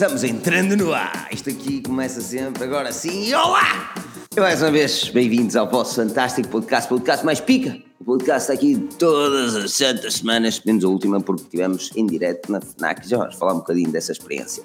[0.00, 1.28] Estamos entrando no ar.
[1.30, 3.34] Isto aqui começa sempre, agora sim.
[3.34, 3.92] Olá!
[4.34, 7.76] E mais uma vez, bem-vindos ao vosso fantástico podcast, podcast mais pica.
[8.00, 12.62] O podcast aqui todas as santas semanas, menos a última porque estivemos em direto na
[12.62, 13.06] FNAC.
[13.06, 14.64] Já vamos falar um bocadinho dessa experiência.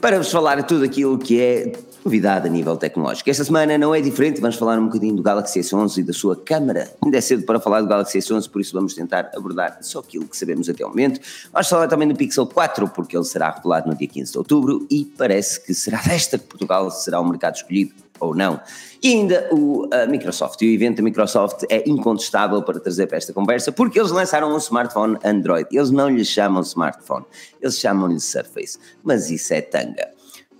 [0.00, 1.72] Para vos falar tudo aquilo que é
[2.04, 3.30] novidade a nível tecnológico.
[3.30, 6.36] Esta semana não é diferente, vamos falar um bocadinho do Galaxy S11 e da sua
[6.36, 6.92] câmara.
[7.02, 10.26] Ainda é cedo para falar do Galaxy S11, por isso vamos tentar abordar só aquilo
[10.26, 11.20] que sabemos até o momento.
[11.52, 14.86] Vamos falar também do Pixel 4, porque ele será revelado no dia 15 de outubro
[14.90, 18.60] e parece que será desta que Portugal será o mercado escolhido ou não.
[19.02, 20.60] E ainda o a Microsoft.
[20.62, 24.52] E o evento da Microsoft é incontestável para trazer para esta conversa, porque eles lançaram
[24.52, 25.68] um smartphone Android.
[25.72, 27.24] Eles não lhe chamam smartphone,
[27.60, 28.78] eles chamam-lhe Surface.
[29.02, 30.13] Mas isso é tanga.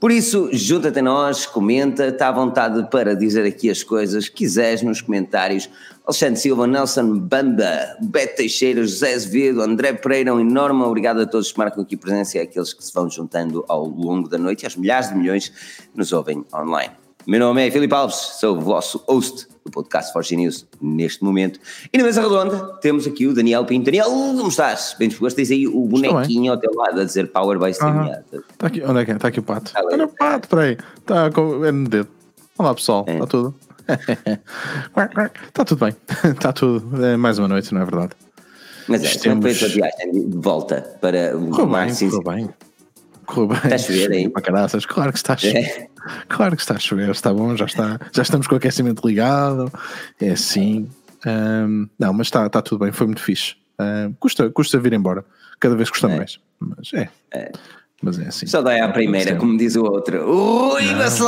[0.05, 4.35] Por isso, junta-te a nós, comenta, está à vontade para dizer aqui as coisas que
[4.35, 5.71] quiseres nos comentários.
[6.07, 11.51] Alexandre Silva, Nelson Banda, Beto Teixeira, José Azevedo, André Pereira, um enorme obrigado a todos
[11.51, 14.67] que marcam aqui presença e àqueles que se vão juntando ao longo da noite e
[14.67, 16.93] aos milhares de milhões que nos ouvem online.
[17.27, 21.59] Meu nome é Filipe Alves, sou o vosso host do podcast Forge News neste momento.
[21.93, 23.87] E na mesa redonda temos aqui o Daniel Pinto.
[23.87, 24.95] Daniel, como estás?
[24.99, 25.37] Bem disposto?
[25.37, 27.71] Tens aí o bonequinho ao teu lado a dizer Power by.
[27.71, 29.15] Está aqui, onde é que é?
[29.15, 29.73] Está aqui o pato.
[29.77, 30.77] Olha o pato, peraí.
[30.99, 32.09] Está com, é no dedo.
[32.59, 33.27] Olá pessoal, está é.
[33.27, 33.55] tudo?
[35.47, 35.97] Está tudo bem.
[36.25, 37.05] Está tudo.
[37.05, 38.13] É mais uma noite, não é verdade?
[38.89, 39.59] Mas é, Estamos...
[39.59, 42.51] foi a viagem de volta para o correu bem, correu bem.
[43.27, 43.57] Correu bem.
[43.57, 44.29] Está a chover aí?
[44.29, 45.57] Para caraças, claro que está a chover.
[45.57, 45.94] É.
[46.29, 49.73] Claro que está a chover, está bom, já, está, já estamos com o aquecimento ligado,
[50.21, 50.91] é assim.
[51.27, 53.57] Um, não, mas está, está tudo bem, foi muito fixe.
[53.79, 55.25] Um, custa, custa vir embora,
[55.59, 56.17] cada vez custa é.
[56.17, 57.09] mais, mas é.
[57.33, 57.53] é.
[58.03, 58.47] Mas é assim.
[58.47, 60.19] Só dá à primeira, como diz o outro.
[60.29, 61.19] Ui, mas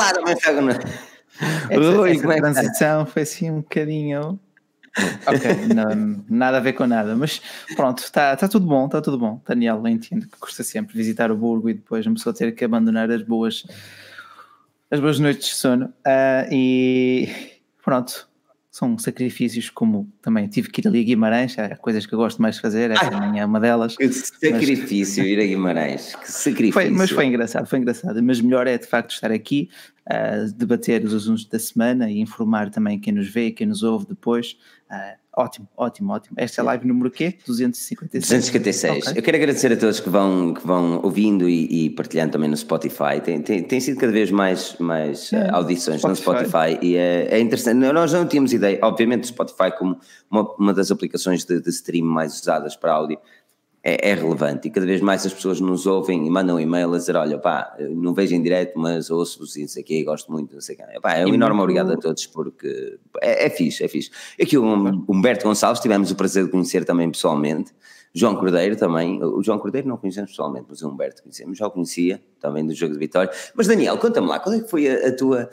[0.42, 0.72] cago na.
[0.72, 4.38] Essa, essa é transição foi assim um bocadinho.
[5.26, 7.42] ok, não, nada a ver com nada, mas
[7.74, 9.40] pronto, está tá tudo bom, está tudo bom.
[9.46, 13.10] Daniel, entendo que custa sempre visitar o Burgo e depois uma pessoa ter que abandonar
[13.10, 13.64] as boas
[14.90, 15.86] as boas noites de sono.
[15.86, 17.28] Uh, e
[17.84, 18.28] pronto,
[18.76, 22.42] são sacrifícios como também tive que ir ali a Guimarães, há coisas que eu gosto
[22.42, 23.96] mais de fazer, essa manhã é uma delas.
[23.96, 25.32] Que sacrifício mas...
[25.32, 26.72] ir a Guimarães, que sacrifício.
[26.74, 29.70] Foi, mas foi engraçado, foi engraçado, mas melhor é de facto estar aqui,
[30.10, 34.06] uh, debater os assuntos da semana e informar também quem nos vê, quem nos ouve
[34.06, 34.58] depois.
[34.90, 36.34] Uh, Ótimo, ótimo, ótimo.
[36.38, 37.34] Esta é a live número quê?
[37.46, 38.22] 256.
[38.22, 39.06] 256.
[39.08, 39.18] Okay.
[39.18, 42.56] Eu quero agradecer a todos que vão, que vão ouvindo e, e partilhando também no
[42.56, 43.20] Spotify.
[43.22, 46.30] Tem, tem, tem sido cada vez mais, mais é, audições Spotify.
[46.30, 47.76] no Spotify e é, é, interessante.
[47.76, 52.06] Nós não tínhamos ideia, obviamente, o Spotify como uma, uma das aplicações de, de stream
[52.06, 53.18] mais usadas para áudio
[53.88, 56.98] é, é, relevante e cada vez mais as pessoas nos ouvem e mandam e-mail a
[56.98, 60.32] dizer: Olha, pá, não vejo em direto, mas ouço-vos e não sei o quê, gosto
[60.32, 60.84] muito, não sei o quê.
[61.00, 61.62] Pá, é um enorme muito...
[61.62, 64.10] obrigado a todos porque é, é fixe, é fixe.
[64.42, 64.64] Aqui o
[65.08, 67.72] Humberto Gonçalves, tivemos o prazer de conhecer também pessoalmente.
[68.12, 71.70] João Cordeiro também, o João Cordeiro não conhecemos pessoalmente, mas o Humberto conhecemos, já o
[71.70, 73.30] conhecia também do jogo de Vitória.
[73.54, 75.48] Mas Daniel, conta-me lá, qual é que foi a, a tua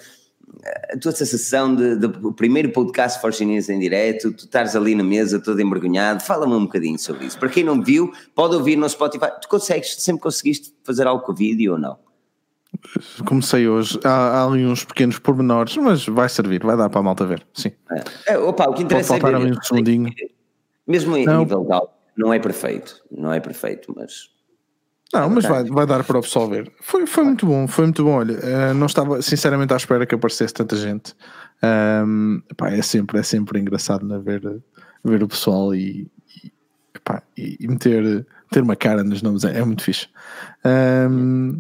[0.92, 4.96] a tua sensação de, de, o primeiro podcast For Chinês em direto, tu estás ali
[4.96, 7.38] na mesa todo envergonhado, fala-me um bocadinho sobre isso.
[7.38, 9.28] Para quem não viu, pode ouvir no Spotify.
[9.42, 11.98] Tu consegues, sempre conseguiste fazer algo com o vídeo ou não?
[13.26, 17.04] Comecei hoje, há, há, ali uns pequenos pormenores, mas vai servir, vai dar para a
[17.04, 17.72] malta ver, sim.
[17.92, 18.34] É.
[18.34, 20.12] É, opa, o que interessa Pode é ver, um segundinho.
[20.88, 21.40] Mesmo em não.
[21.40, 24.33] nível de não é perfeito, não é perfeito, mas
[25.14, 26.72] não, mas vai, vai dar para o pessoal ver.
[26.82, 28.14] Foi, foi muito bom, foi muito bom.
[28.14, 31.14] Olha, uh, não estava sinceramente à espera que aparecesse tanta gente.
[31.64, 34.42] Um, pá, é, sempre, é sempre engraçado né, ver,
[35.04, 36.10] ver o pessoal e,
[36.44, 36.52] e,
[36.96, 40.08] epá, e, e meter, ter uma cara nos nomes, é, é muito fixe.
[40.66, 41.60] Um,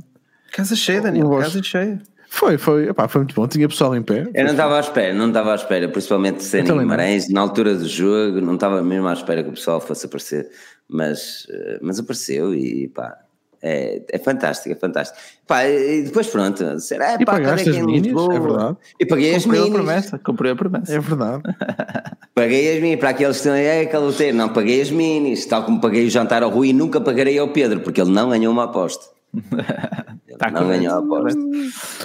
[0.51, 2.01] casa cheia, Daniel, casa cheia.
[2.27, 3.47] Foi, foi, epá, foi muito bom.
[3.47, 4.27] Tinha pessoal em pé.
[4.33, 7.75] Eu não estava à espera, não estava à espera, principalmente de em Guimarães, na altura
[7.75, 10.49] do jogo, não estava mesmo à espera que o pessoal fosse aparecer,
[10.89, 13.22] mas, eh, mas apareceu e pá,
[13.63, 15.17] é, é fantástico, é fantástico.
[15.47, 17.15] Pá, e depois pronto, será?
[17.15, 18.77] E pá, pagaste as minis, é verdade.
[18.99, 19.69] E paguei comprei as minis.
[19.69, 20.93] A promessa, comprei a promessa.
[20.93, 21.43] É verdade.
[22.35, 25.45] paguei as minis, para aqueles que estão aí, é aquele loteiro, não paguei as minis,
[25.45, 28.29] tal como paguei o jantar ao Rui e nunca pagarei ao Pedro, porque ele não
[28.29, 29.05] ganhou uma aposta.
[30.37, 31.39] tá não ganhou a aposta.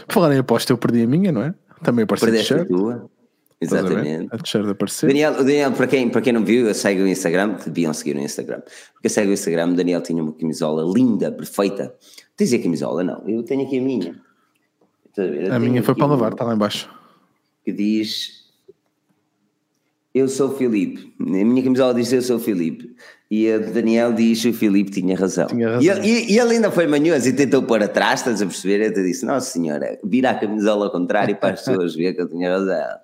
[0.08, 1.52] Falar em aposta, eu perdi a minha, não é?
[1.82, 3.10] Também apareci Perdeste a tua.
[3.60, 4.28] Exatamente.
[4.30, 5.06] A, a de aparecer.
[5.08, 8.16] Daniel, o Daniel, para quem, para quem não viu, eu segue o Instagram, deviam seguir
[8.16, 8.60] o Instagram.
[8.92, 11.94] Porque eu segue o Instagram, o Daniel tinha uma camisola linda, perfeita.
[12.36, 13.02] Tens a camisola?
[13.02, 14.20] Não, eu tenho aqui a minha.
[15.50, 16.88] A, a minha foi para lavar, está lá embaixo.
[17.64, 18.44] Que diz
[20.14, 21.12] Eu sou o Filipe.
[21.20, 22.94] A minha camisola diz Eu sou o Filipe.
[23.28, 25.48] E a Daniel diz o Filipe tinha razão.
[25.48, 25.82] Tinha razão.
[25.82, 28.86] E, ele, e, e, ele ainda foi manhoso e tentou pôr atrás, estás a perceber?
[28.86, 32.22] Eu te disse: Nossa senhora, vira a camisola ao contrário para as pessoas ver que
[32.22, 32.98] eu tinha razão.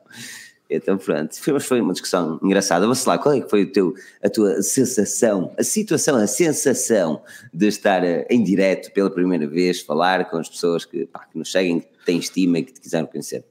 [0.69, 2.83] Então pronto, foi, foi uma discussão engraçada.
[2.83, 7.23] Vamos lá, qual é que foi o teu, a tua sensação, a situação, a sensação
[7.53, 11.39] de estar eh, em direto pela primeira vez, falar com as pessoas que, pá, que
[11.39, 13.45] nos seguem, que têm estima e que te quiseram conhecer?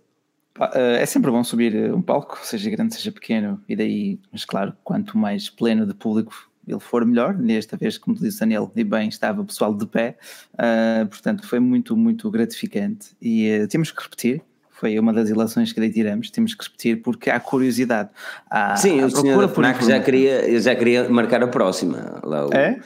[0.59, 4.73] Eh, é sempre bom subir um palco, seja grande, seja pequeno, e daí, mas claro,
[4.83, 7.37] quanto mais pleno de público ele for melhor.
[7.37, 10.17] Nesta vez, como disse Daniel, e bem, estava o pessoal de pé,
[10.53, 13.09] uh, portanto foi muito, muito gratificante.
[13.21, 14.41] E uh, temos que repetir,
[14.83, 18.09] foi uma das eleições que daí tiramos, temos que repetir porque há curiosidade.
[18.49, 22.19] Há, Sim, há o senhor FNAC já queria, já queria marcar a próxima.
[22.21, 22.77] Lá o, é?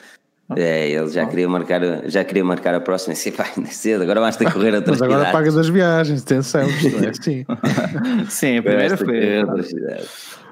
[0.56, 3.14] É, ele já queria marcar, já queria marcar a próxima.
[3.14, 5.70] Assim, pá, ainda é cedo, agora vais ter que correr outras Mas agora pagas as
[5.70, 7.46] viagens, atenção, isto é assim.
[8.30, 9.44] Sim, a primeira foi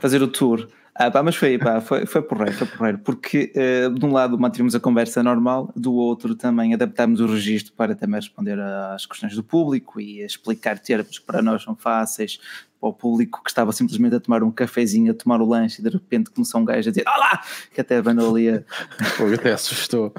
[0.01, 0.67] fazer o tour.
[0.97, 4.39] Ah, pá, mas foi, pá, foi, foi porreiro, foi porreiro, porque uh, de um lado
[4.39, 9.35] mantivemos a conversa normal, do outro também adaptámos o registro para também responder às questões
[9.35, 12.39] do público e explicar termos que para nós são fáceis,
[12.79, 15.83] para o público que estava simplesmente a tomar um cafezinho, a tomar o lanche e
[15.83, 17.41] de repente começou um gajo a dizer Olá!
[17.73, 18.63] Que até abanou ali a...
[19.17, 20.13] Pô, até assustou.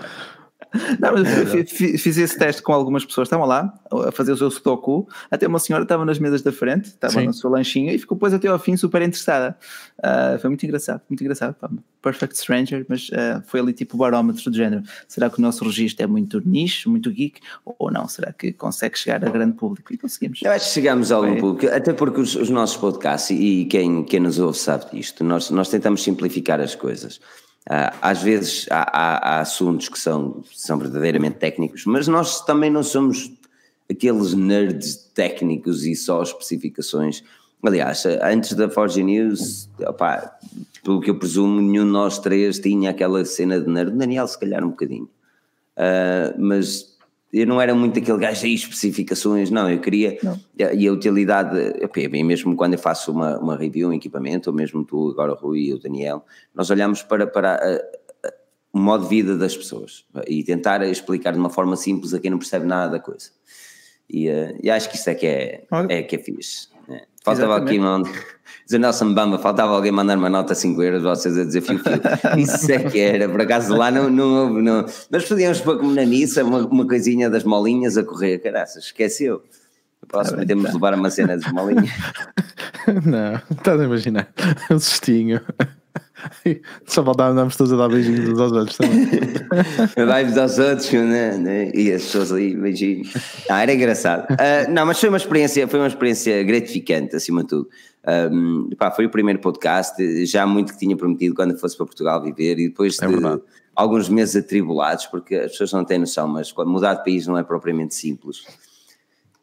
[1.00, 3.72] Não, mas fiz, fiz, esse teste com algumas pessoas, estavam lá
[4.06, 7.26] a fazer o seu sudoku, até uma senhora estava nas mesas da frente, estava Sim.
[7.26, 9.56] no seu lanchinho e ficou depois até ao fim super interessada.
[9.98, 11.54] Uh, foi muito engraçado, muito engraçado.
[11.54, 11.70] Pá.
[12.02, 14.82] Perfect Stranger, mas uh, foi ali tipo barómetro do género.
[15.08, 18.06] Será que o nosso registro é muito nicho, muito geek, ou não?
[18.06, 19.92] Será que consegue chegar a grande público?
[19.92, 20.40] E conseguimos.
[20.42, 24.04] Eu acho que chegamos a algum público, até porque os, os, nossos podcasts e quem,
[24.04, 27.20] quem nos ouve sabe disto, nós, nós tentamos simplificar as coisas.
[27.68, 32.70] Ah, às vezes há, há, há, assuntos que são, são verdadeiramente técnicos, mas nós também
[32.70, 33.32] não somos
[33.90, 37.24] aqueles nerds técnicos e só especificações.
[37.64, 39.68] Aliás, antes da Forge News,
[40.84, 43.90] pelo que eu presumo, nenhum de nós três tinha aquela cena de nerd.
[43.96, 45.08] Daniel, se calhar, um bocadinho.
[45.76, 46.95] Uh, mas
[47.32, 50.40] eu não era muito aquele gajo aí especificações, não, eu queria, não.
[50.56, 51.58] e a utilidade,
[52.08, 55.60] bem, mesmo quando eu faço uma, uma review, um equipamento, ou mesmo tu agora, Rui
[55.60, 56.24] e o Daniel,
[56.54, 58.32] nós olhamos para, para a, a,
[58.72, 62.30] o modo de vida das pessoas e tentar explicar de uma forma simples a quem
[62.30, 63.30] não percebe nada da coisa.
[64.08, 66.68] E, uh, e acho que isso é que é, é que é fixe.
[67.26, 67.70] Faltava Exatamente.
[67.70, 68.02] aqui uma
[68.64, 72.00] dizer Nelson Bamba, faltava alguém mandar uma nota 5 euros, vocês a dizer fio, fio.
[72.38, 74.86] Isso é que era, por acaso lá não, não, não.
[75.10, 79.42] Nós podíamos pôr como na missa uma, uma coisinha das molinhas a correr, caraças, esqueceu.
[80.06, 81.90] Próximo ah, temos de levar uma cena das molinhas.
[83.04, 84.28] não, estás a imaginar,
[84.70, 85.40] um cestinho.
[86.86, 89.08] Só andarmos todos a dar beijinhos uns aos outros também.
[90.06, 91.70] Vai-vos aos outros, né, né?
[91.74, 93.12] E as pessoas ali, beijinhos.
[93.48, 94.26] Ah, era engraçado.
[94.32, 97.68] Uh, não, mas foi uma experiência, foi uma experiência gratificante, acima de tudo.
[98.32, 102.22] Um, pá, foi o primeiro podcast, já muito que tinha prometido quando fosse para Portugal
[102.22, 103.42] viver e depois é de verdade.
[103.74, 107.42] alguns meses atribulados, porque as pessoas não têm noção, mas mudar de país não é
[107.42, 108.44] propriamente simples.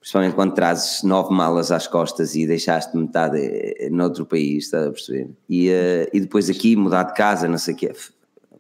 [0.04, 4.92] Principalmente quando trazes nove malas às costas e deixaste metade eh, noutro país, estás a
[4.92, 5.30] perceber?
[5.50, 7.94] E, uh, e depois aqui mudar de casa, não sei o quê.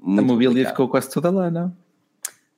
[0.01, 1.75] a mobília ficou quase toda lá, não?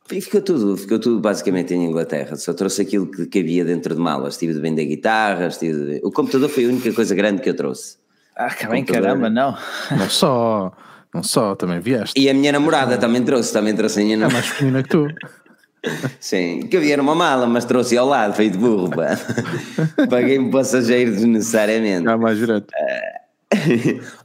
[0.07, 2.35] Ficou tudo, ficou tudo basicamente em Inglaterra.
[2.35, 4.35] Só trouxe aquilo que cabia dentro de malas.
[4.35, 5.99] Estive de vender guitarras, de...
[6.03, 7.97] o computador foi a única coisa grande que eu trouxe.
[8.35, 9.57] Ah, que bem, caramba, não.
[9.97, 10.71] Não só,
[11.11, 12.13] não só, também vieste.
[12.19, 14.45] E a minha namorada também trouxe, também trouxe a minha namorada.
[14.45, 15.07] É mais pequena que tu.
[16.19, 19.17] Sim, que havia numa mala, mas trouxe ao lado, feito burro, pá.
[20.09, 22.07] Paguei-me passageiro desnecessariamente.
[22.07, 22.71] Ah, mais direto.
[22.71, 23.25] Uh,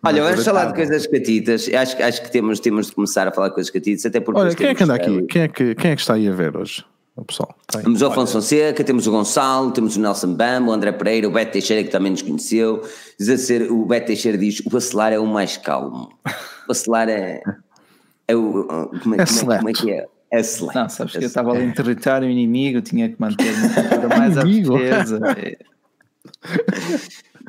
[0.02, 1.68] Olha, vamos falar de coisas catitas.
[1.68, 4.40] Acho, acho que temos, temos de começar a falar de coisas catitas, até porque.
[4.40, 5.22] Olha, quem é que anda aqui?
[5.26, 6.84] Quem é que, quem é que está aí a ver hoje?
[7.16, 7.54] O pessoal.
[7.66, 7.82] Tem.
[7.82, 11.30] Temos o Afonso Fonseca, temos o Gonçalo, temos o Nelson Bam, o André Pereira, o
[11.30, 12.82] Beto Teixeira, que também nos conheceu.
[13.18, 16.08] Diz a ser, o Beto Teixeira diz: o Bacelar é o mais calmo.
[16.64, 17.42] O Bacelar é.
[18.26, 18.64] É o.
[19.02, 20.06] Como é, é, como é, como é que é?
[20.32, 20.74] É excelente.
[20.76, 23.52] Não, sabes que eu estava ali em território inimigo, tinha que manter
[23.98, 25.18] uma mais a defesa.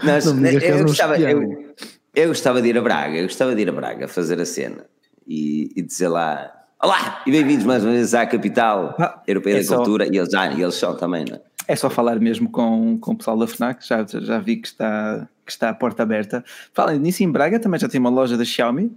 [0.04, 1.74] Nós, eu, eu, gostava, eu,
[2.16, 4.86] eu gostava de ir a Braga, eu gostava de ir a Braga fazer a cena
[5.28, 6.52] e, e dizer lá
[6.84, 10.18] Olá e bem-vindos mais uma vez à capital ah, europeia é da só, cultura e
[10.18, 11.42] eles, ah, e eles são também, não é?
[11.68, 15.28] É só falar mesmo com, com o pessoal da FNAC, já, já vi que está,
[15.46, 16.44] que está a porta aberta.
[16.74, 18.96] Falem nisso, em Braga também já tem uma loja da Xiaomi, uh,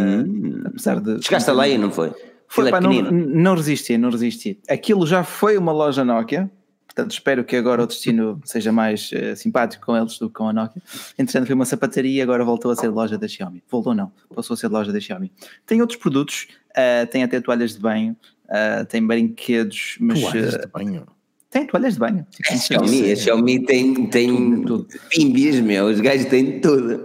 [0.00, 0.64] hum.
[0.66, 1.22] apesar de...
[1.22, 2.12] Chegaste a lei, não foi?
[2.48, 4.58] Foi, pá, não, não resisti, não resisti.
[4.68, 6.50] Aquilo já foi uma loja Nokia,
[6.96, 10.48] Portanto, espero que agora o destino seja mais uh, simpático com eles do que com
[10.48, 10.80] a Nokia.
[11.18, 13.62] Entretanto, foi uma sapataria e agora voltou a ser loja da Xiaomi.
[13.70, 15.30] Voltou não, passou a ser loja da Xiaomi.
[15.66, 20.22] Tem outros produtos, uh, tem até toalhas de banho, uh, tem brinquedos, mas...
[20.22, 21.06] Toalhas de banho?
[21.50, 22.26] Tem toalhas de banho.
[22.50, 25.62] A Xiaomi, a Xiaomi tem, tem tudo, tudo.
[25.64, 27.04] meu, os gajos têm tudo.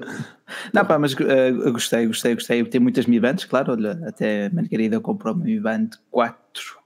[0.74, 2.64] Não, pá, mas uh, gostei, gostei, gostei.
[2.66, 3.74] Tem muitas Mi Bands, claro.
[3.74, 6.82] Olha, até a Margarida comprou uma Mi Band 4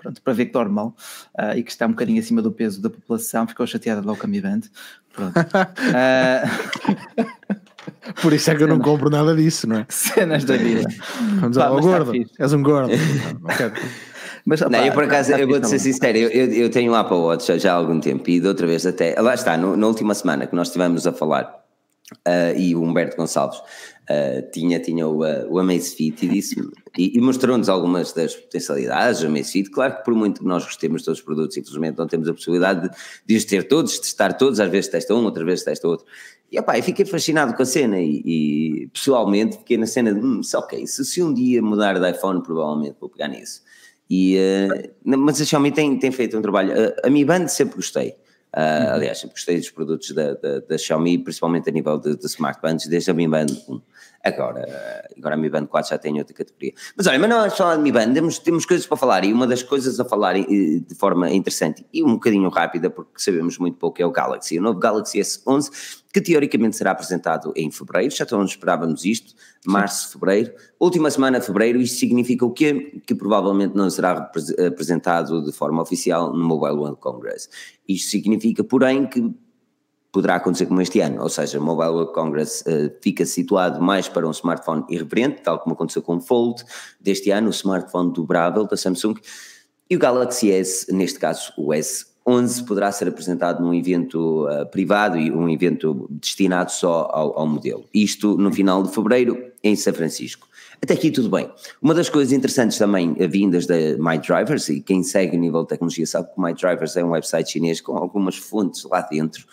[0.00, 0.96] pronto, para ver que dorme mal
[1.38, 4.26] uh, e que está um bocadinho acima do peso da população, ficou chateada logo com
[4.26, 4.60] a Mi Band.
[5.12, 5.38] Pronto.
[5.38, 5.40] Uh,
[8.22, 9.86] Por isso é que eu não compro nada disso, não é?
[9.88, 10.88] Cenas da vida.
[11.40, 12.92] Vamos lá, oh, gordo, és um gordo.
[14.44, 16.94] Mas, opa, não, eu por acaso, eu vou-te ser sincero, eu, eu, eu tenho um
[16.94, 19.86] Apple Watch já há algum tempo e de outra vez até, lá está, no, na
[19.86, 21.59] última semana que nós estivemos a falar,
[22.26, 26.56] uh, e o Humberto Gonçalves uh, tinha, tinha o, uh, o Amazfit e disse
[26.96, 31.02] e, e mostrou-nos algumas das potencialidades do Amazfit, claro que por muito que nós gostemos
[31.02, 32.90] de todos os produtos, infelizmente não temos a possibilidade
[33.26, 36.06] de, os ter todos, testar todos, às vezes testa um, outras vezes testa outro,
[36.50, 40.40] e eu fiquei fascinado com a cena e, e pessoalmente fiquei na cena de, hum,
[40.54, 43.62] ok, se, se um dia mudar de iPhone provavelmente vou pegar nisso.
[44.10, 44.36] E,
[45.04, 46.72] mas a Xiaomi tem, tem feito um trabalho.
[46.72, 48.16] Uh, a Mi Band sempre gostei.
[48.56, 52.26] Uh, aliás, sempre gostei dos produtos da, da, da Xiaomi, principalmente a nível de, de
[52.26, 53.80] smartbands, desde a Mi Band 1.
[54.22, 54.66] Agora,
[55.16, 56.74] agora a Mi Band 4 já tem outra categoria.
[56.96, 59.32] Mas olha, mas não é só a Mi Band, temos, temos coisas para falar e
[59.32, 63.78] uma das coisas a falar de forma interessante e um bocadinho rápida, porque sabemos muito
[63.78, 64.58] pouco, é o Galaxy.
[64.58, 69.34] O novo Galaxy S11, que teoricamente será apresentado em fevereiro, já todos esperávamos isto,
[69.66, 70.52] março, fevereiro.
[70.78, 73.00] Última semana de fevereiro, isto significa o quê?
[73.06, 74.30] Que provavelmente não será
[74.66, 77.48] apresentado de forma oficial no Mobile World Congress.
[77.86, 79.34] Isto significa, porém, que
[80.12, 84.08] poderá acontecer como este ano, ou seja, o Mobile World Congress uh, fica situado mais
[84.08, 86.64] para um smartphone irreverente, tal como aconteceu com o Fold
[87.00, 89.14] deste ano, o smartphone dobrável da Samsung,
[89.88, 95.16] e o Galaxy S, neste caso o S11, poderá ser apresentado num evento uh, privado
[95.16, 97.84] e um evento destinado só ao, ao modelo.
[97.94, 100.48] Isto no final de fevereiro em São Francisco.
[100.82, 101.50] Até aqui tudo bem.
[101.82, 105.68] Uma das coisas interessantes também, eh, vindas da MyDrivers, e quem segue o nível de
[105.68, 109.44] tecnologia sabe que MyDrivers é um website chinês com algumas fontes lá dentro,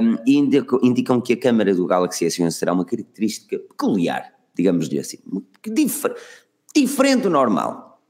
[0.00, 5.18] um, e indicam, que a câmara do Galaxy S11 será uma característica peculiar, digamos-lhe assim,
[5.66, 6.14] difer
[6.74, 8.00] diferente do normal.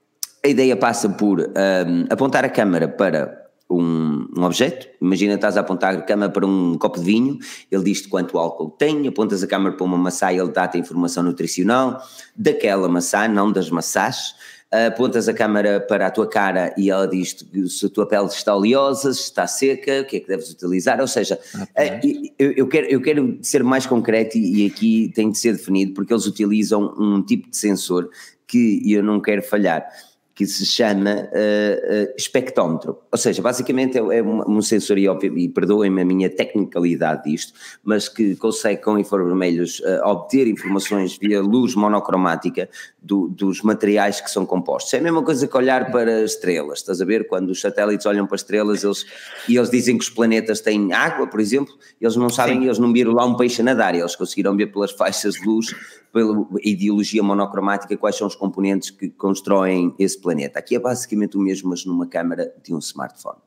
[0.45, 3.42] A ideia passa por um, apontar a câmara para
[3.81, 7.39] um, um, objeto, imagina estás a apontar a câmara para um copo de vinho,
[7.71, 10.81] ele diz-te quanto álcool tem, apontas a câmara para uma maçã e ele dá-te a
[10.81, 12.03] informação nutricional
[12.37, 14.35] daquela maçã, não das maçãs,
[14.73, 17.37] apontas a câmara para a tua cara e ela diz
[17.69, 21.01] se a tua pele está oleosa, se está seca, o que é que deves utilizar,
[21.01, 22.33] ou seja, okay.
[22.39, 26.13] eu, eu, quero, eu quero ser mais concreto e aqui tem de ser definido porque
[26.13, 28.09] eles utilizam um tipo de sensor
[28.47, 29.87] que eu não quero falhar
[30.35, 32.99] que se chama uh, uh, espectrómetro.
[33.11, 37.53] Ou seja, basicamente é, é um sensor, e, e perdoem-me a minha tecnicalidade disto,
[37.85, 42.69] mas que consegue com infravermelhos uh, obter informações via luz monocromática
[43.03, 44.95] do, dos materiais que são compostos.
[44.95, 47.27] É a mesma coisa que olhar para estrelas, estás a ver?
[47.27, 49.05] Quando os satélites olham para estrelas eles,
[49.49, 52.65] e eles dizem que os planetas têm água, por exemplo, eles não sabem, Sim.
[52.65, 55.75] eles não viram lá um peixe a nadar, eles conseguiram ver pelas faixas de luz,
[56.13, 60.59] pela ideologia monocromática, quais são os componentes que constroem esse planeta.
[60.59, 63.39] Aqui é basicamente o mesmo, mas numa câmara de um smartphone.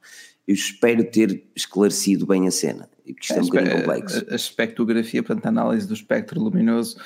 [0.48, 4.25] Eu espero ter esclarecido bem a cena, porque isto é, é um bocadinho complexo.
[4.29, 6.98] A, espectrografia, portanto, a análise do espectro luminoso,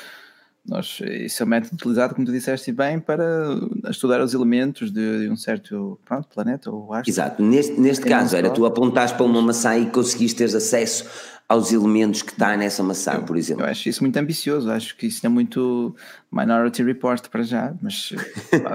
[0.68, 3.58] nós, isso é um método utilizado, como tu disseste bem, para
[3.90, 7.10] estudar os elementos de, de um certo pronto, planeta ou astro.
[7.10, 11.06] Exato, neste, neste caso era tu apontares para uma maçã e conseguiste ter acesso
[11.50, 13.63] aos elementos que está nessa maçã, eu, por exemplo.
[13.63, 15.96] Eu acho isso muito ambicioso, acho que isso é muito
[16.32, 18.13] Minority Report para já, mas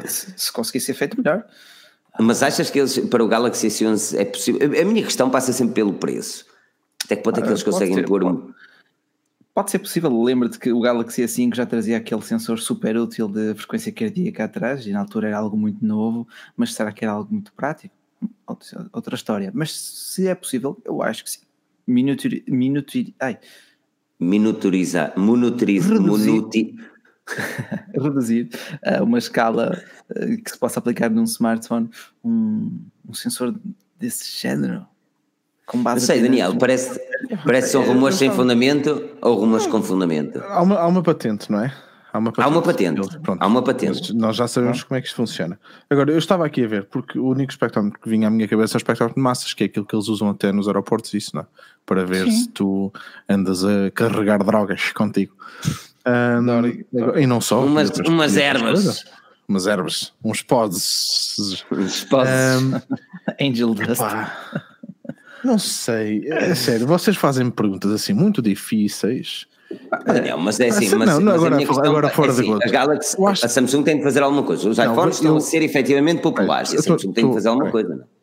[0.09, 1.47] se, se conseguir ser feito melhor.
[2.19, 4.81] Mas achas que eles, para o Galaxy S11 é possível?
[4.81, 6.47] A minha questão passa sempre pelo preço.
[7.04, 8.52] Até que ponto é que eles conseguem ter, pôr um.
[9.54, 13.54] Pode ser possível, lembra-te que o Galaxy S5 já trazia aquele sensor super útil de
[13.54, 16.26] frequência cardíaca atrás e na altura era algo muito novo,
[16.57, 17.95] mas será que era algo muito prático?
[18.93, 19.52] Outra história.
[19.54, 21.44] Mas se é possível, eu acho que sim
[21.87, 23.38] minutur, minutur, ai.
[24.19, 26.75] Minuturizar, monitorizar, reduzir,
[27.93, 28.49] reduzir
[28.85, 31.91] a uma escala uh, que se possa aplicar num smartphone
[32.25, 33.55] um, um sensor
[33.99, 34.87] desse género.
[35.67, 37.00] Com base não sei, Daniel, parece,
[37.45, 40.38] parece são rumores sem fundamento ou rumores com fundamento?
[40.41, 41.75] Há uma, há uma patente, não é?
[42.14, 42.45] Há uma patente.
[42.45, 43.19] Há uma patente.
[43.21, 44.14] Pronto, Há uma patente.
[44.14, 45.59] Nós já sabemos como é que isto funciona.
[45.91, 48.75] Agora, eu estava aqui a ver, porque o único espectrómetro que vinha à minha cabeça
[48.75, 51.35] é o espectrómetro de massas, que é aquilo que eles usam até nos aeroportos, isso,
[51.35, 51.47] não é?
[51.87, 52.31] Para ver Sim.
[52.31, 52.93] se tu
[53.29, 55.35] andas a carregar drogas contigo.
[56.07, 57.64] Um, e não só.
[57.64, 59.05] Umas, umas ervas.
[59.49, 60.12] Umas ervas.
[60.25, 61.64] Uns pods.
[61.71, 62.31] Uns pods.
[62.31, 62.81] Um,
[63.41, 64.03] Angel Dust.
[65.45, 66.26] não sei.
[66.29, 69.47] É sério, vocês fazem-me perguntas assim muito difíceis
[70.07, 73.47] Daniel, mas é assim, mas, não, não, agora, agora fora é assim, A Galaxy, acho...
[73.47, 74.69] a Samsung tem de fazer alguma coisa.
[74.69, 76.75] Os iPhones eu, estão a ser efetivamente populares.
[76.75, 77.95] a Samsung tem de fazer alguma coisa.
[77.95, 78.13] Não?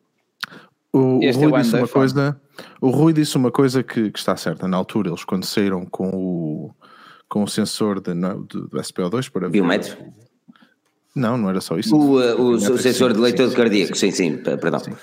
[0.94, 2.42] O, o, Rui é disse uma coisa,
[2.82, 4.68] o Rui disse uma coisa que, que, está certa.
[4.68, 6.72] Na altura, eles quando saíram com o,
[7.30, 10.04] com o sensor de, não, do, do SPO2 para Biométrico?
[11.16, 11.96] Não, não era só isso.
[11.96, 14.80] O, uh, o, o sensor de leitor de cardíaco, sim, sim, perdão.
[14.80, 14.94] Sim.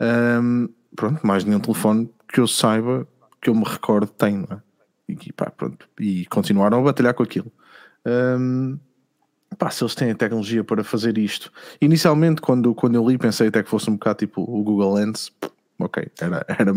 [0.00, 3.06] Um, pronto, mais nenhum telefone que eu saiba,
[3.40, 4.62] que eu me recordo, tem, não é?
[5.08, 7.50] E, pá, pronto, e continuaram a batalhar com aquilo.
[8.06, 8.78] Um,
[9.56, 11.52] pá, se eles têm a tecnologia para fazer isto.
[11.80, 15.32] Inicialmente, quando, quando eu li, pensei até que fosse um bocado tipo o Google Lens.
[15.80, 16.72] Ok, era, era,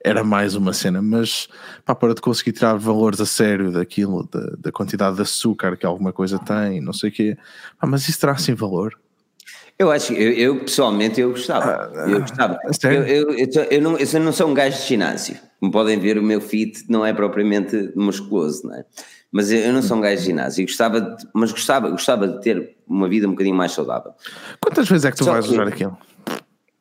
[0.00, 1.48] era mais uma cena, mas
[1.84, 5.84] pá, para de conseguir tirar valores a sério daquilo, da, da quantidade de açúcar que
[5.84, 7.36] alguma coisa tem, não sei o quê.
[7.80, 8.96] Pá, mas isso terá assim valor?
[9.76, 11.90] Eu acho, eu, eu pessoalmente eu gostava.
[11.96, 12.58] Ah, eu gostava.
[12.84, 15.36] Eu, eu, eu, eu, não, eu não sou um gajo de ginásio.
[15.58, 18.84] Como podem ver, o meu fit não é propriamente musculoso, não é?
[19.34, 20.62] Mas eu, não sou um gajo de ginásio.
[20.62, 24.12] E gostava de, mas gostava, gostava de ter uma vida um bocadinho mais saudável.
[24.60, 25.98] Quantas vezes é que tu Só vais usar aquilo?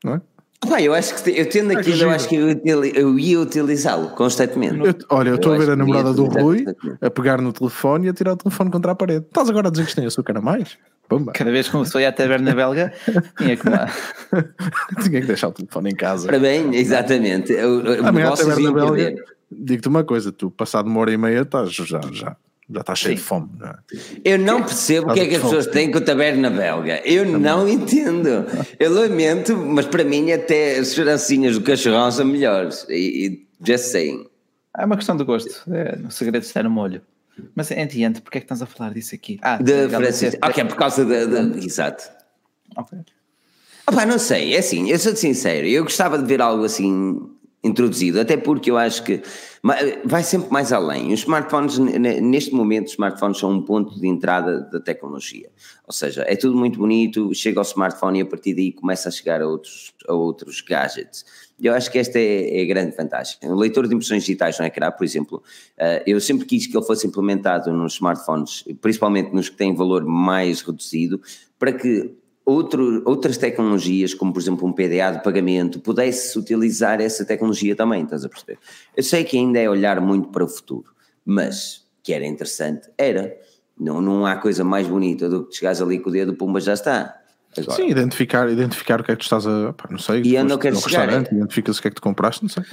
[0.03, 0.21] Não é?
[0.69, 2.61] Pá, eu acho que eu tendo aquilo, eu acho que eu,
[2.93, 4.85] eu ia utilizá-lo constantemente.
[4.85, 6.63] Eu, olha, eu estou a ver a namorada do Rui
[7.01, 9.25] a pegar no telefone e a tirar o telefone contra a parede.
[9.25, 10.77] Estás agora a dizer que tem açúcar a mais?
[11.09, 11.33] Pumba.
[11.33, 12.93] Cada vez que começou a ir à taberna belga,
[13.35, 13.63] tinha que
[15.03, 16.27] tinha que deixar o telefone em casa.
[16.27, 17.51] Para bem, exatamente.
[17.51, 19.15] Eu, Amanhã à taberna belga,
[19.51, 22.37] digo-te uma coisa: tu, passado uma hora e meia, estás já, já,
[22.73, 23.21] já está cheio Sim.
[23.21, 23.49] de fome.
[23.59, 23.75] Não é?
[24.23, 27.01] Eu não percebo o que é que as pessoas têm com a taberna belga.
[27.05, 27.41] Eu Também.
[27.41, 28.45] não entendo.
[28.79, 32.85] Eu lamento, mas para mim até as chorancinhas do cachorrão são melhores.
[32.89, 34.27] E, e just saying.
[34.77, 35.71] É uma questão de gosto.
[35.71, 37.01] É, o segredo está no molho.
[37.55, 39.39] Mas entende, porque é que estás a falar disso aqui?
[39.41, 40.39] Ah, de Francisco.
[40.43, 41.41] Ok, é por causa da.
[41.57, 42.03] Exato.
[42.75, 42.99] Ok.
[43.85, 47.29] Opa, não sei, é assim, eu sou sincero, eu gostava de ver algo assim
[47.63, 49.21] introduzido, até porque eu acho que
[50.03, 51.13] vai sempre mais além.
[51.13, 55.49] Os smartphones, neste momento, os smartphones são um ponto de entrada da tecnologia.
[55.87, 59.11] Ou seja, é tudo muito bonito, chega ao smartphone e a partir daí começa a
[59.11, 61.25] chegar a outros, a outros gadgets.
[61.61, 63.37] Eu acho que esta é, é a grande vantagem.
[63.43, 65.41] O leitor de impressões digitais no ecrã, por exemplo,
[65.77, 70.03] eh, eu sempre quis que ele fosse implementado nos smartphones, principalmente nos que têm valor
[70.03, 71.21] mais reduzido,
[71.57, 72.13] para que
[72.45, 78.03] outro, outras tecnologias, como por exemplo um PDA de pagamento, pudesse utilizar essa tecnologia também,
[78.03, 78.59] estás a perceber?
[78.95, 80.91] Eu sei que ainda é olhar muito para o futuro,
[81.25, 83.35] mas que era interessante, era.
[83.79, 86.73] Não, não há coisa mais bonita do que chegares ali com o dedo, pumba, já
[86.73, 87.19] está.
[87.57, 87.75] Agora.
[87.75, 89.73] Sim, identificar, identificar o que é que tu estás a.
[89.73, 90.21] Pá, não sei.
[90.23, 91.09] E eu não quero chegar.
[91.11, 91.35] É.
[91.35, 92.63] Identificas o que é que tu compraste, não sei.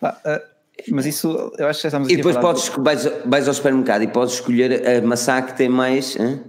[0.00, 0.52] Pá, uh,
[0.90, 2.80] mas isso, eu acho que já estamos E depois podes, de...
[2.80, 6.16] vais, vais ao supermercado e podes escolher a maçã que tem mais.
[6.16, 6.42] Hein?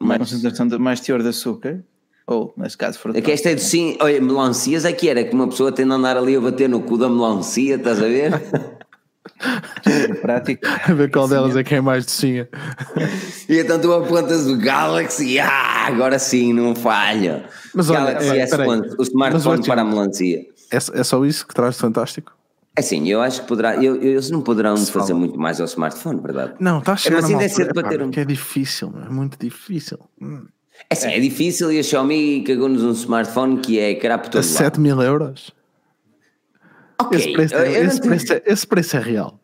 [0.00, 1.84] Mais concentração, de, mais teor de açúcar.
[2.28, 3.18] Ou, neste caso, fruta.
[3.18, 5.86] É que esta é de sim, olha, melancias é que era que uma pessoa tem
[5.86, 8.42] de andar ali a bater no cu da melancia, estás a ver?
[10.20, 10.62] prático.
[10.84, 12.48] A ver qual delas é que é mais docinha.
[13.48, 17.44] e então tu apontas o Galaxy, ah, agora sim, não falha.
[17.74, 20.40] Mas olha, Galaxy é, S1, o smartphone para a melancia.
[20.70, 22.36] É, é só isso que traz de fantástico?
[22.76, 25.20] É sim, eu acho que poderá, eu, eles não poderão Se fazer fala.
[25.20, 26.54] muito mais ao smartphone, verdade?
[26.60, 28.10] Não, está a chegar é, mas ainda é cedo para ter um...
[28.10, 29.98] que é difícil, é muito difícil.
[30.20, 30.46] Hum.
[30.90, 34.42] É sim, é difícil e a Xiaomi cagou-nos um smartphone que é carapo todo A
[34.42, 35.50] 7 mil euros?
[37.00, 37.18] Okay.
[37.18, 39.40] Esse, preço é, esse, preço é, esse preço é real.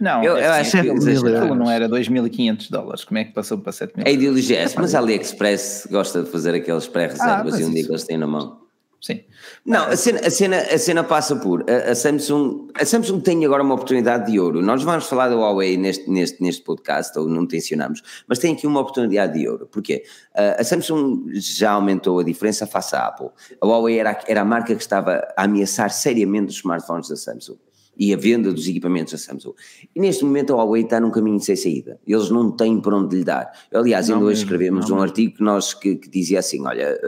[0.00, 3.04] Não, eu, eu acho que aquilo não era 2.500 dólares.
[3.04, 4.06] Como é que passou para 7 mil?
[4.06, 7.90] É ideologia, mas a AliExpress gosta de fazer aqueles pré-reservas ah, e um dia que
[7.90, 8.59] eles têm na mão.
[9.00, 9.20] Sim.
[9.64, 12.68] Não, a cena, a cena, a cena passa por a, a, Samsung.
[12.74, 14.60] A Samsung tem agora uma oportunidade de ouro.
[14.60, 18.66] Nós vamos falar da Huawei neste, neste, neste podcast, ou não tensionamos, mas tem aqui
[18.66, 19.66] uma oportunidade de ouro.
[19.66, 20.04] Porquê?
[20.34, 23.30] A Samsung já aumentou a diferença face à Apple.
[23.58, 27.56] A Huawei era, era a marca que estava a ameaçar seriamente os smartphones da Samsung
[27.96, 29.54] e a venda dos equipamentos da Samsung.
[29.94, 31.98] E neste momento a Huawei está num caminho sem saída.
[32.06, 33.50] Eles não têm por onde lhe dar.
[33.72, 36.98] Aliás, ainda hoje escrevemos não, um artigo que, nós, que, que dizia assim: olha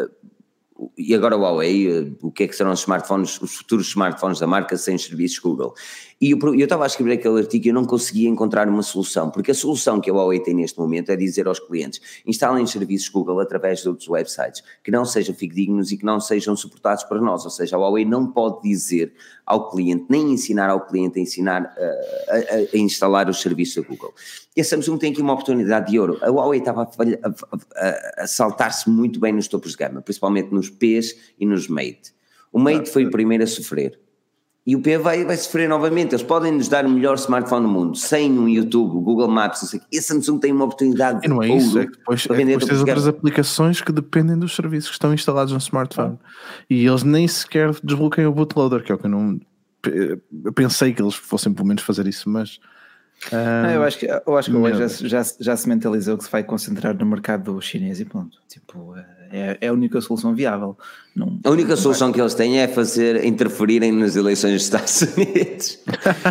[0.96, 4.38] e agora o Huawei, eh, o que é que serão os smartphones, os futuros smartphones
[4.38, 5.74] da marca sem serviços Google?
[6.22, 9.50] E eu, estava a escrever aquele artigo e eu não conseguia encontrar uma solução, porque
[9.50, 13.40] a solução que a Huawei tem neste momento é dizer aos clientes, instalem serviços Google
[13.40, 17.44] através de outros websites, que não sejam fidedignos e que não sejam suportados para nós,
[17.44, 19.12] ou seja, a Huawei não pode dizer
[19.44, 23.88] ao cliente, nem ensinar ao cliente a ensinar a, a, a instalar os serviços da
[23.88, 24.14] Google.
[24.56, 26.18] E a Samsung tem aqui uma oportunidade de ouro.
[26.22, 30.70] A Huawei estava a, a, a saltar-se muito bem nos topos de gama, principalmente nos
[30.70, 32.14] Ps e nos Mate.
[32.52, 34.01] O Mate foi o primeiro a sofrer.
[34.64, 36.14] E o P vai, vai sofrer novamente.
[36.14, 39.68] Eles podem nos dar o melhor smartphone do mundo, sem um YouTube, Google Maps, não
[39.68, 41.20] sei E a Samsung tem uma oportunidade.
[41.24, 44.54] E não é isso, é que depois, é depois tens outras aplicações que dependem dos
[44.54, 46.16] serviços que estão instalados no smartphone.
[46.22, 46.64] Ah.
[46.70, 49.40] E eles nem sequer desbloqueiam o bootloader, que é o que eu não.
[50.44, 52.60] Eu pensei que eles fossem pelo menos fazer isso, mas
[53.30, 56.30] não, eu acho que, eu acho que hoje já, já, já, se mentalizou que se
[56.30, 58.38] vai concentrar no mercado chinês e pronto.
[58.48, 60.76] Tipo, é, é a única solução viável.
[61.16, 62.14] Não, a única solução vai...
[62.14, 65.78] que eles têm é fazer interferirem nas eleições dos Estados Unidos,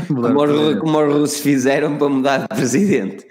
[0.08, 3.26] como, os, como os russos fizeram para mudar de presidente.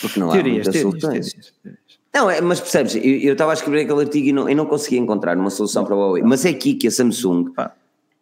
[0.00, 1.32] Porque não teorias, há muitas teorias, soluções.
[1.32, 1.86] Teorias, teorias.
[2.16, 4.98] Não, é, mas percebes, eu estava a escrever aquele artigo e não, eu não conseguia
[4.98, 7.52] encontrar uma solução para o Huawei, mas é aqui que a Samsung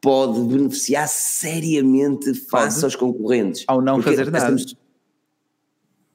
[0.01, 2.85] pode beneficiar seriamente face pode.
[2.85, 3.65] aos concorrentes.
[3.69, 4.51] Ao não fazer nada.
[4.51, 4.77] Samsung...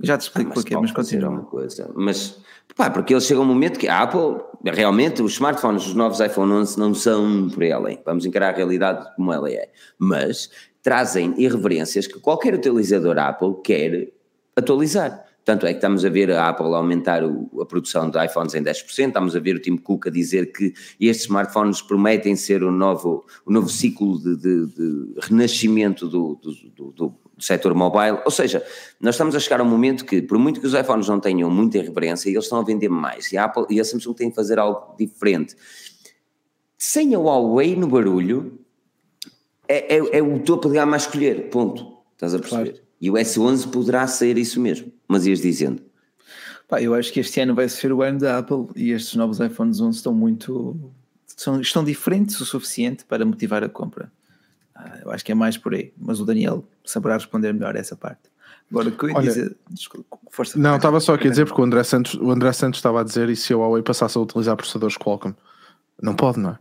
[0.01, 1.29] Já te explico ah, porquê, mas continua.
[1.29, 1.91] Uma coisa.
[1.95, 2.39] Mas,
[2.75, 6.19] pá, porque eles chegam a um momento que a Apple, realmente, os smartphones, os novos
[6.19, 7.99] iPhone 11 não são por além.
[8.05, 9.69] Vamos encarar a realidade como ela é.
[9.97, 10.49] Mas
[10.81, 14.11] trazem irreverências que qualquer utilizador Apple quer
[14.55, 15.25] atualizar.
[15.43, 18.61] Tanto é que estamos a ver a Apple aumentar o, a produção de iPhones em
[18.61, 22.71] 10%, estamos a ver o Tim Cook a dizer que estes smartphones prometem ser o
[22.71, 28.31] novo, o novo ciclo de, de, de renascimento do, do, do, do setor mobile, ou
[28.31, 28.63] seja,
[28.99, 31.49] nós estamos a chegar a um momento que, por muito que os iPhones não tenham
[31.49, 34.35] muita reverência, eles estão a vender mais, e a, Apple, e a Samsung tem que
[34.35, 35.55] fazer algo diferente.
[36.77, 38.59] Sem a Huawei no barulho,
[39.67, 42.71] é, é, é o topo de gama a escolher, ponto, estás a perceber?
[42.71, 42.89] Claro.
[43.01, 45.81] E o S11 poderá ser isso mesmo, mas ias dizendo.
[46.67, 49.39] Pá, eu acho que este ano vai ser o ano da Apple e estes novos
[49.39, 50.93] iPhones 11 estão muito.
[51.25, 54.11] São, estão diferentes o suficiente para motivar a compra.
[54.79, 57.97] Ah, eu acho que é mais por aí, mas o Daniel saberá responder melhor essa
[57.97, 58.29] parte.
[58.71, 59.57] Agora, o que eu ia dizer.
[59.69, 60.57] Desculpa, força.
[60.57, 63.03] Não, estava só aqui a dizer porque o André, Santos, o André Santos estava a
[63.03, 65.33] dizer e se a Huawei passasse a utilizar processadores Qualcomm?
[66.01, 66.57] Não pode, não é?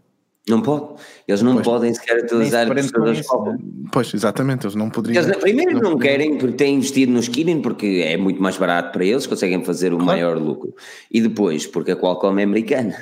[0.49, 1.01] Não pode.
[1.29, 3.53] Eles não pois, podem sequer utilizar processadores Qualcomm.
[3.53, 3.89] Né?
[3.93, 5.23] Pois, exatamente, eles não poderiam.
[5.23, 8.91] Eles, primeiro não, não querem porque têm investido no Kirin porque é muito mais barato
[8.91, 10.07] para eles, conseguem fazer o claro.
[10.07, 10.75] maior lucro.
[11.11, 12.97] E depois porque a Qualcomm é americana.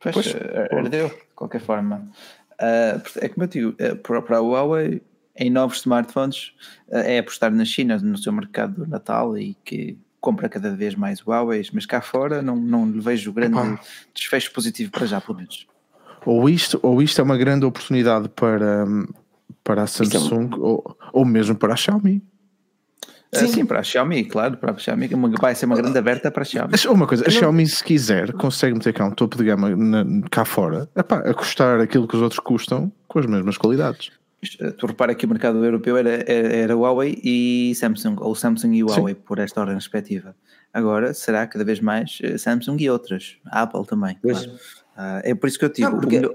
[0.00, 0.36] Pois, pois
[0.70, 2.08] herdeu, de qualquer forma.
[2.60, 5.02] Uh, é como eu digo, uh, para, para a Huawei,
[5.36, 6.52] em novos smartphones,
[6.88, 11.20] uh, é apostar na China, no seu mercado natal e que compra cada vez mais
[11.20, 13.80] Huawei, mas cá fora não, não vejo grande Opa.
[14.14, 15.66] desfecho positivo para já, pelo menos
[16.24, 18.86] ou isto, ou isto é uma grande oportunidade para,
[19.62, 22.22] para a é Samsung é ou, ou mesmo para a Xiaomi.
[23.40, 23.48] Sim.
[23.48, 25.08] sim, para a Xiaomi, claro, para a Xiaumi
[25.40, 26.70] vai ser uma grande aberta para a Xiaomi.
[26.72, 30.04] Mas uma coisa, a Xiaomi se quiser consegue meter cá um topo de gama na,
[30.30, 34.10] cá fora, epá, a custar aquilo que os outros custam com as mesmas qualidades.
[34.60, 38.74] Eh, tu repara que o mercado europeu era, era, era Huawei e Samsung, ou Samsung
[38.74, 39.20] e Huawei, sim.
[39.24, 40.34] por esta ordem respectiva.
[40.72, 44.16] Agora será cada vez mais eh, Samsung e outras, a Apple também.
[44.20, 44.50] Claro.
[44.96, 46.16] Uh, é por isso que eu digo, não, porque...
[46.16, 46.34] melhor,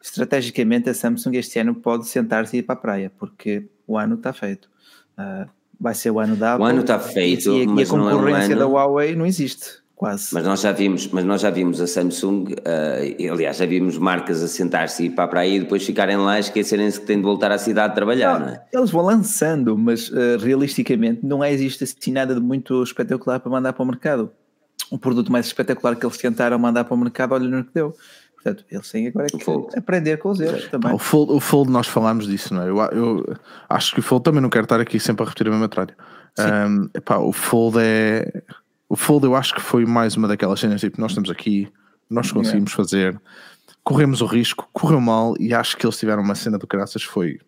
[0.00, 4.14] estrategicamente a Samsung este ano pode sentar-se e ir para a praia, porque o ano
[4.14, 4.70] está feito.
[5.18, 5.48] Uh,
[5.80, 6.64] vai ser o ano da Apple.
[6.64, 9.86] O ano está feito, e, e a concorrência é um da Huawei não existe.
[9.94, 10.32] Quase.
[10.32, 14.40] Mas nós já vimos, mas nós já vimos a Samsung, uh, aliás, já vimos marcas
[14.44, 17.16] a sentar-se e ir para a praia e depois ficarem lá e esquecerem-se que têm
[17.16, 18.62] de voltar à cidade a trabalhar, não, não é?
[18.72, 23.50] Eles vão lançando, mas uh, realisticamente não é, existe assim nada de muito espetacular para
[23.50, 24.30] mandar para o mercado
[24.90, 27.94] o produto mais espetacular que eles tentaram mandar para o mercado, olha no que deu.
[28.42, 30.92] Portanto, eles têm agora que aprender com os erros também.
[30.92, 32.68] o, fold, o Fold, nós falámos disso, não é?
[32.68, 33.36] Eu, eu,
[33.68, 35.96] acho que o Fold também não quero estar aqui sempre a repetir a mesma tralha.
[36.38, 38.42] Um, epá, o Fold é.
[38.88, 41.68] O Fold eu acho que foi mais uma daquelas cenas tipo, nós estamos aqui,
[42.08, 43.20] nós conseguimos fazer,
[43.82, 47.38] corremos o risco, correu mal e acho que eles tiveram uma cena do caraças foi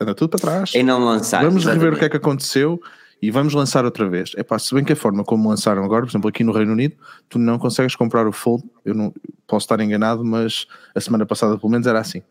[0.00, 0.74] anda tudo para trás.
[0.74, 1.42] E não lançar.
[1.44, 1.84] Vamos exatamente.
[1.84, 2.80] rever o que é que aconteceu
[3.22, 4.32] e vamos lançar outra vez.
[4.36, 6.72] É pá, se bem que a forma como lançaram agora, por exemplo, aqui no Reino
[6.72, 6.96] Unido,
[7.28, 8.64] tu não consegues comprar o Fold.
[8.84, 9.12] Eu não
[9.46, 12.22] posso estar enganado, mas a semana passada pelo menos era assim.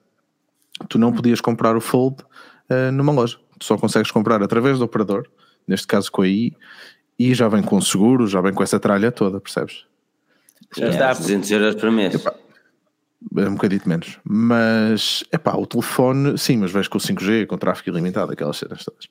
[0.88, 2.24] Tu não podias comprar o Fold
[2.70, 3.38] uh, numa loja.
[3.60, 5.28] Tu só consegues comprar através do operador,
[5.68, 6.56] neste caso com a I,
[7.20, 9.86] e já vem com seguro, já vem com essa tralha toda, percebes?
[10.76, 11.14] Já é, está.
[11.14, 12.16] 200 euros por mês.
[12.16, 12.49] Epá, é
[13.34, 14.20] um bocadinho menos.
[14.24, 18.58] Mas, é pá, o telefone, sim, mas vês com o 5G, com tráfego ilimitado, aquelas
[18.58, 19.08] cenas todas.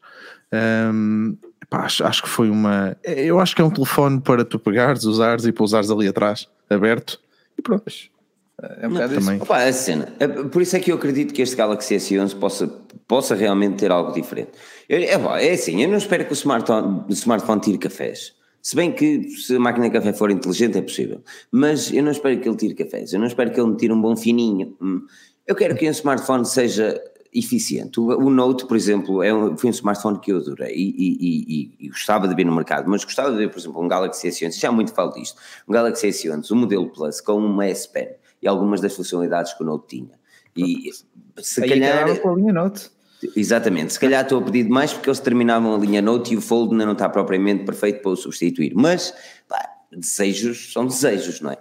[0.53, 2.97] Um, epá, acho, acho, que foi uma.
[3.05, 7.21] Eu acho que é um telefone para tu pegares, usares e pousares ali atrás, aberto,
[7.57, 7.85] e pronto.
[8.81, 9.41] É um bocado também.
[9.41, 10.13] Opa, a cena.
[10.19, 12.67] É, por isso é que eu acredito que este Galaxy S11 possa,
[13.07, 14.51] possa realmente ter algo diferente.
[14.89, 18.38] Eu, é, é assim, eu não espero que o smartphone, o smartphone tire cafés.
[18.69, 21.23] Se bem que se a máquina de café for inteligente é possível.
[21.51, 23.91] Mas eu não espero que ele tire cafés, eu não espero que ele me tire
[23.95, 24.77] um bom fininho.
[24.79, 25.07] Hum.
[25.47, 27.03] Eu quero que um smartphone seja
[27.33, 27.99] eficiente.
[27.99, 31.17] O, o Note, por exemplo, é um, foi um smartphone que eu adorei e, e,
[31.19, 34.29] e, e, gostava de ver no mercado, mas gostava de ver, por exemplo, um Galaxy
[34.29, 38.11] S11, já muito falo disto, um Galaxy S11, um modelo Plus com uma S Pen
[38.43, 40.19] e algumas das funcionalidades que o Note tinha.
[40.55, 40.91] E
[41.39, 42.21] se Aí calhar...
[42.21, 42.91] com a linha Note.
[43.35, 46.41] Exatamente, se calhar estou a pedir demais porque eles terminavam a linha Note e o
[46.41, 49.13] Fold ainda não está propriamente perfeito para o substituir, mas
[49.49, 49.59] pá,
[49.93, 51.59] desejos são desejos, não é?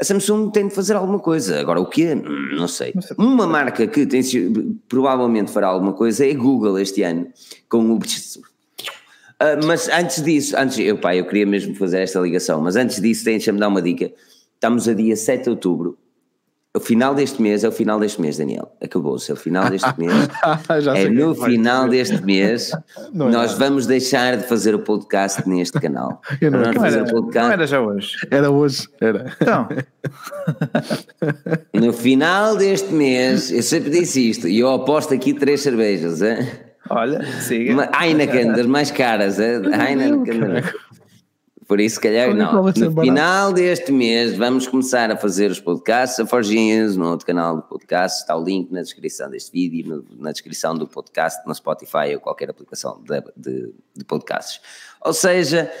[0.00, 2.14] A Samsung tem de fazer alguma coisa, agora o quê?
[2.14, 2.92] Não sei.
[3.18, 4.22] Uma marca que tem,
[4.88, 7.28] provavelmente fará alguma coisa é a Google este ano,
[7.68, 7.96] com o.
[7.96, 8.00] Uh,
[9.66, 13.24] mas antes disso, antes, eu, pá, eu queria mesmo fazer esta ligação, mas antes disso,
[13.24, 14.10] deixa-me dar uma dica.
[14.54, 15.98] Estamos a dia 7 de outubro
[16.74, 18.74] O final deste mês é o final deste mês, Daniel.
[18.82, 19.30] Acabou-se.
[19.30, 20.14] É o final deste mês.
[20.96, 22.72] é no final deste mês.
[23.12, 26.22] Não nós é vamos deixar de fazer o podcast neste canal.
[26.40, 27.46] Eu não, não, era, podcast...
[27.46, 28.16] não era já hoje.
[28.30, 28.88] Era hoje.
[29.02, 29.36] Era.
[29.38, 29.68] Então.
[31.78, 36.22] no final deste mês, eu sempre disse isto, e eu aposto aqui três cervejas.
[36.22, 36.48] Hein?
[36.88, 37.90] Olha, siga.
[38.00, 39.38] Heineken, das mais caras.
[39.38, 39.60] Hein?
[39.66, 40.62] Heineken.
[41.72, 42.64] Por isso, se calhar, não.
[42.64, 46.20] No final deste mês, vamos começar a fazer os podcasts.
[46.20, 50.32] A Forginhos, no outro canal do podcast, está o link na descrição deste vídeo, na
[50.32, 54.60] descrição do podcast, no Spotify ou qualquer aplicação de, de, de podcasts.
[55.02, 55.72] Ou seja,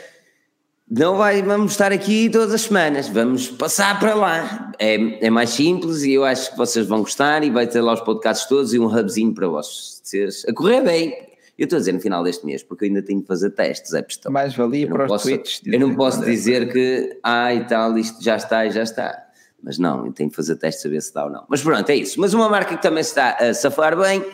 [0.90, 4.72] não vai, vamos estar aqui todas as semanas, vamos passar para lá.
[4.78, 7.92] É, é mais simples e eu acho que vocês vão gostar e vai ter lá
[7.92, 11.31] os podcasts todos e um hubzinho para vocês a correr bem.
[11.62, 13.94] Eu estou a dizer no final deste mês, porque eu ainda tenho que fazer testes,
[13.94, 14.32] é questão.
[14.32, 15.60] Mais valia para posso, os tweets.
[15.64, 19.28] Eu não posso dizer que, ah e tal, isto já está e já está.
[19.62, 21.44] Mas não, eu tenho que fazer testes a ver se dá ou não.
[21.48, 22.20] Mas pronto, é isso.
[22.20, 24.24] Mas uma marca que também está a safar bem,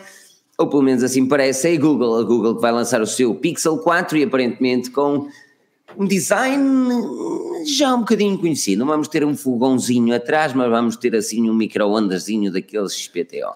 [0.57, 2.17] ou pelo menos assim parece, é a Google.
[2.17, 5.29] A Google que vai lançar o seu Pixel 4 e aparentemente com
[5.95, 6.89] um design
[7.63, 8.79] já um bocadinho conhecido.
[8.79, 13.53] Não vamos ter um fogãozinho atrás, mas vamos ter assim um micro-ondazinho daqueles XPTO.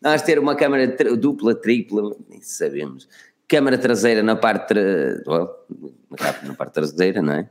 [0.00, 0.86] Nós ter uma câmara
[1.16, 3.08] dupla, tripla, nem sabemos.
[3.46, 5.22] Câmara traseira na parte, tra...
[6.42, 7.48] na parte traseira, não é?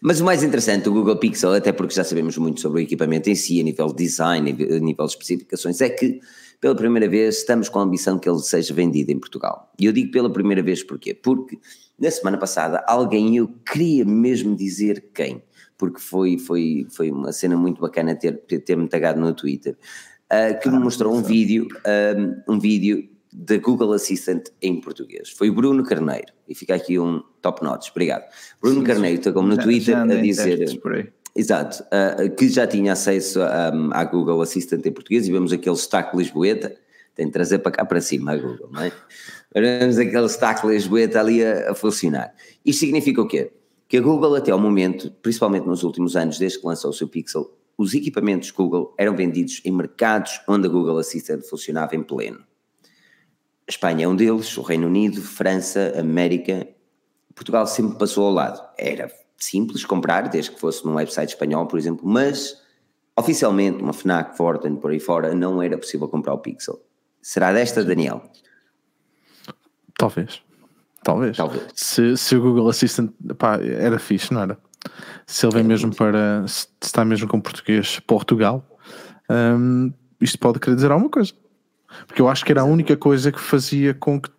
[0.00, 3.28] Mas o mais interessante, o Google Pixel, até porque já sabemos muito sobre o equipamento
[3.28, 6.20] em si, a nível de design, a nível de especificações, é que
[6.60, 9.72] pela primeira vez estamos com a ambição que ele seja vendido em Portugal.
[9.78, 11.14] E eu digo pela primeira vez porquê?
[11.14, 11.58] Porque
[11.98, 15.42] na semana passada alguém, eu queria mesmo dizer quem,
[15.76, 19.76] porque foi, foi, foi uma cena muito bacana ter, ter-me tagado no Twitter,
[20.32, 21.68] uh, que me mostrou um vídeo,
[22.46, 25.30] um, um vídeo da Google Assistant em português.
[25.30, 28.24] Foi o Bruno Carneiro, e fica aqui um top notes, obrigado.
[28.60, 30.80] Bruno sim, Carneiro está como no Twitter a dizer.
[31.36, 35.76] Exato, uh, que já tinha acesso um, à Google Assistant em português e vemos aquele
[35.76, 36.74] destaque Lisboeta,
[37.14, 38.92] tem de trazer para cá para cima a Google, não é?
[39.54, 42.34] Vemos aquele destaque Lisboeta ali a, a funcionar.
[42.64, 43.52] Isto significa o quê?
[43.88, 47.06] Que a Google até ao momento, principalmente nos últimos anos, desde que lançou o seu
[47.06, 52.40] Pixel, os equipamentos Google eram vendidos em mercados onde a Google Assistant funcionava em pleno.
[52.40, 56.66] A Espanha é um deles, o Reino Unido, França, América.
[57.34, 58.60] Portugal sempre passou ao lado.
[58.76, 62.60] Era simples comprar, desde que fosse num website espanhol, por exemplo, mas
[63.16, 66.82] oficialmente, uma FNAC, Fortin, por aí fora, não era possível comprar o Pixel.
[67.22, 68.22] Será desta, Daniel?
[69.96, 70.42] Talvez.
[71.04, 71.36] Talvez.
[71.36, 71.62] Talvez.
[71.74, 74.58] Se, se o Google Assistant pá, era fixe, não era?
[75.26, 76.46] Se ele vem mesmo para.
[76.46, 78.64] Se está mesmo com português Portugal,
[79.30, 81.32] um, isto pode querer dizer alguma coisa.
[82.06, 84.30] Porque eu acho que era a única coisa que fazia com que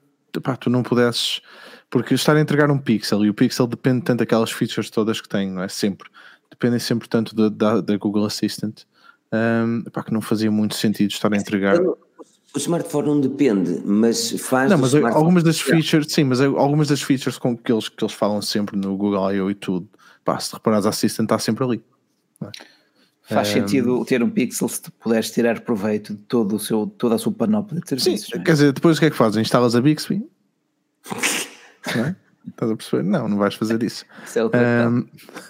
[0.42, 1.42] pá, tu não pudesses.
[1.90, 5.28] Porque estar a entregar um pixel e o pixel depende tanto daquelas features todas que
[5.28, 5.68] tem, não é?
[5.68, 6.10] Sempre.
[6.50, 8.84] Dependem sempre tanto da, da, da Google Assistant
[9.32, 11.80] um, pá, que não fazia muito sentido estar a entregar.
[11.82, 14.72] O smartphone não depende, mas faz.
[14.72, 18.14] Não, mas algumas das features, sim, mas algumas das features com que eles, que eles
[18.14, 19.52] falam sempre no Google I.O.
[19.52, 19.88] e tudo,
[20.30, 21.84] pá, se reparares, a Assistant está sempre ali.
[22.44, 22.50] É?
[23.24, 26.88] Faz um, sentido ter um Pixel se tu puderes tirar proveito de todo o seu,
[26.98, 28.28] toda a sua panóplia de serviços.
[28.28, 28.44] Sim, é?
[28.44, 29.38] quer dizer, depois o que é que fazes?
[29.38, 30.24] Instalas a Bixby?
[31.96, 32.16] não é?
[32.48, 33.04] Estás a perceber?
[33.04, 34.06] Não, não vais fazer isso.
[34.26, 35.08] isso é um,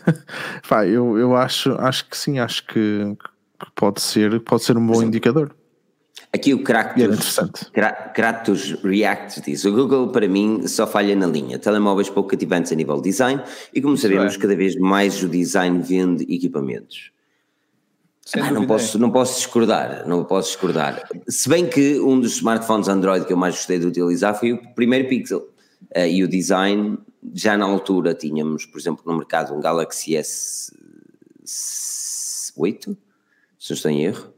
[0.67, 3.15] pá, eu, eu acho, acho que sim, acho que,
[3.59, 5.05] que pode, ser, pode ser um bom sim.
[5.05, 5.55] indicador.
[6.31, 7.39] Aqui o Kratos,
[8.13, 11.57] Kratos React diz: o Google para mim só falha na linha.
[11.57, 13.41] Telemóveis pouco cativantes a nível de design
[13.73, 14.37] e, como sabemos, é.
[14.37, 17.11] cada vez mais o design vende equipamentos.
[18.35, 21.09] Ah, não, posso, não posso discordar, não posso discordar.
[21.27, 24.73] Se bem que um dos smartphones Android que eu mais gostei de utilizar foi o
[24.75, 25.49] primeiro Pixel.
[25.95, 26.99] Uh, e o design,
[27.33, 30.75] já na altura tínhamos, por exemplo, no mercado um Galaxy S8,
[33.57, 34.31] se não estou em erro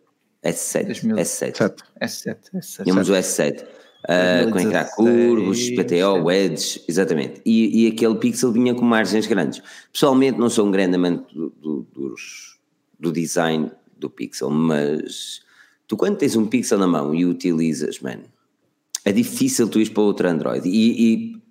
[0.44, 1.04] S7.
[1.16, 1.76] S7.
[2.02, 2.38] S7.
[2.52, 2.84] S7.
[2.84, 3.64] Tínhamos o S7.
[4.02, 7.40] Uh, com ecrã curvos, PTO, wedges, exatamente.
[7.46, 9.62] E, e, aquele pixel vinha com margens grandes.
[9.94, 12.58] Pessoalmente não sou um grande amante do, do, dos,
[13.00, 15.42] do design do pixel, mas
[15.88, 18.24] tu quando tens um pixel na mão e o utilizas, mano,
[19.06, 20.68] é difícil tu ir para outro Android.
[20.68, 21.42] E, e,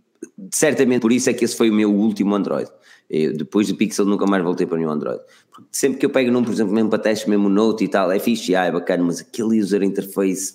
[0.52, 2.68] certamente por isso é que esse foi o meu último Android.
[3.10, 5.20] Eu, depois do Pixel nunca mais voltei para nenhum Android.
[5.50, 8.12] Porque sempre que eu pego num, por exemplo, mesmo para testes, mesmo Note e tal,
[8.12, 10.54] é fixe, ah, é bacana, mas aquele user interface.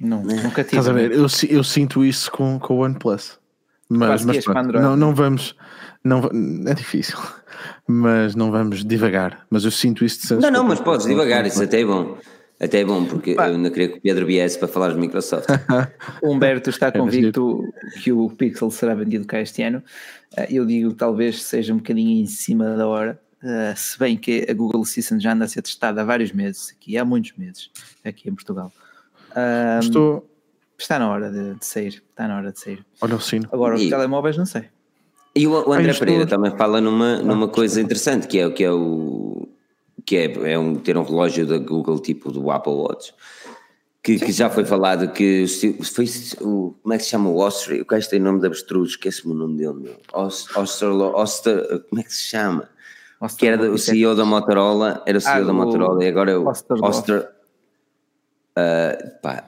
[0.00, 0.34] Não, né?
[0.42, 0.78] nunca tive.
[0.78, 1.12] Estás a ver?
[1.12, 3.38] Eu, eu sinto isso com, com o OnePlus.
[3.88, 5.54] Mas, mas não, não vamos.
[6.04, 6.28] Não,
[6.66, 7.18] é difícil,
[7.86, 9.46] mas não vamos divagar.
[9.48, 10.42] Mas eu sinto isso de.
[10.42, 12.18] Não, não, mas podes divagar, isso até é bom.
[12.60, 13.48] Até é bom, porque Pá.
[13.48, 15.46] eu não queria que o Pedro viesse para falar de Microsoft.
[16.22, 17.62] o Humberto está é convicto
[18.02, 19.82] que o Pixel será vendido cá este ano.
[20.36, 24.16] Eh, eu digo que talvez seja um bocadinho em cima da hora, uh, se bem
[24.16, 27.32] que a Google Assistant já anda a ser testada há vários meses, aqui há muitos
[27.38, 27.70] meses,
[28.04, 28.72] aqui em Portugal.
[29.80, 30.28] Estou...
[30.76, 32.86] Está na hora de, de, sair, está na hora de sair.
[33.00, 33.48] Olha o sino.
[33.50, 34.66] Agora, os telemóveis não sei.
[35.34, 38.62] E o, o André Pereira também fala numa, numa ah, coisa interessante, que é, que
[38.62, 39.47] é o
[40.08, 43.12] que é, é um, ter um relógio da Google tipo do Apple Watch,
[44.02, 45.44] que, que já foi falado que
[45.84, 46.06] foi
[46.40, 49.34] o, como é que se chama o Oster, o gajo tem nome de abstrus, esquece-me
[49.34, 50.56] o nome dele, Oster,
[50.88, 52.70] Oster, como é que se chama?
[53.20, 56.30] Oster, que era o CEO da Motorola, era o CEO ah, da Motorola e agora
[56.30, 57.28] é o Oster, Oster
[58.56, 59.44] uh, pá,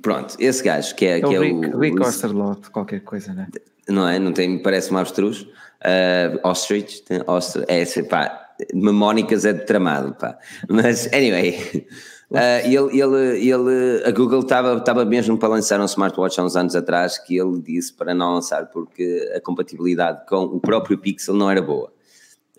[0.00, 3.32] pronto, esse gajo que é, é que o é Rick, o Rick Osterlot, qualquer coisa,
[3.32, 3.46] né?
[3.88, 4.18] não é?
[4.18, 10.14] Não tem, parece um abstrus, uh, Ostrich, tem Oster, é, pá, memónicas é de tramado,
[10.14, 10.38] pá.
[10.68, 11.86] Mas, anyway,
[12.30, 16.74] uh, ele, ele, ele, a Google estava mesmo para lançar um smartwatch há uns anos
[16.74, 21.50] atrás que ele disse para não lançar porque a compatibilidade com o próprio Pixel não
[21.50, 21.92] era boa.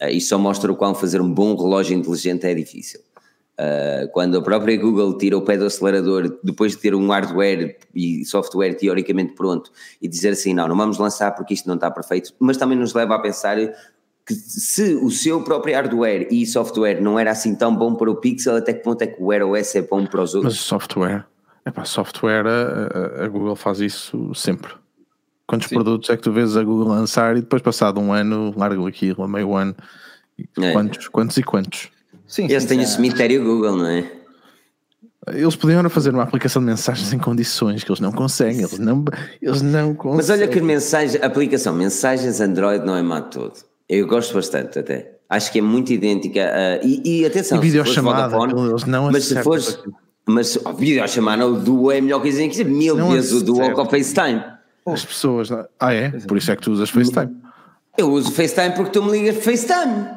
[0.01, 2.99] Uh, isso só mostra o quão fazer um bom relógio inteligente é difícil.
[3.53, 7.77] Uh, quando a própria Google tira o pé do acelerador depois de ter um hardware
[7.93, 11.91] e software teoricamente pronto e dizer assim, não, não vamos lançar porque isto não está
[11.91, 13.57] perfeito, mas também nos leva a pensar
[14.25, 18.15] que se o seu próprio hardware e software não era assim tão bom para o
[18.15, 20.53] Pixel, até que ponto é que o Wear OS é bom para os outros?
[20.53, 21.25] Mas software,
[21.65, 24.71] é para software, a, a, Google faz isso sempre.
[25.45, 25.75] Quantos Sim.
[25.75, 29.23] produtos é que tu vês a Google lançar e depois passado um ano largam aquilo,
[29.23, 29.75] a meio ano?
[30.59, 30.71] É.
[30.71, 31.89] Quantos, quantos e quantos?
[32.25, 34.09] Sim, Eles têm o cemitério Google, não é?
[35.27, 39.05] Eles podiam fazer uma aplicação de mensagens em condições que eles não conseguem, eles não,
[39.41, 40.17] eles não conseguem.
[40.17, 43.53] Mas olha que mensagem, aplicação mensagens Android não é má todo.
[43.87, 45.17] Eu gosto bastante até.
[45.29, 49.25] Acho que é muito idêntica a, e, e atenção, e videochamada, Vodafone, eles não mas
[49.25, 49.79] se fores,
[50.27, 53.71] mas a videochamada, o Duo é melhor coisa que existe, mil não vezes o Duo
[53.71, 54.43] com o FaceTime.
[54.85, 56.11] As pessoas, ah é?
[56.11, 57.35] Por isso é que tu usas FaceTime.
[57.97, 60.07] Eu uso FaceTime porque tu me ligas FaceTime.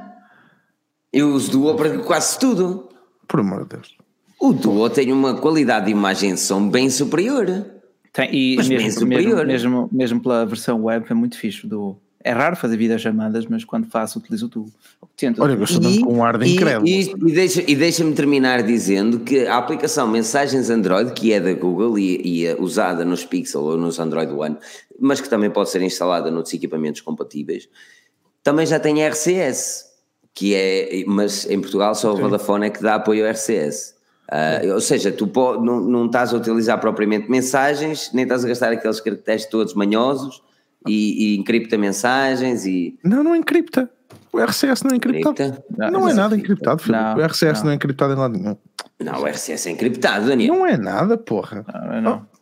[1.13, 2.89] Eu uso Duo para quase tudo.
[3.27, 3.97] Por amor de Deus.
[4.41, 7.47] O Duo tem uma qualidade de imagem e som bem superior.
[8.13, 9.47] Tem, e mesmo, bem superior.
[9.47, 13.65] Mesmo, mesmo, mesmo, pela versão web é muito fixe do é raro fazer videochamadas, mas
[13.65, 14.73] quando faço utilizo tudo.
[15.17, 15.41] Tento.
[15.41, 16.89] Olha, eu estou com um ar de incrédulo.
[16.89, 21.55] E, e, deixa, e deixa-me terminar dizendo que a aplicação Mensagens Android, que é da
[21.55, 24.57] Google e, e é usada nos Pixel ou nos Android One,
[24.99, 27.69] mas que também pode ser instalada noutros equipamentos compatíveis,
[28.43, 29.85] também já tem RCS,
[30.35, 33.95] que é, mas em Portugal só a Vodafone é que dá apoio ao RCS.
[34.27, 35.31] Uh, ou seja, tu
[35.63, 40.43] não, não estás a utilizar propriamente mensagens, nem estás a gastar aqueles caracteres todos manhosos,
[40.87, 42.99] e, e encripta mensagens e.
[43.03, 43.91] Não, não encripta.
[44.33, 45.63] O RCS não é encriptado.
[45.77, 47.03] Não, não é nada encriptado, Filipe.
[47.03, 47.65] Não, o RCS não.
[47.65, 47.71] não.
[47.71, 48.57] é encriptado em lado nenhum.
[49.01, 50.55] Não, o RCS é encriptado, Daniel.
[50.55, 51.65] Não é nada, porra.
[51.67, 52.27] Não, não.
[52.33, 52.37] Oh,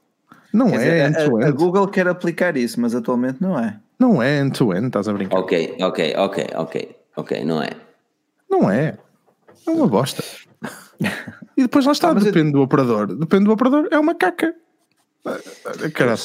[0.53, 1.45] não é end-to-end.
[1.45, 3.79] A, a, Google quer aplicar isso, mas atualmente não é.
[3.99, 5.39] Não é end-to-end, estás a brincar.
[5.39, 7.71] Ok, ok, ok, ok, ok, não é.
[8.51, 8.97] Não é.
[9.67, 10.23] É uma bosta.
[11.57, 12.53] e depois lá está, ah, depende eu...
[12.53, 13.07] do operador.
[13.17, 14.55] Depende do operador, é uma caca.
[15.93, 16.19] Caralho.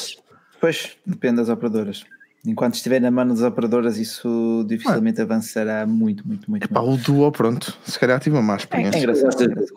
[0.60, 2.04] Pois, depende das operadoras.
[2.44, 5.24] Enquanto estiver na mão das operadoras, isso dificilmente ah.
[5.24, 6.64] avançará muito, muito, muito.
[6.64, 7.76] Epá, o Duo, pronto.
[7.84, 8.96] Se calhar tive uma má experiência.
[8.96, 9.70] É, é engraçado.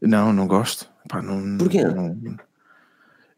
[0.00, 0.88] Não, não gosto.
[1.04, 1.82] Epá, não, Porquê?
[1.84, 2.16] Não,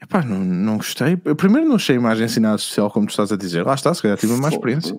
[0.00, 1.20] epá, não, não gostei.
[1.24, 3.64] Eu primeiro não achei a imagem assim nada social, como tu estás a dizer.
[3.64, 4.96] Lá está, se calhar tive uma má experiência.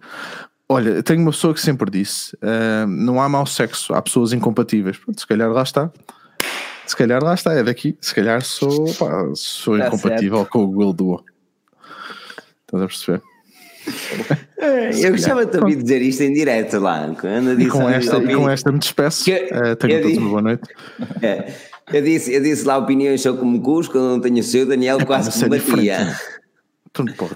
[0.68, 4.98] Olha, tenho uma pessoa que sempre disse: uh, não há mau sexo, há pessoas incompatíveis.
[4.98, 5.92] Pronto, se calhar lá está
[6.90, 7.96] se calhar lá está, é daqui.
[8.02, 10.50] Se calhar sou, pá, sou tá incompatível certo.
[10.50, 11.24] com o Google Duo.
[12.66, 13.22] Estás a perceber?
[14.58, 17.16] É, eu gostava também de dizer isto em direto lá.
[17.20, 19.26] Quando e, com esta, e com esta me despeço.
[19.26, 20.64] Que, uh, tenho todos uma boa noite.
[21.22, 21.54] É,
[21.94, 25.06] eu, disse, eu disse lá opiniões sou como Cusco, quando não tenho o seu, Daniel
[25.06, 26.20] quase que me batia.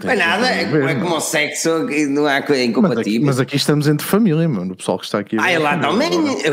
[0.03, 2.97] Não é nada, é, é como o sexo, não há coisa incompatível.
[2.97, 4.73] Mas aqui, mas aqui estamos entre família, mano.
[4.73, 5.37] O pessoal que está aqui.
[5.39, 6.09] Ah, é lá também.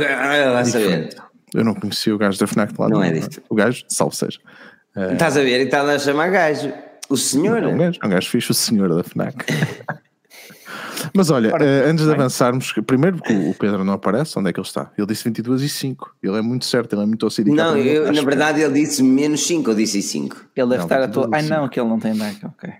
[0.06, 1.08] Ah, lá saber.
[1.54, 2.88] Eu não conhecia o gajo da FNAC de lá.
[2.88, 3.42] Não, é disto.
[3.48, 4.38] O gajo, salve seja.
[4.96, 5.60] Uh, Estás a ver?
[5.60, 6.72] E está a chamar gajo.
[7.08, 7.60] O senhor.
[7.62, 9.44] Não, um gajo, um gajo fixe, o senhor da FNAC.
[11.14, 14.60] Mas olha, uh, antes de avançarmos, primeiro porque o Pedro não aparece, onde é que
[14.60, 14.90] ele está?
[14.96, 16.16] Ele disse 22 e 5.
[16.22, 17.50] Ele é muito certo, ele é muito OCD.
[17.50, 20.36] Não, eu, na verdade ele disse menos 5, eu disse 5.
[20.54, 21.32] Ele deve não, estar a todo.
[21.34, 22.70] Ai não, que ele não tem Mac, ok.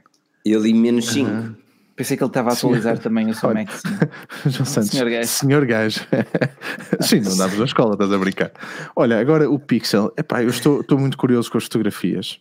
[0.44, 1.30] Eu li menos 5.
[1.30, 1.54] Uhum.
[2.01, 3.03] Pensei que ele estava a atualizar Senhor...
[3.03, 3.69] também o seu Mac.
[4.49, 5.29] João Santos, Senhor Gajo.
[5.29, 6.01] Senhor Gajo.
[7.03, 8.53] Sim, não dávamos na escola, estás a brincar.
[8.96, 10.11] Olha, agora o Pixel.
[10.17, 12.40] Epá, eu estou, estou muito curioso com as fotografias.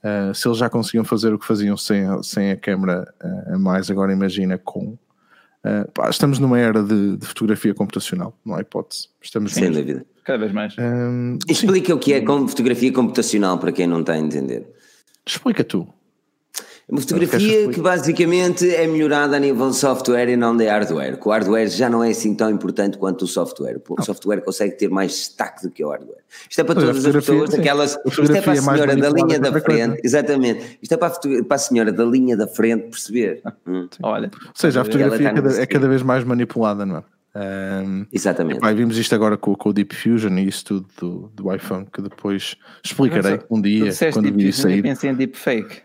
[0.00, 3.58] Uh, se eles já conseguiam fazer o que faziam sem, sem a câmera uh, a
[3.58, 4.98] mais, agora imagina com.
[5.64, 9.08] Uh, pá, estamos numa era de, de, fotografia computacional, não há hipótese.
[9.22, 10.04] Estamos sem dúvida.
[10.24, 10.76] Cada vez mais.
[10.78, 11.92] Um, Explica sim.
[11.94, 14.68] o que é fotografia computacional para quem não está a entender.
[15.26, 15.88] Explica tu.
[16.86, 21.18] Uma fotografia que basicamente é melhorada a nível de software e não de hardware.
[21.18, 23.80] Que o hardware já não é assim tão importante quanto o software.
[23.88, 26.18] O software consegue ter mais destaque do que o hardware.
[26.48, 27.60] Isto é para todas as pessoas, sim.
[27.60, 27.98] aquelas.
[28.04, 30.00] Isto é para a senhora da linha da frente.
[30.04, 30.78] Exatamente.
[30.82, 33.42] Isto é para a, para a senhora da linha da frente perceber.
[33.66, 33.88] Hum.
[34.02, 34.30] Olha.
[34.34, 37.02] Ou seja, a fotografia é cada, é cada vez mais manipulada, não é?
[37.36, 38.58] Um, Exatamente.
[38.58, 41.84] Epá, vimos isto agora com, com, o Deep Fusion e isso tudo do, do iPhone,
[41.92, 44.82] que depois explicarei um dia quando vi sair.
[44.82, 45.83] pensei em Deepfake.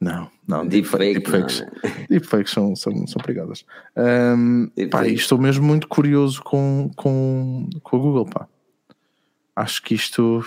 [0.00, 3.64] Não, não, deepfake, deepfakes, não, deepfakes são, são, são perigadas.
[3.96, 8.46] Um, pá, estou mesmo muito curioso com, com, com a Google, pá.
[9.56, 10.44] Acho que isto.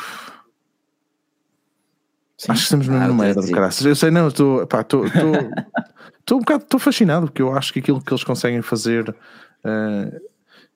[2.38, 2.52] Sim.
[2.54, 3.52] Acho que estamos mesmo ah, numa era de.
[3.86, 5.34] Eu sei, não, estou, pá, estou, estou,
[6.22, 10.22] estou um bocado estou fascinado, porque eu acho que aquilo que eles conseguem fazer uh,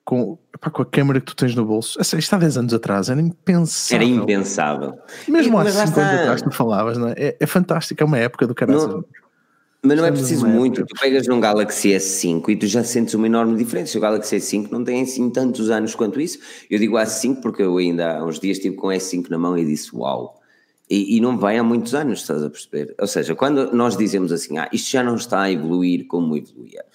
[0.06, 2.00] com, epá, com a câmera que tu tens no bolso.
[2.00, 4.08] Isto há 10 anos atrás era impensável.
[4.08, 4.94] Era impensável.
[5.28, 7.14] Mesmo e, há 5 anos atrás tu falavas, não é?
[7.18, 7.38] é?
[7.40, 9.04] É, fantástico, é uma época do caralho.
[9.82, 10.86] Mas não é preciso muito.
[10.86, 13.98] Tu pegas num Galaxy S5 e tu já sentes uma enorme diferença.
[13.98, 16.40] O Galaxy S5 não tem assim tantos anos quanto isso.
[16.70, 19.58] Eu digo S5 porque eu ainda há uns dias estive com o S5 na mão
[19.58, 20.42] e disse uau.
[20.88, 22.94] E, e, não vai há muitos anos, estás a perceber?
[23.00, 26.86] Ou seja, quando nós dizemos assim, ah, isto já não está a evoluir como evoluía.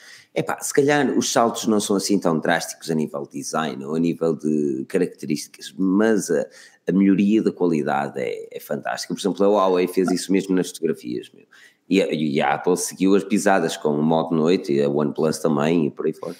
[0.61, 3.99] Se calhar os saltos não são assim tão drásticos a nível de design ou a
[3.99, 6.47] nível de características, mas a,
[6.89, 9.13] a melhoria da qualidade é, é, fantástica.
[9.13, 11.47] Por exemplo, a Huawei fez isso mesmo nas fotografias, meu.
[11.89, 15.39] E, a, e a Apple seguiu as pisadas com o modo noite e a OnePlus
[15.39, 16.37] também e por aí fora.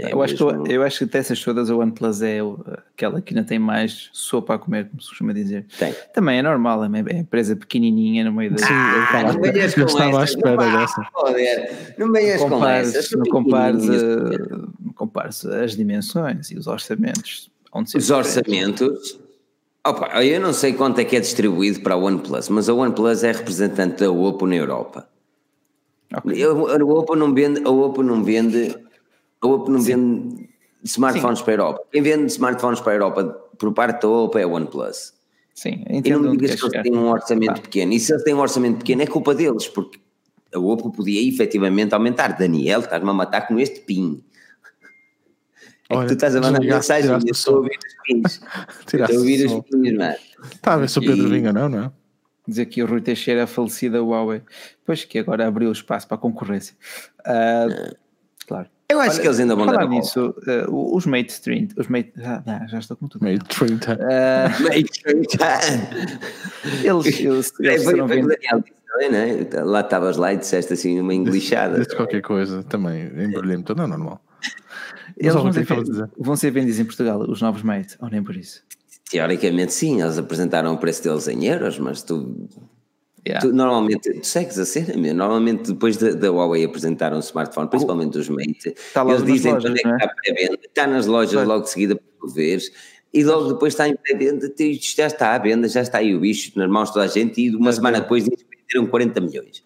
[0.00, 2.38] É eu, acho que, eu acho que dessas todas a OnePlus é
[2.94, 5.66] aquela que ainda tem mais sopa a comer, como se costuma dizer.
[5.76, 5.92] Tem.
[6.14, 8.58] Também é normal, é uma empresa pequenininha no meio da.
[8.58, 11.08] Sim, ah, não venhas com estava à espera dessa.
[11.98, 13.16] Não venhas com essa.
[13.16, 17.50] Não compares, não compares as dimensões e os orçamentos.
[17.74, 19.18] os orçamentos.
[19.84, 23.24] Opa, eu não sei quanto é que é distribuído para a OnePlus, mas a OnePlus
[23.24, 25.08] é representante da Oppo na Europa.
[26.14, 26.44] Okay.
[26.44, 28.76] A Oppo não vende, a Oppo não vende
[29.40, 29.86] a Oppo não Sim.
[29.86, 30.48] vende
[30.84, 31.44] smartphones Sim.
[31.44, 31.82] para a Europa.
[31.92, 33.24] Quem vende smartphones para a Europa
[33.58, 35.14] por parte da Oppo é a OnePlus.
[35.54, 37.62] Sim, e não me digas que eles têm um orçamento ah.
[37.62, 37.92] pequeno.
[37.92, 39.98] E se eles têm um orçamento pequeno é culpa deles, porque
[40.54, 42.38] a Oppo podia efetivamente aumentar.
[42.38, 44.22] Daniel, estás-me a matar com este pin.
[45.88, 48.40] É Olha, que tu estás a mandar mensagem e eu estou a ouvir os pins.
[48.86, 50.14] estou a ouvir os pins, mano.
[50.44, 51.40] Está a ver se o Pedro e...
[51.40, 51.92] vinha, não, não é?
[52.46, 54.42] Diz aqui o Rui Teixeira, a falecida Huawei.
[54.84, 56.76] Pois que agora abriu espaço para a concorrência.
[57.20, 57.96] Uh,
[58.46, 58.68] claro.
[58.90, 60.34] Eu acho Olha, que eles ainda vão falar dar nisso,
[60.66, 63.22] uh, os Mate 30, os Mate, ah, já estou com tudo.
[63.22, 63.92] Mate 30.
[63.92, 65.44] Uh, Mate 30.
[66.82, 69.46] eles, eles, eles é, foi, foi né?
[69.62, 71.80] Lá estavas lá e disseste assim uma englixada.
[71.80, 74.22] Disse qualquer coisa também, embrulhei-me todo, não é normal.
[75.18, 75.66] Eles vão ser,
[76.16, 78.62] vão ser vendidos em Portugal, os novos Mate, ou nem por isso?
[79.10, 82.48] Teoricamente sim, eles apresentaram o preço deles em euros, mas tu
[83.28, 83.46] Yeah.
[83.46, 85.18] Tu, normalmente, tu segues a cena mesmo.
[85.18, 89.70] Normalmente, depois da, da Huawei apresentar um smartphone, principalmente os Mate, está eles dizem lojas,
[89.70, 90.14] onde é que está é?
[90.14, 90.58] pré-venda.
[90.64, 92.72] Está nas lojas logo de seguida para tu veres.
[93.12, 94.50] E logo depois está em pré-venda,
[94.80, 97.38] já está à venda, já está aí o bicho nas mãos de toda a gente.
[97.38, 99.62] E uma semana depois diz que venderam 40 milhões.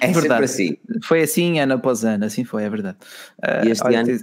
[0.00, 0.22] É verdade.
[0.22, 0.76] sempre assim.
[1.02, 2.96] Foi assim ano após ano, assim foi, é verdade.
[3.38, 4.20] Uh, e este olha, ano.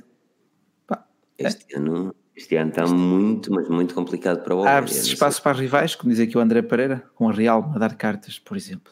[1.37, 5.95] Este ano este ano está muito, mas muito complicado para o Abre-se espaço para rivais,
[5.95, 8.91] como diz aqui o André Pereira, com a Real a dar cartas, por exemplo.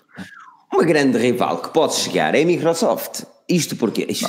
[0.71, 3.23] Uma grande rival que pode chegar é a Microsoft.
[3.49, 4.27] Isto porque, isto,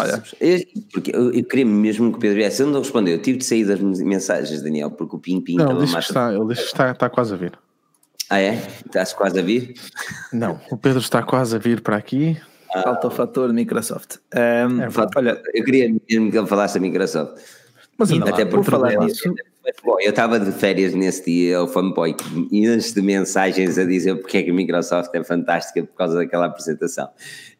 [0.90, 2.62] porque eu, eu, queria mesmo que o Pedro viesse.
[2.62, 3.14] Ele não respondeu.
[3.14, 6.52] Eu tive de sair das mensagens, Daniel, porque o Pim Pim não, ele está, ele
[6.54, 7.52] está, está quase a vir.
[8.30, 8.54] Ah, é?
[8.86, 9.74] Estás quase a vir?
[10.32, 12.40] Não, o Pedro está quase a vir para aqui.
[12.72, 12.82] Ah.
[12.82, 14.16] Falta o fator Microsoft.
[14.34, 17.36] Um, é, olha, eu queria mesmo que ele falasse da Microsoft.
[18.00, 19.32] Mas até por, por falar nisso.
[20.00, 22.16] eu estava de férias nesse dia, o fanboy,
[22.50, 26.14] e antes de mensagens a dizer porque é que a Microsoft é fantástica por causa
[26.14, 27.10] daquela apresentação.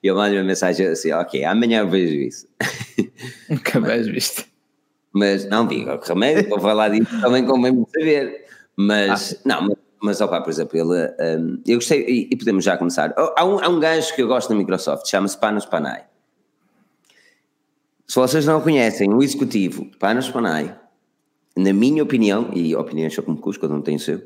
[0.02, 2.46] E eu mando uma mensagem assim: ok, amanhã eu vejo isso.
[3.50, 4.46] Nunca mais visto.
[5.12, 8.46] Mas não digo, que remédio, vou falar disso também convém saber.
[8.76, 9.40] Mas, ah.
[9.44, 13.12] não, mas, mas opa, por exemplo, ele, um, eu gostei, e, e, podemos já começar.
[13.36, 16.04] Há um, há um gajo que eu gosto na Microsoft, chama-se Panos Panay.
[18.10, 20.74] Se vocês não conhecem, o executivo Panos Panay,
[21.56, 24.20] na minha opinião, e opiniões são como cusco, não tenho seu,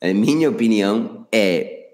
[0.00, 1.90] a minha opinião é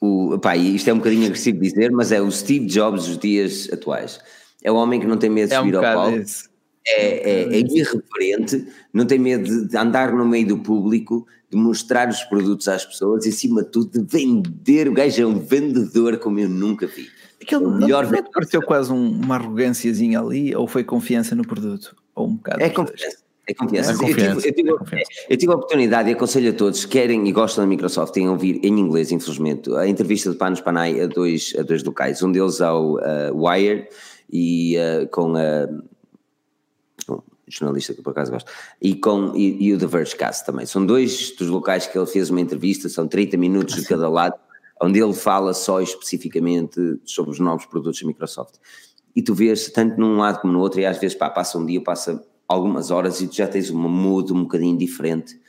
[0.00, 3.72] o, pá, isto é um bocadinho agressivo dizer, mas é o Steve Jobs dos dias
[3.72, 4.18] atuais.
[4.64, 6.18] É o homem que não tem medo de é subir um ao palco,
[6.88, 12.08] é, é, é, irreverente, não tem medo de andar no meio do público, de mostrar
[12.08, 14.88] os produtos às pessoas e, acima de tudo, de vender.
[14.88, 17.21] O gajo é um vendedor como eu nunca vi.
[17.42, 21.96] Aquele melhor não, pareceu quase um, uma arrogânciazinha ali, ou foi confiança no produto?
[22.14, 22.62] Ou um bocado.
[22.62, 23.18] É confiança.
[23.46, 23.92] É confiança.
[23.92, 24.46] É confiança.
[24.46, 27.32] Eu, tive, eu, tive, eu, tive, a oportunidade e aconselho a todos que querem e
[27.32, 31.52] gostam da Microsoft em ouvir em inglês, infelizmente, a entrevista de Panos Panay a dois,
[31.58, 32.22] a dois locais.
[32.22, 33.00] Um deles ao uh,
[33.34, 33.88] Wire
[34.30, 35.68] e uh, com a.
[35.68, 40.64] Uh, jornalista que por acaso gosto, e, com, e, e o The Vergecast também.
[40.64, 44.34] São dois dos locais que ele fez uma entrevista, são 30 minutos de cada lado,
[44.82, 48.56] onde ele fala só especificamente sobre os novos produtos da Microsoft.
[49.14, 51.64] E tu vês tanto num lado como no outro, e às vezes pá, passa um
[51.64, 55.40] dia, passa algumas horas e tu já tens uma mood um bocadinho diferente.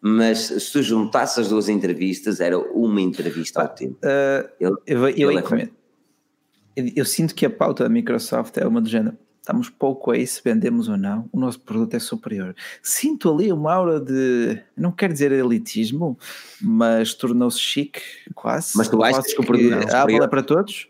[0.00, 3.98] Mas se tu juntasses as duas entrevistas, era uma entrevista ao tempo.
[4.04, 5.68] Uh, ele, eu, eu, ele é
[6.74, 9.16] eu, eu, sinto que a pauta da Microsoft é uma do género.
[9.42, 12.54] Estamos pouco aí se vendemos ou não, o nosso produto é superior.
[12.80, 16.16] Sinto ali uma aura de, não quero dizer elitismo,
[16.60, 18.00] mas tornou-se chique,
[18.36, 18.76] quase.
[18.76, 20.86] Mas tu achas que o produto é a Apple é para todos?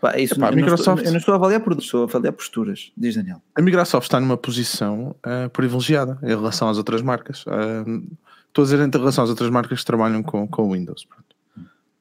[0.00, 2.00] Pá, isso Epá, não, eu, Microsoft, não estou, eu não estou a avaliar produtos, estou
[2.00, 3.40] a avaliar posturas, diz Daniel.
[3.54, 7.44] A Microsoft está numa posição uh, privilegiada em relação às outras marcas.
[7.46, 8.02] Uh,
[8.48, 11.06] estou a dizer em relação às outras marcas que trabalham com, com Windows.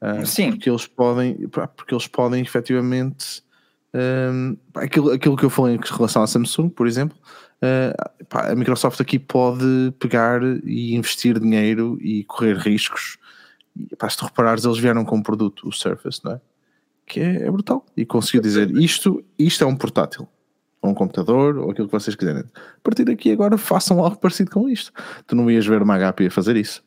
[0.01, 0.53] Uh, Sim.
[0.53, 3.47] Porque eles podem, porque eles podem efetivamente.
[3.93, 7.17] Um, aquilo, aquilo que eu falei em relação à Samsung, por exemplo,
[7.63, 13.17] uh, pá, a Microsoft aqui pode pegar e investir dinheiro e correr riscos.
[13.75, 16.41] E, pá, se tu reparares, eles vieram com um produto, o Surface, não é?
[17.09, 17.83] que é, é brutal.
[17.97, 20.29] E conseguiu dizer isto, isto é um portátil,
[20.81, 22.43] ou um computador, ou aquilo que vocês quiserem.
[22.43, 24.93] A partir daqui agora façam algo parecido com isto.
[25.25, 26.83] Tu não ias ver uma HP a fazer isso.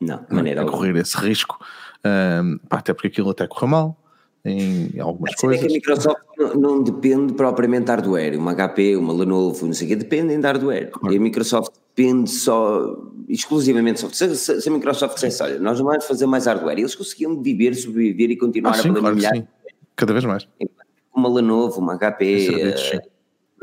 [0.00, 1.64] Não, de maneira a correr esse risco.
[2.04, 4.03] Um, pá, até porque aquilo até corre mal
[4.44, 5.64] em algumas a coisas.
[5.64, 8.38] É que a Microsoft não, não, depende propriamente de hardware.
[8.38, 10.90] Uma HP, uma Lenovo, não sei o quê, dependem de hardware.
[10.90, 11.14] Claro.
[11.14, 12.96] E a Microsoft depende só,
[13.28, 14.34] exclusivamente de software.
[14.34, 17.74] Se, se, a Microsoft dissesse, olha, nós não vamos fazer mais hardware, eles conseguiam viver,
[17.74, 19.32] sobreviver e continuar ah, sim, a planear.
[19.32, 19.48] Claro
[19.96, 20.46] Cada vez mais.
[21.14, 22.48] Uma Lenovo, uma HP,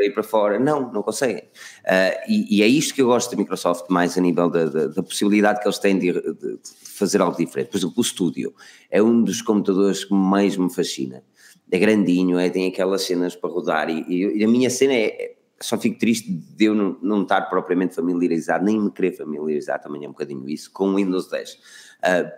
[0.02, 0.60] por aí para fora.
[0.60, 1.44] Não, não conseguem.
[1.86, 4.88] Uh, e, e, é isto que eu gosto da Microsoft, mais a nível da, da,
[4.88, 7.70] da possibilidade que eles têm de, de, de, fazer algo diferente.
[7.70, 8.54] Por exemplo, o Studio
[8.90, 11.24] é um dos computadores que mais me fascina.
[11.72, 15.36] É grandinho, é, tem aquelas cenas para rodar e, e a minha cena é, é
[15.62, 20.04] só fico triste de eu não, não, estar propriamente familiarizado, nem me querer familiarizar também
[20.04, 21.58] é um bocadinho isso, com o Windows 10, uh,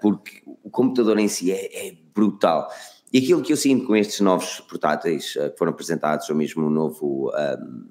[0.01, 2.69] porque o computador em si é, é, brutal.
[3.13, 6.65] E aquilo que eu sinto com estes novos portáteis uh, que foram apresentados, ou mesmo
[6.65, 7.85] o novo, um,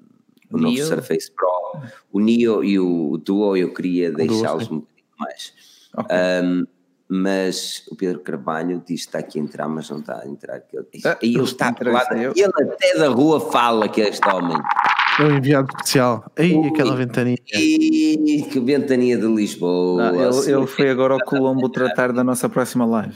[0.51, 5.53] o novo Surface Pro, o Neo e o Duo, eu queria deixá-los um bocadinho mais.
[5.97, 6.17] Okay.
[6.43, 6.67] Um,
[7.07, 10.63] mas o Pedro Carvalho diz que está aqui a entrar, mas não está a entrar.
[11.05, 14.57] Ah, e ele está lado, ele até da rua fala que é este homem.
[15.19, 16.31] É o enviado especial.
[16.37, 17.37] Aí, aquela ventania.
[17.53, 20.11] E que ventania de Lisboa.
[20.11, 23.15] Não, ele, ele, foi agora ao Colombo tratar da nossa próxima live.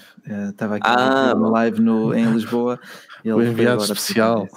[0.49, 2.79] Estava aqui ah, uma live no, em Lisboa.
[3.25, 4.47] o enviado especial.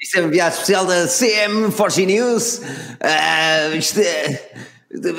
[0.00, 2.58] Isso é o enviado especial da CM Forge News.
[2.58, 4.52] Uh, isto é...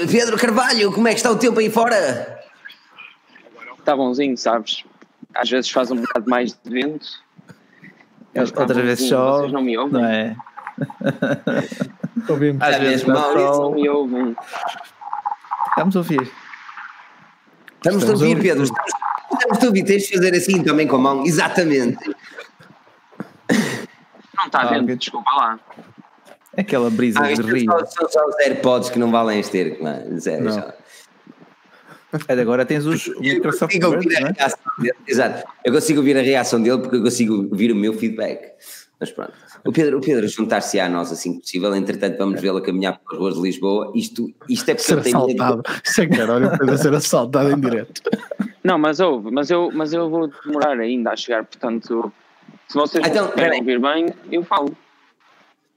[0.10, 2.38] Pedro Carvalho, como é que está o tempo aí fora?
[3.88, 4.84] está bonzinho, sabes?
[5.34, 7.08] Às vezes faz um bocado mais de vento.
[8.36, 9.40] Outra vez chove.
[9.40, 9.94] Vocês não me ouvem.
[9.94, 10.36] Não é?
[12.30, 12.62] Ouvimos.
[12.62, 14.36] Às, vezes Maurício não me ouvem.
[15.70, 16.32] Estamos a ouvir.
[17.78, 18.64] Estamos, Estamos a ouvir, Pedro.
[18.64, 18.92] Estamos,
[19.34, 19.84] estamos a ouvir.
[19.84, 21.26] Tens de fazer assim também com a mão.
[21.26, 21.98] Exatamente.
[24.38, 25.60] Não está ah, vendo, desculpa lá.
[26.56, 27.72] Aquela brisa ah, de rio.
[27.88, 30.20] São só os AirPods que não valem este mano.
[30.20, 30.54] Zero, não.
[30.54, 30.74] Já.
[32.30, 34.92] Agora tens os Microsoft Word, é?
[35.06, 35.48] Exato.
[35.64, 38.54] Eu consigo ouvir a reação dele porque eu consigo ouvir o meu feedback.
[39.00, 39.34] Mas pronto.
[39.68, 42.99] O Pedro, o Pedro juntar-se a nós assim que possível, entretanto vamos vê-lo a caminhar
[42.99, 43.91] pelas ruas de Lisboa.
[43.93, 45.61] Isto, isto é porque ser assaltado.
[45.84, 48.01] Isso é que era, olha, Pedro a ser assaltado em direto.
[48.63, 52.11] Não, mas houve, mas eu, mas eu vou demorar ainda a chegar, portanto,
[52.70, 54.76] se vocês então, querem ouvir bem, eu falo.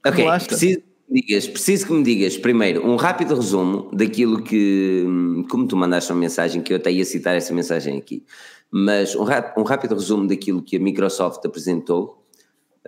[0.05, 5.05] Ok, preciso, digas, preciso que me digas primeiro um rápido resumo daquilo que,
[5.49, 8.23] como tu mandaste uma mensagem, que eu até ia citar essa mensagem aqui,
[8.71, 9.25] mas um,
[9.57, 12.20] um rápido resumo daquilo que a Microsoft apresentou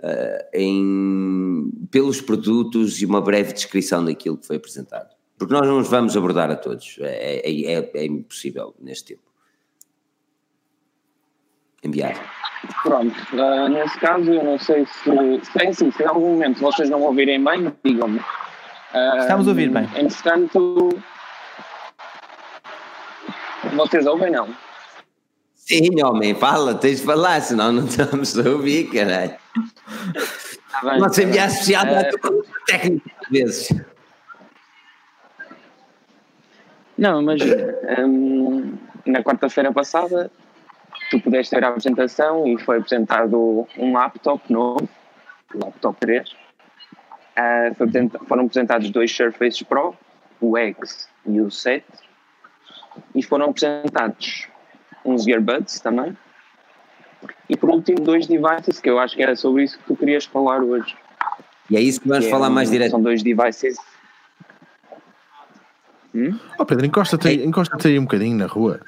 [0.02, 5.14] uh, em, pelos produtos e uma breve descrição daquilo que foi apresentado.
[5.38, 9.22] Porque nós não os vamos abordar a todos, é, é, é, é impossível neste tempo.
[11.82, 12.14] Enviar.
[12.82, 16.60] Pronto, uh, nesse caso eu não sei se, se é assim, se em algum momento
[16.60, 18.18] vocês não ouvirem bem, digam-me.
[18.18, 19.84] Uh, Estamos a ouvir bem.
[19.96, 20.88] Entretanto,
[23.74, 24.48] vocês ouvem não?
[25.66, 29.34] Sim, homem, fala, tens de falar, senão não estamos a ouvir, caralho.
[30.70, 33.68] Tá bem, Nossa enviar especial uh, técnica às vezes.
[36.98, 40.30] Não, imagina, um, na quarta-feira passada
[41.10, 44.88] tu pudeste ter a apresentação e foi apresentado um laptop novo,
[45.54, 46.44] laptop 3,
[47.36, 49.96] Uh, foram apresentados dois Surface Pro,
[50.40, 51.84] o X e o 7,
[53.12, 54.46] e foram apresentados
[55.04, 56.16] uns earbuds também.
[57.48, 60.24] E por último, dois devices, que eu acho que era sobre isso que tu querias
[60.24, 60.94] falar hoje.
[61.70, 62.90] E é isso que vamos que falar é, mais direto.
[62.92, 63.76] São dois devices.
[66.14, 66.38] Hum?
[66.58, 68.80] Oh Pedro, encosta-te aí, encosta aí um bocadinho na rua.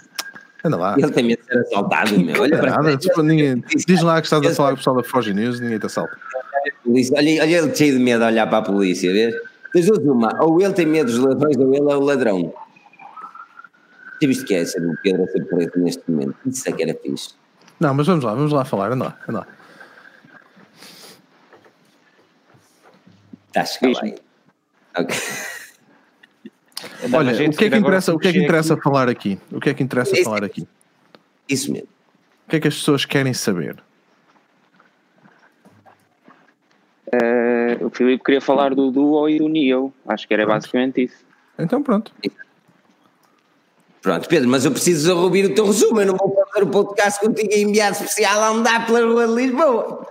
[0.65, 0.95] Anda lá.
[0.97, 2.43] Ele tem medo de ser assaltado, meu.
[2.43, 5.03] Olha para nada, tipo, ninguém, diz lá que estás a falar com o pessoal da
[5.03, 6.17] Foge News ninguém te assalta.
[6.85, 9.35] Olha, olha ele cheio de medo a olhar para a polícia, vês?
[9.75, 12.55] Das duas uma, ou ele tem medo dos ladrões ou ele é o ladrão.
[14.21, 16.37] Já viste que é ser o Pedro a ser preto neste momento?
[16.47, 17.35] Isso é que era fixe.
[17.79, 19.47] Não, mas vamos lá, vamos lá falar, anda lá, anda lá.
[23.49, 24.15] Estás calado.
[24.99, 25.17] Ok.
[27.13, 29.39] Olha, o que é que interessa, o que é que interessa falar aqui?
[29.51, 30.67] O que é que interessa Esse, falar aqui?
[31.49, 31.89] Isso mesmo.
[32.47, 33.83] O que é que as pessoas querem saber?
[37.07, 39.93] Uh, o Filipe queria falar do Duo e do Neo.
[40.07, 40.57] Acho que era pronto.
[40.57, 41.25] basicamente isso.
[41.59, 42.13] Então pronto.
[44.07, 46.01] Pronto, Pedro, mas eu preciso ouvir o teu resumo.
[46.01, 49.35] Eu não vou fazer o podcast contigo em enviado especial a andar pela rua de
[49.35, 50.07] Lisboa.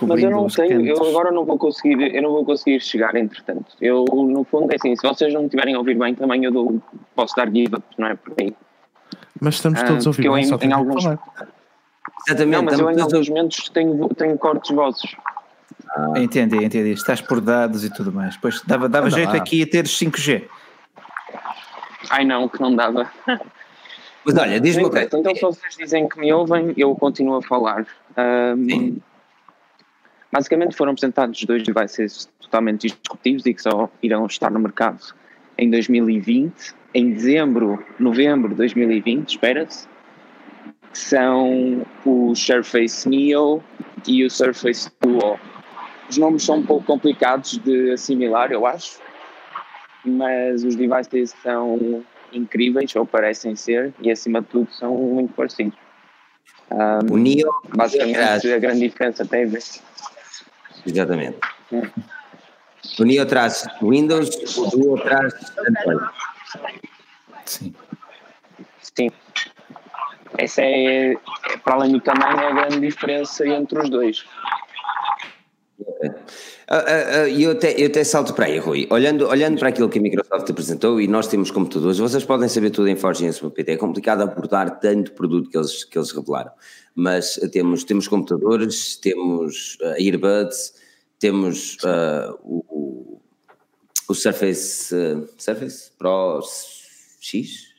[0.00, 3.76] Mas eu não tenho, eu agora não vou conseguir, eu não vou conseguir chegar, entretanto.
[3.78, 6.80] Eu, no fundo, é assim, se vocês não estiverem a ouvir bem, também eu dou,
[7.14, 8.56] posso dar give up, não é por aí.
[9.38, 11.04] Mas estamos todos ah, a ouvir bem, só em alguns,
[12.26, 12.56] Exatamente.
[12.56, 15.14] Não, mas eu em alguns momentos tenho, tenho cortes vossos.
[15.94, 16.14] Ah.
[16.16, 16.92] Entendi, entendi.
[16.92, 18.34] Estás por dados e tudo mais.
[18.38, 20.48] Pois dava, dava jeito aqui a ter 5G.
[22.12, 23.10] Ai não, que não dava.
[24.24, 25.08] Mas olha, diz-me okay.
[25.12, 27.86] Então, se vocês dizem que me ouvem, eu continuo a falar.
[28.16, 28.98] Um,
[30.30, 35.00] basicamente foram apresentados dois devices totalmente disruptivos e que só irão estar no mercado
[35.56, 36.52] em 2020,
[36.94, 39.88] em dezembro, novembro de 2020, espera-se
[40.92, 43.62] são o Surface Neo
[44.06, 45.38] e o Surface Duo.
[46.08, 49.00] Os nomes são um pouco complicados de assimilar, eu acho,
[50.04, 55.78] mas os devices são incríveis, ou parecem ser, e acima de tudo são muito parecidos.
[56.70, 59.62] Um, o Neo, basicamente, a grande diferença tem a ver.
[60.86, 61.38] Exatamente.
[61.72, 61.90] É.
[62.98, 66.10] O Neo traz Windows, o Duo traz Android.
[67.44, 67.74] Sim.
[68.96, 69.10] Sim.
[70.38, 71.16] Essa é, é,
[71.62, 74.24] para além do tamanho, é a grande diferença entre os dois.
[76.02, 78.86] Uh, uh, uh, eu, até, eu até salto para aí, Rui.
[78.90, 82.70] Olhando, olhando para aquilo que a Microsoft apresentou, e nós temos computadores, vocês podem saber
[82.70, 83.72] tudo em Forge PT.
[83.72, 86.50] É complicado abordar tanto produto que eles, que eles revelaram,
[86.94, 90.74] mas temos, temos computadores, temos uh, earbuds,
[91.18, 93.20] temos uh, o,
[94.08, 96.40] o Surface, uh, Surface Pro
[97.20, 97.72] X,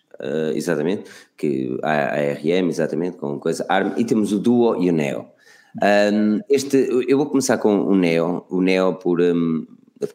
[0.56, 1.04] exatamente,
[1.36, 5.33] que a ARM, exatamente, com coisa ARM, e temos o Duo e o Neo.
[5.82, 9.66] Um, este, eu vou começar com o Neo, o Neo por, um,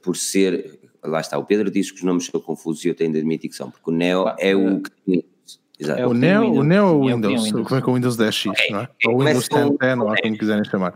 [0.03, 3.13] por ser, lá está, o Pedro disse que os nomes são confusos e eu tenho
[3.13, 5.25] de admitir que são, porque o Neo é o que tem
[5.81, 6.01] Exato.
[6.01, 7.69] É o, Neo, Windows, o Neo é o Windows, Windows.
[7.69, 8.71] como é que é o Windows 10X, okay.
[8.73, 8.89] não é?
[9.07, 10.95] Ou o Windows 10, 10 ou como quiserem chamar.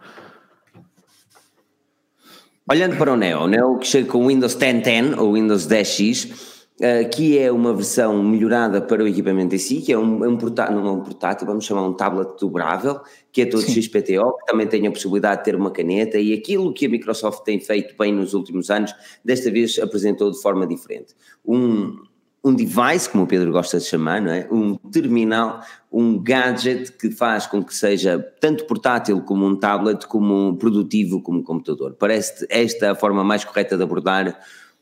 [2.69, 6.52] Olhando para o Neo, o Neo que chega com o Windows 1010 ou Windows 10X,
[6.83, 10.29] Uh, que é uma versão melhorada para o equipamento em si, que é um, é
[10.29, 13.81] um portátil, não é um portátil, vamos chamar um tablet dobrável, que é todo Sim.
[13.81, 17.45] XPTO, que também tem a possibilidade de ter uma caneta e aquilo que a Microsoft
[17.45, 18.93] tem feito bem nos últimos anos,
[19.25, 21.15] desta vez apresentou de forma diferente.
[21.47, 22.03] Um,
[22.45, 24.49] um device, como o Pedro gosta de chamar, não é?
[24.51, 25.61] um terminal,
[25.93, 31.23] um gadget que faz com que seja tanto portátil como um tablet, como um produtivo
[31.23, 31.95] como um computador.
[31.97, 34.37] Parece esta a forma mais correta de abordar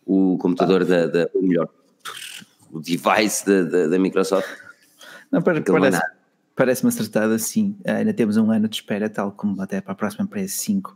[0.07, 1.68] o computador, da, da, ou melhor,
[2.72, 4.48] o device da, da, da Microsoft.
[5.30, 6.02] Não, para, parece,
[6.54, 7.76] parece-me acertado assim.
[7.84, 10.92] Ainda temos um ano de espera, tal como até para a próxima PS5, uh,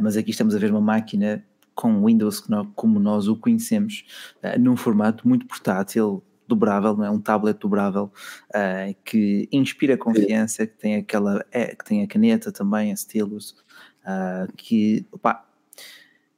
[0.00, 1.44] mas aqui estamos a ver uma máquina
[1.74, 2.44] com Windows
[2.74, 4.04] como nós o conhecemos,
[4.42, 7.10] uh, num formato muito portátil, dobrável, não é?
[7.10, 8.12] Um tablet dobrável
[8.50, 13.54] uh, que inspira confiança, que tem aquela, é, que tem a caneta também, a stylus,
[14.04, 15.44] uh, que opa,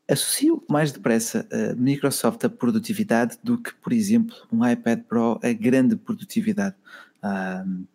[0.09, 5.53] associo mais depressa a Microsoft a produtividade do que, por exemplo, um iPad Pro a
[5.53, 6.75] grande produtividade.
[7.23, 7.87] Uh,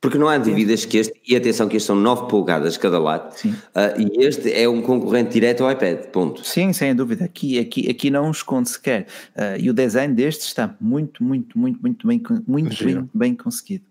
[0.00, 3.34] porque não há dúvidas que este, e atenção que estes são 9 polegadas cada lado,
[3.44, 6.42] uh, e este é um concorrente direto ao iPad, ponto.
[6.42, 9.06] Sim, sem dúvida, aqui, aqui, aqui não esconde sequer.
[9.36, 13.84] Uh, e o design deste está muito, muito, muito, muito bem, muito bem, bem conseguido.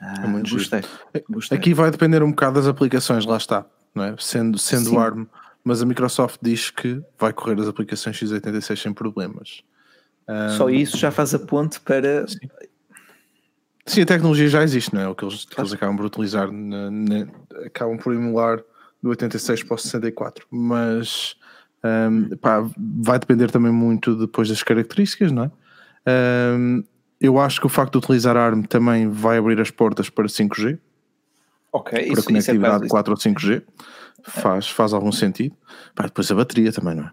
[0.00, 0.80] Uh, é muito gostei,
[1.28, 4.14] gostei, Aqui vai depender um bocado das aplicações, lá está, não é?
[4.16, 5.26] Sendo, sendo ARM,
[5.64, 9.62] mas a Microsoft diz que vai correr as aplicações x86 sem problemas.
[10.56, 12.48] Só isso já faz a ponte para Sim.
[13.86, 15.08] Sim, a tecnologia já existe, não é?
[15.08, 17.26] O que eles, que eles acabam por utilizar, na, na,
[17.64, 18.62] acabam por emular
[19.02, 21.38] do 86 para o 64, mas
[21.84, 25.50] Um, pá, vai depender também muito depois das características, não é?
[26.56, 26.82] Um,
[27.20, 30.78] eu acho que o facto de utilizar ARM também vai abrir as portas para 5G.
[31.72, 33.62] Ok, para isso, conectividade isso é 4 ou 5G.
[34.28, 35.54] Faz, faz algum sentido.
[35.94, 37.10] Pá, depois a bateria também, não é?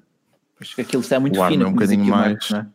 [0.57, 1.65] Pois aquilo está muito O fino.
[1.65, 2.67] é um bocadinho mais- Marco, não é?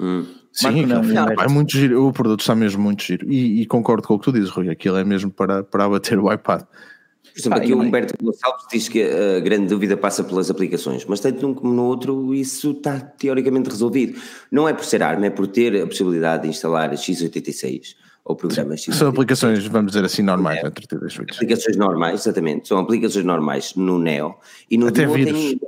[0.00, 0.26] Hum.
[0.52, 1.42] Sim, não, aquilo- Humberto.
[1.42, 2.06] é muito giro.
[2.06, 3.30] O produto está mesmo muito giro.
[3.30, 4.68] E, e concordo com o que tu dizes, Rui.
[4.70, 6.62] Aquilo é mesmo para, para abater o iPad.
[6.62, 7.80] Por exemplo, Ah, aqui o.
[7.80, 11.82] Humberto Gonçalves diz que a grande dúvida passa pelas aplicações, mas tanto num como no
[11.84, 14.20] outro isso está teoricamente resolvido.
[14.52, 18.80] Não é por ser ARM, é por ter a possibilidade de instalar x86 ou programas
[18.80, 18.94] x86.
[18.94, 21.36] São aplicações, vamos dizer assim, normais, entre todas as coisas.
[21.36, 22.68] Aplicações normais, exatamente.
[22.68, 24.34] São aplicações normais no Neo
[24.70, 25.32] e no Até Duo vírus.
[25.32, 25.60] tem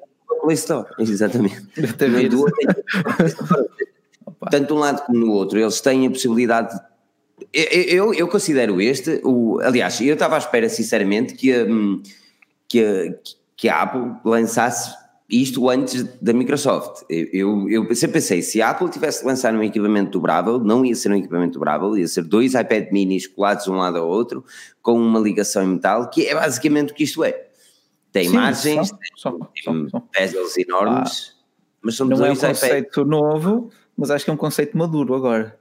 [0.43, 0.89] Play Store.
[1.01, 1.67] Exatamente.
[1.93, 2.35] Até no vírus.
[2.41, 2.67] Duo tem.
[4.51, 6.75] Tanto um lado como no outro, eles têm a possibilidade.
[6.75, 6.81] de-
[7.53, 12.03] Eu, eu, eu considero este, o, aliás, eu estava à espera, sinceramente, que a, hum,
[12.69, 13.15] que a,
[13.57, 14.95] que a Apple lançasse
[15.29, 17.03] isto antes da Microsoft.
[17.09, 20.95] Eu, eu, sempre pensei, se a Apple tivesse de lançar um equipamento dobrável, não ia
[20.95, 24.45] ser um equipamento dobrável, ia ser dois iPad minis colados um lado ao outro,
[24.81, 27.49] com uma ligação em metal, que é basicamente o que isto é.
[28.13, 31.37] Tem Sim, margens, são, são, tem são, bezels enormes,
[31.83, 32.61] mas são Não é um dois iPads.
[32.61, 35.59] conceito novo, mas acho que é um conceito maduro agora.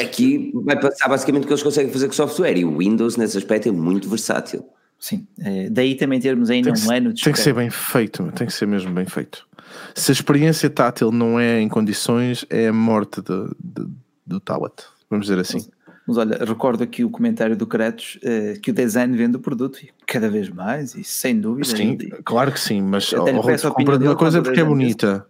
[0.00, 3.36] Aqui vai passar basicamente o que eles conseguem fazer com software e o Windows nesse
[3.36, 4.64] aspecto é muito versátil.
[4.98, 7.70] Sim, é, daí também termos ainda Tem que, um ano de tem que ser bem
[7.70, 9.46] feito, tem que ser mesmo bem feito.
[9.94, 13.90] Se a experiência tátil não é em condições, é a morte do, do,
[14.26, 15.68] do tablet, vamos dizer assim.
[16.06, 19.80] Mas olha, recordo aqui o comentário do Kratos eh, que o design vende o produto
[19.82, 21.76] e cada vez mais, e sem dúvida.
[21.76, 23.92] Sim, e- claro que sim, mas Eu até lhe oh, Rui, peço a tu opinião
[23.92, 25.26] compras uma coisa porque é bonita.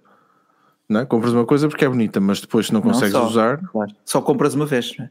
[0.89, 1.07] Não é?
[1.07, 3.59] Compras uma coisa porque é bonita, mas depois não Não consegues só, usar.
[3.73, 3.91] claro.
[4.05, 5.11] Só compras uma vez, não é?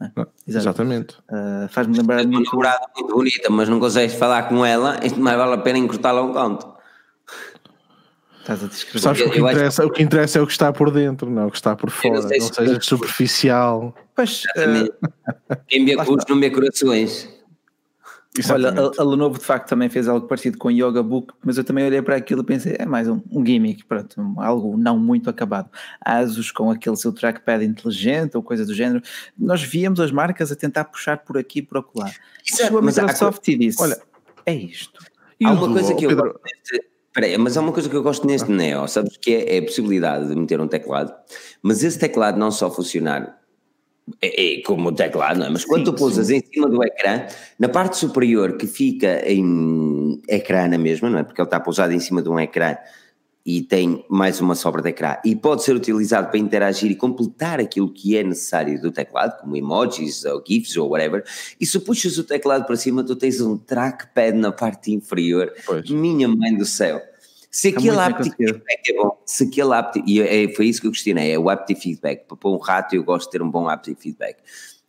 [0.00, 0.32] Não, Exato.
[0.48, 1.16] Exatamente.
[1.30, 5.20] Ah, Faz-me lembrar É uma namorada muito bonita, mas não consegues falar com ela, isto
[5.20, 6.66] mais vale a pena encurtá-la um canto.
[8.40, 8.98] Estás a descrever.
[9.00, 11.42] Sabes que o que, interessa, o que interessa é o que está por dentro, não
[11.42, 12.14] é o que está por fora.
[12.14, 13.94] não Não, sei se- seja superficial.
[14.16, 14.92] Pois, ah, Exatamente.
[15.68, 17.28] Quem vê lá cursos não vê corações.
[18.48, 18.98] Olha, Exatamente.
[19.00, 21.64] a, a Lenovo de facto também fez algo parecido com o Yoga Book, mas eu
[21.64, 24.96] também olhei para aquilo e pensei, é mais um, um gimmick, pronto, um- algo não
[24.96, 25.68] muito acabado.
[26.00, 29.02] Asus com aquele seu trackpad inteligente ou coisa do género,
[29.36, 32.08] nós víamos as marcas a tentar puxar por aqui e por acolá.
[32.44, 34.00] Chegou a Microsoft e disse, olha,
[34.46, 35.04] é isto.
[35.40, 36.40] E há uma coisa que eu Pedro?
[37.12, 39.62] peraí, mas há uma coisa que eu gosto neste Neo, sabes que é, é a
[39.62, 41.12] possibilidade de meter um teclado,
[41.60, 43.39] mas esse teclado não só funcionar
[44.20, 45.50] é, é como o teclado, não é?
[45.50, 47.26] Mas quando Sim, tu pousas em cima do ecrã,
[47.58, 51.22] na parte superior que fica em ecrã na mesma, não é?
[51.22, 52.76] Porque ele está pousado em cima de um ecrã
[53.44, 57.58] e tem mais uma sobra de ecrã e pode ser utilizado para interagir e completar
[57.58, 61.24] aquilo que é necessário do teclado, como emojis ou GIFs ou whatever.
[61.58, 65.52] E se puxas o teclado para cima, tu tens um trackpad na parte inferior.
[65.64, 65.88] Pois.
[65.90, 67.00] Minha mãe do céu.
[67.50, 68.52] Se Está aquele conseguido.
[68.54, 69.70] feedback é bom, se aquele
[70.06, 72.26] e é, foi isso que eu questionei, é o haptic feedback.
[72.28, 74.38] Para pôr um rato, eu gosto de ter um bom haptic feedback.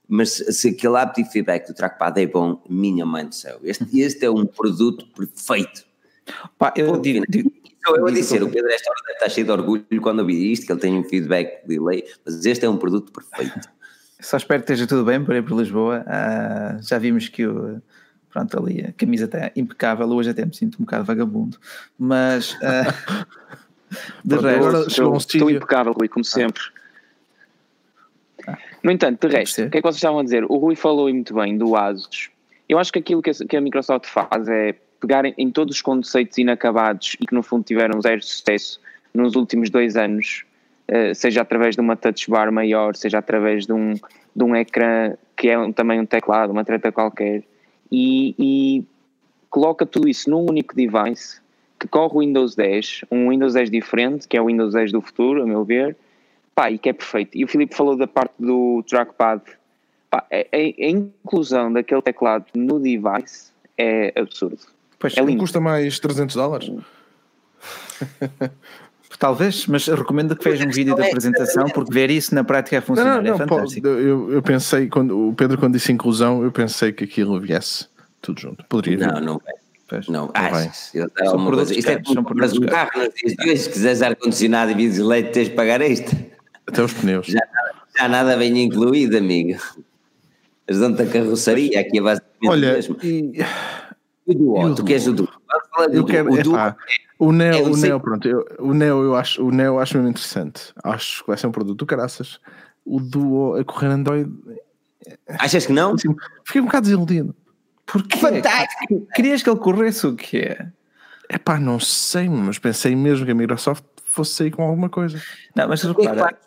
[0.08, 4.00] Mas se se aquele haptic feedback do trackpad é bom, minha mãe do céu, este,
[4.00, 5.86] este é um produto perfeito.
[6.60, 7.52] Pá, eu Pô, digo, digo-
[7.98, 10.52] eu a dizer, o Pedro esta hora deve estar cheio de orgulho quando eu vi
[10.52, 13.68] isto, que ele tem um feedback delay, mas este é um produto perfeito.
[14.20, 16.04] Só espero que esteja tudo bem por aí por Lisboa.
[16.06, 17.82] Ah, já vimos que o,
[18.32, 20.08] pronto, ali a camisa está impecável.
[20.08, 21.58] Hoje até me sinto um bocado vagabundo,
[21.98, 23.26] mas ah,
[24.24, 26.62] de Pronto, resto, agora chegou um Estou impecável, Rui, como sempre.
[28.84, 30.44] No entanto, de resto, o que é que vocês estavam a dizer?
[30.46, 32.30] O Rui falou muito bem do Asus.
[32.68, 35.76] Eu acho que aquilo que a, que a Microsoft faz é pegar em, em todos
[35.76, 38.80] os conceitos inacabados e que no fundo tiveram zero sucesso
[39.14, 40.46] nos últimos dois anos,
[40.88, 45.14] eh, seja através de uma touch bar maior, seja através de um, de um ecrã
[45.36, 47.44] que é um- também um teclado, uma treta qualquer,
[47.92, 48.84] e, e
[49.50, 51.40] coloca tudo isso num único device
[51.80, 55.02] que corre o Windows 10, um Windows 10 diferente, que é o Windows 10 do
[55.02, 55.98] futuro, a meu ver,
[56.54, 57.36] pá, e que é perfeito.
[57.38, 59.42] E o Filipe falou da parte do trackpad,
[60.10, 64.60] pá, a, a- a inclusão daquele teclado no device é absurdo.
[65.00, 65.40] pois, é lindo.
[65.40, 66.70] Custa mais 300 dólares?
[69.22, 72.82] talvez, mas recomendo que veja um vídeo da apresentação porque ver isso na prática a
[72.82, 73.88] Não, funcionar não, é não, pô, fantástico.
[73.88, 77.88] eu, eu pensei, quando o Pedro quando disse inclusão, eu pensei que aquilo viesse
[78.20, 78.66] tudo junto.
[78.68, 79.08] Poderia vir.
[79.14, 79.54] Não, não vai.
[79.88, 80.08] Pois.
[80.08, 80.46] Não, vai.
[80.46, 80.90] achas?
[80.96, 81.70] Eu São produtos.
[81.70, 84.74] Isto é caros, como compras um carro nos dias de hoje, se quiseres ar-condicionado e
[84.74, 86.18] vidros de leite, tens de pagar extra.
[86.66, 87.28] Até os pneus.
[87.28, 87.42] Já,
[88.00, 89.60] já nada vem incluído, amigo.
[90.68, 92.98] Eles dão-te a carroçaria, aqui é basicamente o Olha, mesmo.
[93.04, 93.40] e,
[94.28, 95.30] e o tu queres o Duo?
[95.88, 96.76] Do eu quero, o epá,
[97.18, 99.80] o Neo, é o sei- Neo, pronto, eu, o Neo eu acho, o Neo eu
[99.80, 100.74] acho mesmo interessante.
[100.84, 102.40] Acho que vai ser um produto do caraças.
[102.86, 104.32] O Duo a correr Android,
[105.28, 105.94] achas que não?
[105.94, 107.36] assim, fiquei um bocado desiludido.
[107.86, 108.18] Porquê?
[108.18, 109.08] Fantástico!
[109.14, 110.58] Querias que ele corresse o quê?
[111.30, 115.22] É pá, não sei, mas pensei mesmo que a Microsoft fosse sair com alguma coisa.
[115.56, 116.38] Não, mas repara.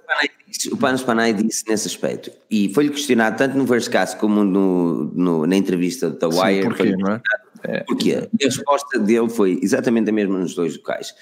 [0.71, 5.47] O Panos Panay disse nesse aspecto, e foi-lhe questionado tanto no Verscast como no, no,
[5.47, 6.63] na entrevista da Wire.
[6.63, 7.23] Sim, porquê, não é?
[7.65, 7.81] É?
[7.85, 8.15] Porquê?
[8.15, 11.15] A resposta dele foi exatamente a mesma nos dois locais.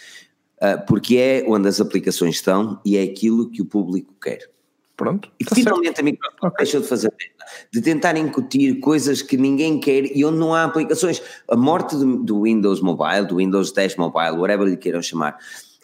[0.58, 4.48] Uh, porque é onde as aplicações estão e é aquilo que o público quer.
[4.96, 5.30] Pronto.
[5.40, 6.00] E tá finalmente certo.
[6.00, 6.64] a Microsoft okay.
[6.64, 7.12] deixou de fazer
[7.72, 11.22] de tentar incutir coisas que ninguém quer e onde não há aplicações.
[11.48, 15.38] A morte do, do Windows Mobile, do Windows 10 Mobile, whatever lhe queiram chamar,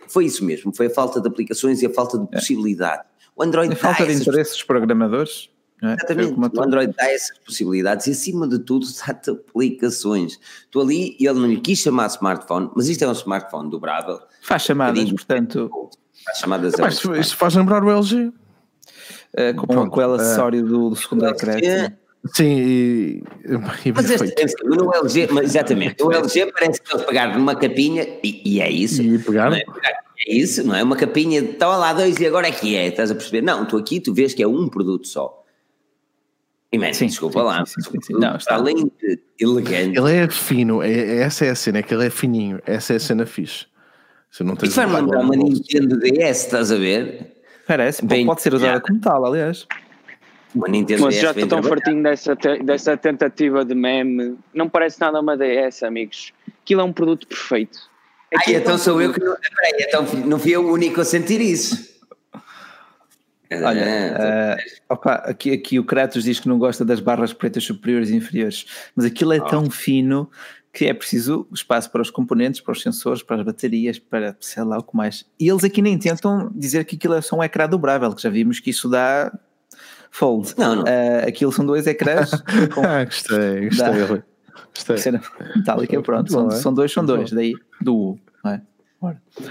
[0.07, 2.39] foi isso mesmo, foi a falta de aplicações e a falta de é.
[2.39, 3.03] possibilidade.
[3.37, 5.51] O Android a falta de interesse dos programadores.
[5.83, 5.95] É?
[5.95, 10.39] Exatamente, o Android dá essas possibilidades e acima de tudo dá-te aplicações.
[10.71, 14.21] Tu ali, ele não lhe quis chamar smartphone, mas isto é um smartphone dobrável.
[14.43, 15.71] Faz chamadas, um portanto.
[16.25, 18.27] Faz chamadas é, mas isto faz lembrar o LG.
[18.27, 21.59] Uh, com Pronto, aquele acessório uh, do, do segundo ecrã.
[22.35, 23.23] Sim, e,
[23.85, 28.07] e mas este, no LG, mas exatamente, o LG parece que eles pegaram numa capinha
[28.23, 29.01] e, e é isso.
[29.01, 29.55] E pegaram.
[29.55, 29.61] É?
[29.61, 30.35] é?
[30.35, 30.83] isso, não é?
[30.83, 33.43] Uma capinha, estava lá dois e agora é que é, estás a perceber?
[33.43, 35.38] Não, tu aqui tu vês que é um produto só.
[36.71, 39.99] E man, sim, desculpa sim, lá, sim, sim, sim, não, está além de elegante.
[39.99, 42.93] Ele é fino, é, é, essa é a cena, é que ele é fininho, essa
[42.93, 43.67] é a cena fixe.
[44.31, 47.35] Se não tens Isso vai lembrar uma Nintendo DS, estás a ver?
[47.67, 49.67] Parece, Bem, pode ser usada como tal, aliás.
[50.55, 54.37] Uma Nintendo Mas DS já estou tão fartinho dessa, dessa tentativa de meme.
[54.53, 56.33] Não parece nada uma DS, amigos.
[56.63, 57.79] Aquilo é um produto perfeito.
[58.35, 59.35] Ai, então sou eu que não.
[59.37, 61.98] Peraí, então não fui eu o único a sentir isso.
[63.51, 67.65] Olha, é, uh, opa, aqui, aqui o Kratos diz que não gosta das barras pretas
[67.65, 69.47] superiores e inferiores, mas aquilo é oh.
[69.47, 70.31] tão fino
[70.73, 74.63] que é preciso espaço para os componentes, para os sensores, para as baterias, para sei
[74.63, 75.25] lá o que mais.
[75.41, 78.31] E eles aqui nem tentam dizer que aquilo é só um ecrã dobrável, que já
[78.31, 79.33] vimos que isso dá
[80.11, 80.55] fold.
[80.57, 80.83] Não, não.
[80.83, 82.31] Uh, aquilo são dois ecrãs.
[82.75, 84.23] com, ah, gostei, gostei.
[84.75, 84.99] gostei.
[84.99, 85.23] Cena
[85.57, 86.31] metálica, pronto.
[86.31, 86.51] São, é?
[86.53, 88.19] são dois, são dois, daí do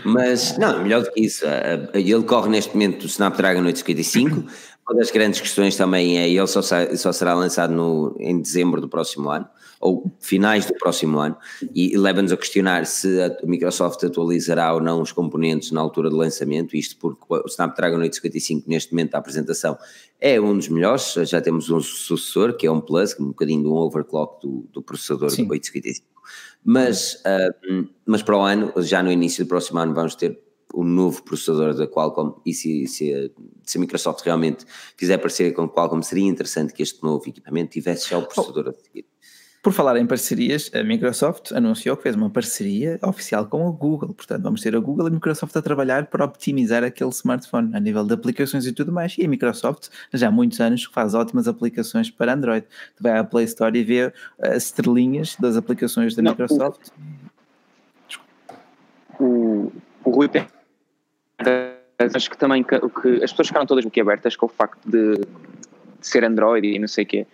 [0.03, 1.45] Mas, não, melhor do que isso,
[1.93, 4.43] ele corre neste momento o Snapdragon 855.
[4.89, 8.87] Uma das grandes questões também é ele só, só será lançado no, em dezembro do
[8.87, 9.45] próximo ano,
[9.81, 11.35] ou finais do próximo ano,
[11.75, 16.15] e leva-nos a questionar se a Microsoft atualizará ou não os componentes na altura do
[16.15, 19.77] lançamento, isto porque o Snapdragon 855 neste momento da apresentação
[20.21, 23.67] é um dos melhores, já temos um sucessor que é um Plus, um bocadinho de
[23.67, 25.43] um overclock do, do processador Sim.
[25.43, 26.16] do 855
[26.63, 30.39] mas, uh, mas para o ano, já no início do próximo ano, vamos ter
[30.73, 33.31] o um novo processador da Qualcomm e se, se,
[33.63, 37.71] se, a Microsoft realmente fizer parceria com a Qualcomm, seria interessante que este novo equipamento
[37.71, 39.05] tivesse já o processador a seguir.
[39.67, 44.13] Por falar em parcerias, a Microsoft anunciou que fez uma parceria oficial com a Google.
[44.13, 47.79] Portanto, vamos ter a Google e a Microsoft a trabalhar para optimizar aquele smartphone a
[47.81, 49.17] nível de aplicações e tudo mais.
[49.17, 52.65] E a Microsoft já há muitos anos faz ótimas aplicações para Android.
[52.95, 56.87] Tu vai à Play Store e vê as estrelinhas das aplicações da Não, Microsoft.
[59.19, 59.69] O,
[60.05, 60.47] o Rui tem.
[62.15, 66.07] Acho que também que, que as pessoas ficaram todas boquiabertas com o facto de, de
[66.07, 67.27] ser Android e não sei o quê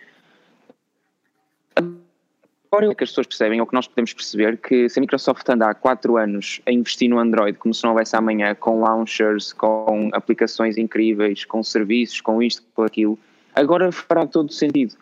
[2.74, 5.48] Agora o que as pessoas percebem, ou que nós podemos perceber, que se a Microsoft
[5.48, 9.54] anda há 4 anos a investir no Android como se não houvesse amanhã, com launchers,
[9.54, 13.20] com aplicações incríveis, com serviços, com isto, com aquilo,
[13.54, 14.96] agora fará todo sentido.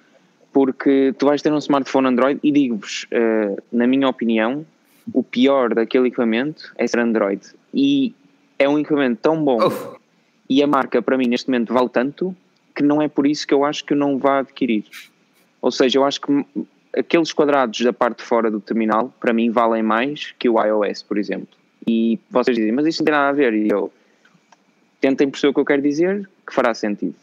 [0.51, 4.65] Porque tu vais ter um smartphone Android e digo-vos, uh, na minha opinião,
[5.13, 7.41] o pior daquele equipamento é ser Android.
[7.73, 8.13] E
[8.59, 9.95] é um equipamento tão bom Uf.
[10.49, 12.35] e a marca para mim neste momento vale tanto
[12.75, 14.83] que não é por isso que eu acho que eu não vá adquirir.
[15.61, 16.45] Ou seja, eu acho que
[16.95, 21.03] aqueles quadrados da parte de fora do terminal, para mim, valem mais que o iOS,
[21.03, 21.55] por exemplo.
[21.87, 23.53] E vocês dizem, mas isso não tem nada a ver.
[23.53, 23.91] E eu,
[25.01, 27.15] tentem perceber o que eu quero dizer, que fará sentido.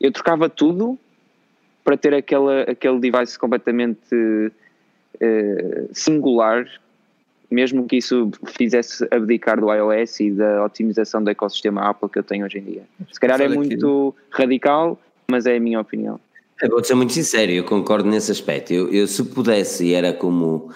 [0.00, 0.98] Eu trocava tudo
[1.82, 6.66] para ter aquele, aquele device completamente uh, singular,
[7.50, 12.22] mesmo que isso fizesse abdicar do iOS e da otimização do ecossistema Apple que eu
[12.22, 12.82] tenho hoje em dia.
[13.12, 14.98] Se calhar é muito radical,
[15.28, 16.20] mas é a minha opinião.
[16.62, 18.72] Eu vou ser muito sincero, eu concordo nesse aspecto.
[18.72, 20.72] Eu, eu se pudesse, e era como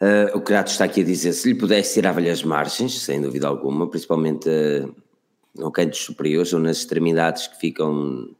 [0.00, 3.48] uh, o Kratos está aqui a dizer, se lhe pudesse tirar-lhe as margens, sem dúvida
[3.48, 4.94] alguma, principalmente uh,
[5.54, 8.34] no cantos superiores ou nas extremidades que ficam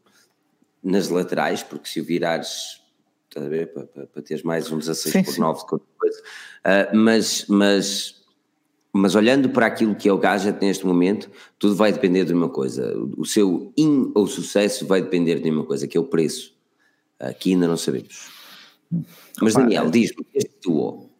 [0.82, 2.82] nas laterais, porque se o virares,
[3.28, 5.86] estás a ver, para, para, para teres mais um 16 sim, por 9 de qualquer
[5.98, 6.20] coisa.
[6.20, 8.21] Uh, mas, mas
[8.92, 12.48] mas olhando para aquilo que é o gadget neste momento, tudo vai depender de uma
[12.48, 12.94] coisa.
[13.16, 16.54] O seu in ou sucesso vai depender de uma coisa, que é o preço.
[17.18, 18.28] Aqui ainda não sabemos.
[19.40, 21.10] Mas Daniel, diz-me, este duo,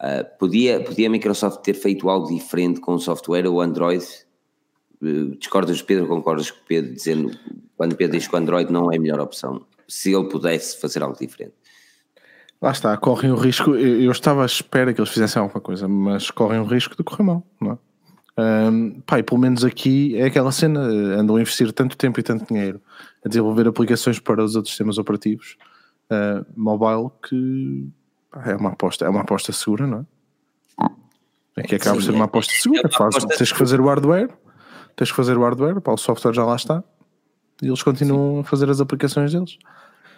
[0.00, 4.04] uh, podia, podia a Microsoft ter feito algo diferente com o software ou Android?
[5.02, 7.36] Uh, discordas Pedro, concordas com o Pedro, dizendo,
[7.76, 11.02] quando Pedro diz que o Android não é a melhor opção, se ele pudesse fazer
[11.02, 11.54] algo diferente?
[12.64, 13.74] Lá está, correm o risco.
[13.74, 17.22] Eu, estava à espera que eles fizessem alguma coisa, mas correm o risco de correr
[17.22, 17.78] mal, não é?
[18.36, 22.22] Um, pá, e pelo menos aqui é aquela cena, andam a investir tanto tempo e
[22.22, 22.80] tanto dinheiro
[23.24, 25.56] a desenvolver aplicações para os outros sistemas operativos
[26.10, 27.86] uh, mobile que
[28.32, 31.60] pá, é uma aposta, é uma aposta segura, não é?
[31.60, 34.30] Aqui acaba por ser uma aposta segura, é aposta tens que fazer o hardware,
[34.96, 36.82] tens que fazer o hardware, pá, o software já lá está,
[37.62, 38.40] e eles continuam Sim.
[38.40, 39.58] a fazer as aplicações deles.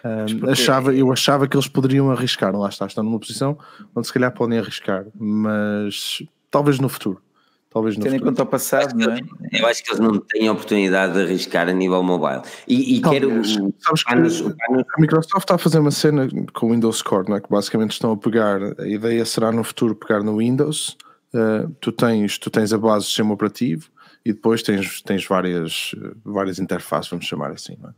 [0.03, 3.57] Um, achava, eu achava que eles poderiam arriscar, lá está, estão numa posição
[3.95, 7.21] onde se calhar podem arriscar, mas talvez no futuro.
[7.69, 9.19] Talvez no Tendo em conta o passado, não é?
[9.51, 12.41] Eu acho que eles não têm a oportunidade de arriscar a nível mobile.
[12.67, 13.29] E, e quero.
[13.45, 14.85] Sabes panos, que panos...
[14.95, 17.41] a Microsoft está a fazer uma cena com o Windows Core, não é?
[17.41, 18.59] que basicamente estão a pegar.
[18.79, 20.97] A ideia será no futuro pegar no Windows.
[21.33, 23.89] Uh, tu, tens, tu tens a base do sistema operativo
[24.25, 25.93] e depois tens, tens várias,
[26.23, 27.77] várias interfaces, vamos chamar assim.
[27.81, 27.93] Não é?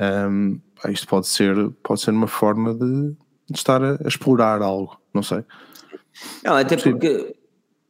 [0.00, 3.16] Um, isto pode ser, pode ser uma forma de,
[3.50, 5.44] de estar a, a, explorar algo, não sei.
[6.44, 7.36] Não, até porque,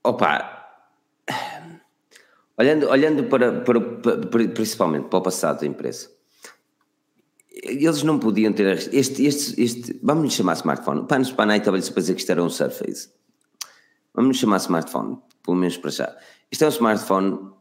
[0.02, 0.66] opa,
[2.56, 6.10] olhando, olhando para, para, para, principalmente para o passado da empresa,
[7.62, 11.00] eles não podiam ter este, este, este vamos lhe chamar smartphone.
[11.00, 13.10] O Panos Panay estava-lhe a dizer que isto era um Surface.
[14.14, 16.16] Vamos lhe chamar smartphone, pelo menos para já.
[16.50, 17.57] Isto é um smartphone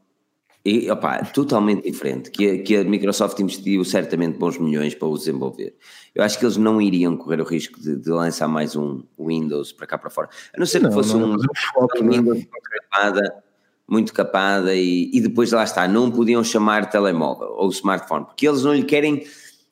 [0.64, 5.16] e, opa, totalmente diferente, que a, que a Microsoft investiu certamente bons milhões para o
[5.16, 5.74] desenvolver.
[6.14, 9.72] Eu acho que eles não iriam correr o risco de, de lançar mais um Windows
[9.72, 12.16] para cá para fora, a não ser não, que fosse não, um, um é?
[12.16, 12.46] Windows
[12.90, 13.34] capada,
[13.88, 18.62] muito capada e, e depois lá está, não podiam chamar telemóvel ou smartphone, porque eles
[18.62, 19.24] não lhe querem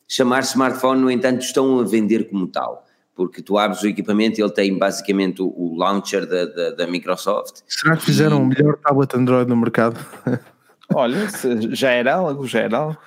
[0.09, 2.85] chamar smartphone, no entanto estão a vender como tal
[3.15, 6.87] porque tu abres o equipamento e ele tem basicamente o, o launcher da, da, da,
[6.87, 7.63] Microsoft.
[7.67, 9.99] Será que fizeram o um melhor tablet Android no mercado?
[10.95, 11.29] Olha,
[11.73, 12.99] já era algo, já era algo.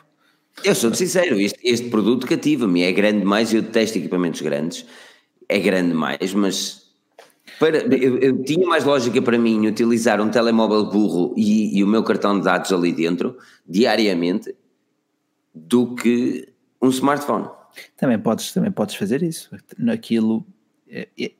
[0.63, 4.85] Eu sou sincero, este, este produto cativa-me, é grande demais, eu detesto equipamentos grandes,
[5.47, 6.89] é grande demais, mas
[7.59, 11.87] para, eu, eu, tinha mais lógica para mim utilizar um telemóvel burro e, e, o
[11.87, 14.53] meu cartão de dados ali dentro, diariamente,
[15.53, 16.49] do que
[16.81, 17.47] um smartphone.
[17.97, 19.49] Também podes, também podes fazer isso.
[19.77, 20.45] Naquilo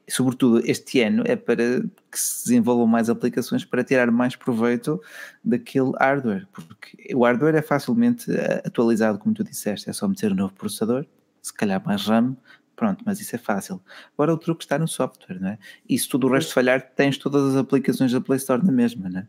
[0.07, 1.81] sobretudo este ano, é para
[2.11, 5.01] que se desenvolvam mais aplicações para tirar mais proveito
[5.43, 10.31] daquele hardware, porque o hardware é facilmente eh, atualizado, como tu disseste, é só meter
[10.31, 11.05] um novo processador,
[11.41, 12.37] se calhar mais RAM,
[12.75, 13.81] pronto, mas isso é fácil.
[14.13, 15.59] Agora o truque está no software, não é?
[15.87, 19.09] E se tudo o resto falhar, tens todas as aplicações da Play Store na mesma,
[19.09, 19.27] não é?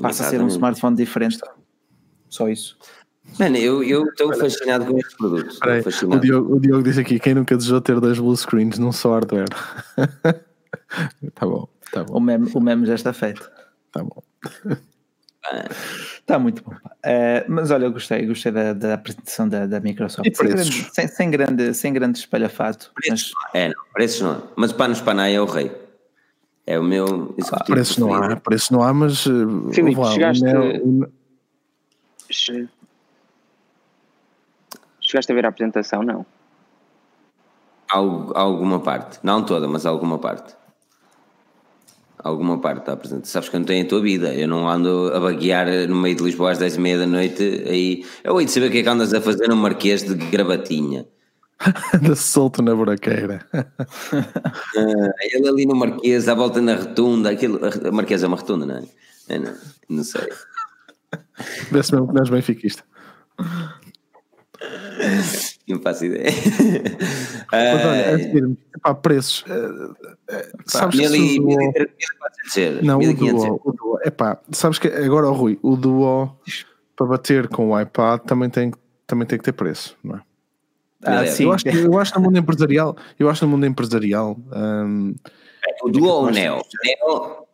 [0.00, 1.38] Passa a ser um smartphone diferente.
[2.28, 2.78] Só isso.
[3.38, 5.58] Mano, eu estou fascinado com este produto.
[5.58, 8.92] Peraí, o, Diogo, o Diogo disse aqui: quem nunca desejou ter dois blue screens num
[8.92, 9.48] só hardware?
[11.34, 12.16] tá bom, tá bom.
[12.16, 13.50] O meme, o meme já está feito.
[13.92, 14.22] Tá bom.
[16.18, 16.72] Está muito bom.
[16.72, 20.28] Uh, mas olha, eu gostei, gostei da, da apresentação da, da Microsoft.
[20.34, 22.92] Sem grande, sem, sem, grande, sem grande espalhafato.
[22.94, 23.54] Preços, mas...
[23.54, 24.42] É, não, preços não.
[24.54, 25.72] Mas panos panai é o rei.
[26.66, 27.34] É o meu.
[27.52, 29.26] Ah, preços não há, preços não há, mas.
[29.26, 30.44] Eh, Filipe, chegaste.
[30.44, 31.08] O
[35.10, 36.04] Chegaste a ver a apresentação?
[36.04, 36.24] Não.
[37.90, 39.18] Algo, alguma parte.
[39.24, 40.54] Não toda, mas alguma parte.
[42.16, 43.32] Alguma parte da apresentação.
[43.32, 44.32] Sabes que eu não tenho a tua vida.
[44.32, 47.42] Eu não ando a baguear no meio de Lisboa às 10 e meia da noite.
[47.66, 50.14] Aí eu hei de saber o que é que andas a fazer no Marquês de
[50.14, 51.08] gravatinha.
[51.92, 53.44] Anda solto na buraqueira.
[53.52, 57.30] ah, ele ali no Marquês, à volta na retunda.
[57.30, 58.84] Aquilo, a Marquês é uma retunda, não é?
[59.28, 59.54] é não,
[59.88, 60.28] não sei.
[61.72, 62.84] Vê-se mesmo que não és benfiquista.
[65.68, 66.30] Não faço ideia.
[67.50, 69.44] Mas olha, é assim, pá, preços.
[70.28, 73.98] É, sabes mil que o Não, o Duo, o Duo.
[74.04, 76.36] Epá, sabes que agora, oh, Rui, o Duo
[76.96, 78.72] para bater com o iPad também tem,
[79.06, 80.20] também tem que ter preço, não é?
[81.02, 81.44] Ah, sim.
[81.44, 84.36] Eu acho, eu acho no mundo empresarial, eu acho no mundo empresarial.
[84.52, 85.14] Um,
[85.82, 86.60] o Duo ou o Neo?
[86.84, 87.46] Neo?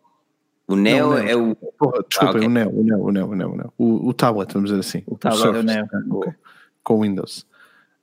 [0.69, 1.55] O Neo, não, é o.
[1.55, 2.49] Porra, desculpa, ah, okay.
[2.49, 3.73] o, Neo, o Neo, o Neo, o Neo, o Neo.
[3.79, 5.05] O, o tablet, vamos dizer assim.
[5.07, 5.87] O tablet o é o Neo.
[6.11, 6.33] Okay
[6.87, 7.45] com Windows.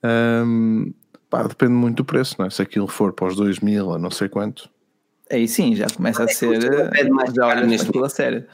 [0.03, 0.93] Um,
[1.29, 2.49] pá, depende muito do preço, não é?
[2.49, 4.69] Se aquilo for para os 2 mil a não sei quanto.
[5.31, 6.61] Aí sim, já começa a ser.
[6.93, 8.45] É mais caro neste a sério.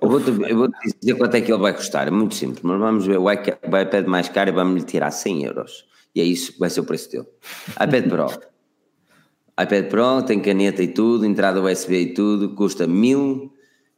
[0.00, 0.68] Eu vou-te vou
[1.00, 4.06] dizer quanto é que ele vai custar, é muito simples, mas vamos ver o iPad
[4.06, 5.86] mais caro e vamos lhe tirar 100 euros.
[6.14, 7.26] E é isso que vai ser o preço dele.
[7.70, 8.26] iPad Pro.
[9.58, 13.50] iPad Pro tem caneta e tudo, entrada USB e tudo, custa 1000.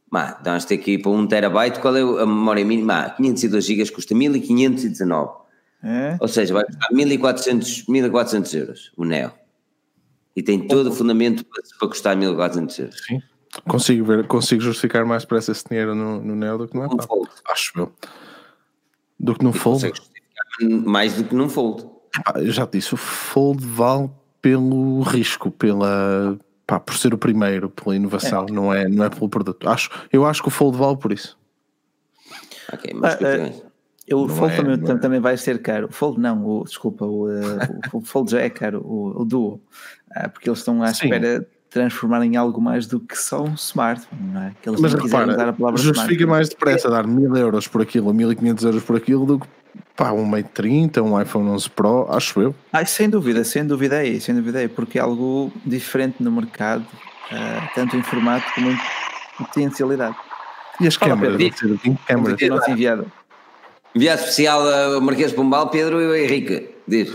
[0.09, 3.11] Mas nós ter que ir para 1 terabyte, qual é a memória mínima?
[3.11, 5.48] 502 GB custa 1519.
[5.83, 6.17] É?
[6.21, 9.33] Ou seja, vai custar 1400, 1400 euros o Neo.
[10.35, 11.45] E tem todo o fundamento
[11.79, 13.05] para custar 1400 euros.
[13.07, 13.23] Sim.
[13.67, 17.03] Consigo, ver, consigo justificar mais para esse dinheiro no, no Neo do que no.
[17.03, 17.31] Fold.
[17.49, 17.93] Acho eu.
[19.19, 19.93] Do que no e Fold?
[20.61, 21.87] Mais do que num Fold.
[22.25, 24.11] Ah, eu já te disse, o Fold vale
[24.41, 28.53] pelo risco, pela pá, por ser o primeiro, pela inovação, é.
[28.53, 29.69] não, é, não é pelo produto.
[29.69, 31.39] Acho, eu acho que o Fold vale por isso.
[32.73, 33.68] Ok, mas ah,
[34.15, 34.99] uh, o Fold é, também, é.
[34.99, 35.87] também vai ser caro.
[35.87, 37.59] O Fold não, o, desculpa, o, uh,
[37.93, 39.61] o Fold já é caro, o, o Duo,
[40.17, 41.07] uh, porque eles estão à Sim.
[41.07, 44.53] espera de transformar em algo mais do que só um smartphone, não é?
[44.61, 48.07] Que eles mas repara, dar a palavra justifica mais depressa dar mil euros por aquilo
[48.07, 49.47] ou 1500 euros por aquilo do que
[49.95, 52.55] pá, um Mate 30, um iPhone 11 Pro, acho eu.
[52.73, 56.31] Ai, sem dúvida, sem dúvida é aí, sem dúvida é porque é algo diferente no
[56.31, 58.79] mercado, uh, tanto em formato como em
[59.37, 60.17] potencialidade.
[60.81, 61.37] E as Fala, câmeras?
[61.37, 62.69] Pedro, câmeras.
[62.69, 63.13] Enviado.
[63.99, 67.13] Enviado especial ao Marquês de Pombal, Pedro e Henrique, diz.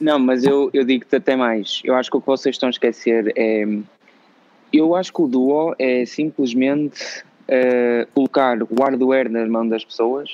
[0.00, 1.80] Não, mas eu, eu digo-te até mais.
[1.82, 3.66] Eu acho que o que vocês estão a esquecer é.
[4.72, 10.30] Eu acho que o Duo é simplesmente uh, colocar o hardware nas mãos das pessoas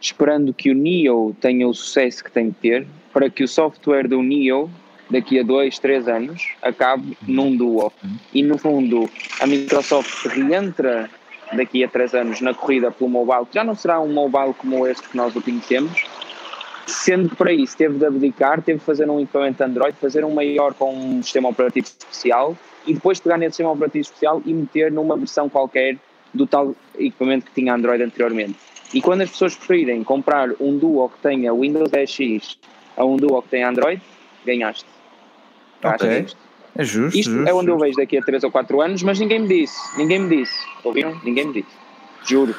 [0.00, 4.08] esperando que o Neo tenha o sucesso que tem de ter, para que o software
[4.08, 4.70] do Neo,
[5.10, 7.92] daqui a dois, três anos, acabe num Duo.
[8.32, 11.10] E no fundo, a Microsoft reentra
[11.52, 14.86] daqui a três anos na corrida pelo mobile, que já não será um mobile como
[14.86, 16.04] este que nós o conhecemos,
[16.86, 20.32] sendo que para isso teve de abdicar, teve de fazer um equipamento Android, fazer um
[20.32, 24.90] maior com um sistema operativo especial e depois pegar nesse sistema operativo especial e meter
[24.90, 25.96] numa versão qualquer
[26.32, 28.56] do tal equipamento que tinha Android anteriormente.
[28.92, 32.56] E quando as pessoas preferirem comprar um Duo que tenha Windows 10X
[32.96, 34.02] a um Duo que tenha Android,
[34.44, 34.86] ganhaste.
[35.82, 36.26] Ok.
[36.76, 37.18] É justo.
[37.18, 39.48] Isto justo, é onde eu vejo daqui a 3 ou 4 anos, mas ninguém me
[39.48, 39.78] disse.
[39.96, 40.54] Ninguém me disse.
[40.84, 41.20] Ouviram?
[41.24, 41.74] Ninguém me disse.
[42.26, 42.54] Juro.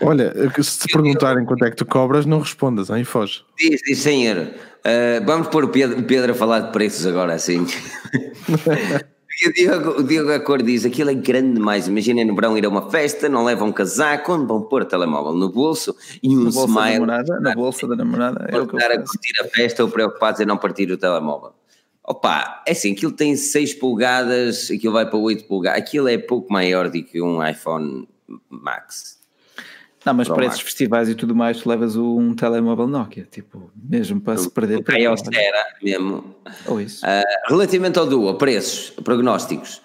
[0.00, 3.42] Olha, se te perguntarem quanto é que tu cobras, não respondas, aí foge.
[3.58, 4.36] Diz, diz senhor.
[4.36, 7.66] Uh, vamos pôr o Pedro, o Pedro a falar de preços agora, assim.
[9.46, 11.88] o Diogo, o Diogo Acor diz: aquilo é grande demais.
[11.88, 14.84] Imaginem no verão ir a uma festa, não levam um casaco, onde vão pôr o
[14.84, 17.00] telemóvel no bolso e um smile.
[17.00, 18.46] Namorada, na bolsa da namorada.
[18.48, 21.52] É estar a curtir a festa ou preocupados em não partir o telemóvel.
[22.06, 26.52] Opa, é assim, aquilo tem 6 polegadas, aquilo vai para 8 polegadas, aquilo é pouco
[26.52, 28.08] maior do que um iPhone
[28.48, 29.16] Max.
[30.04, 34.20] Não, mas para esses festivais e tudo mais, tu levas um telemóvel Nokia, tipo, mesmo
[34.20, 34.78] para se perder.
[34.78, 34.84] O
[35.34, 36.36] era mesmo.
[36.66, 37.04] Ou isso.
[37.04, 39.82] Uh, relativamente ao Duo, preços, prognósticos.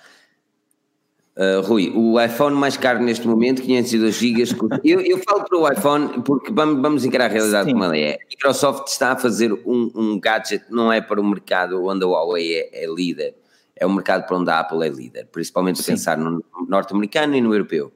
[1.37, 4.43] Uh, Rui, o iPhone mais caro neste momento, 502 GB.
[4.83, 7.71] eu, eu falo para o iPhone porque vamos, vamos encarar a realidade Sim.
[7.71, 8.15] como ela é.
[8.15, 12.07] A Microsoft está a fazer um, um gadget, não é para o mercado onde a
[12.07, 13.33] Huawei é, é líder,
[13.77, 17.39] é um mercado para onde a Apple é líder, principalmente a pensar no norte-americano e
[17.39, 17.93] no europeu.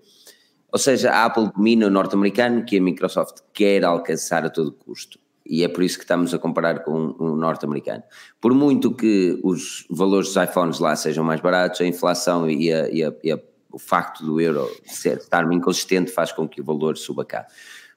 [0.72, 5.20] Ou seja, a Apple domina o norte-americano que a Microsoft quer alcançar a todo custo.
[5.46, 8.02] E é por isso que estamos a comparar com o norte-americano.
[8.42, 12.90] Por muito que os valores dos iPhones lá sejam mais baratos, a inflação e, a,
[12.90, 13.40] e, a, e a,
[13.72, 17.46] o facto do euro ser, estar inconsistente faz com que o valor suba cá.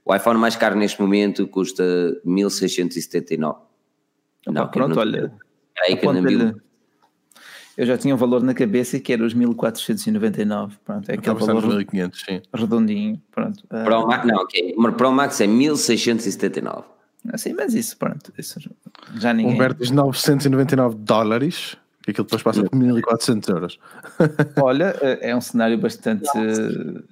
[0.04, 1.84] O iPhone mais caro neste momento custa
[2.24, 3.58] 1679.
[4.46, 5.32] Opa, não, pronto, não, olha.
[5.80, 6.06] Aí que
[7.78, 10.76] eu já tinha um valor na cabeça que era os 1499.
[10.84, 12.42] Pronto, é aquele valor 1500, sim.
[12.52, 13.22] redondinho.
[13.30, 13.64] Pronto.
[13.68, 14.74] Pro Max, não, ok.
[14.76, 16.97] O Pro Max é 1679.
[17.36, 18.32] Sim, mas isso, pronto.
[18.38, 18.58] Isso
[19.16, 19.54] já ninguém.
[19.54, 21.76] Humberto diz 999 dólares.
[22.06, 23.78] E aquilo depois passa por 1400 euros.
[24.62, 26.26] Olha, é um cenário bastante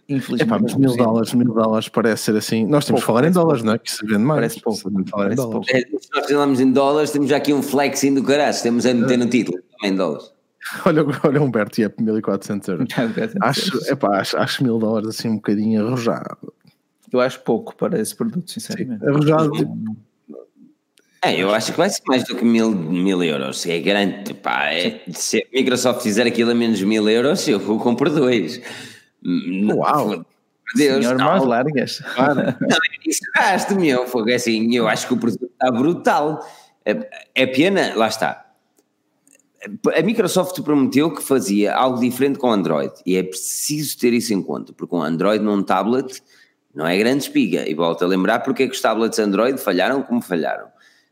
[0.09, 0.41] infeliz.
[0.41, 2.65] É pá, mas mil dólares, mil dólares parece ser assim.
[2.65, 3.67] Nós temos que falar em dólares, pouco.
[3.67, 3.79] não é?
[3.79, 4.39] Que se vende mais.
[4.39, 4.79] Parece pouco.
[4.79, 5.69] Se, falar em dólares.
[5.69, 8.57] É, se nós falamos em dólares, temos já aqui um flexing do caralho.
[8.63, 10.33] Temos a meter no título, também em dólares.
[10.85, 12.89] Olha, olha Humberto, e é 1400 euros.
[13.41, 16.53] acho, epá, acho, acho mil dólares assim um bocadinho arrojado.
[17.13, 18.99] Eu acho pouco para esse produto, sinceramente.
[18.99, 19.53] Sim, arrojado.
[19.53, 19.97] Tipo...
[21.27, 23.67] É, eu acho que vai ser mais do que mil, mil euros.
[23.67, 24.73] É grande, pá.
[24.73, 28.61] É, se a Microsoft fizer aquilo a menos mil euros, eu compro dois.
[29.25, 30.25] Uau!
[30.75, 31.27] Deus, Senhor, não.
[31.27, 32.03] mais largas.
[32.19, 34.05] Não, isso gasto, meu.
[34.07, 36.45] Fogo, é assim, eu acho que o produto está brutal.
[36.85, 38.47] É, é pena, lá está
[39.97, 44.43] a Microsoft prometeu que fazia algo diferente com Android e é preciso ter isso em
[44.43, 46.23] conta, porque um Android num tablet
[46.75, 47.69] não é grande espiga.
[47.69, 50.69] E volto a lembrar porque é que os tablets Android falharam como falharam.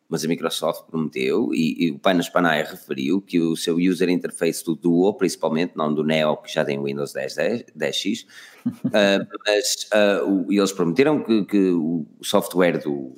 [0.09, 4.65] Mas a Microsoft prometeu, e, e o Panas Panay referiu, que o seu user interface
[4.65, 8.27] do Duo, principalmente, não do Neo, que já tem Windows 10, 10, 10X,
[8.67, 13.15] uh, mas uh, o, eles prometeram que, que o software do,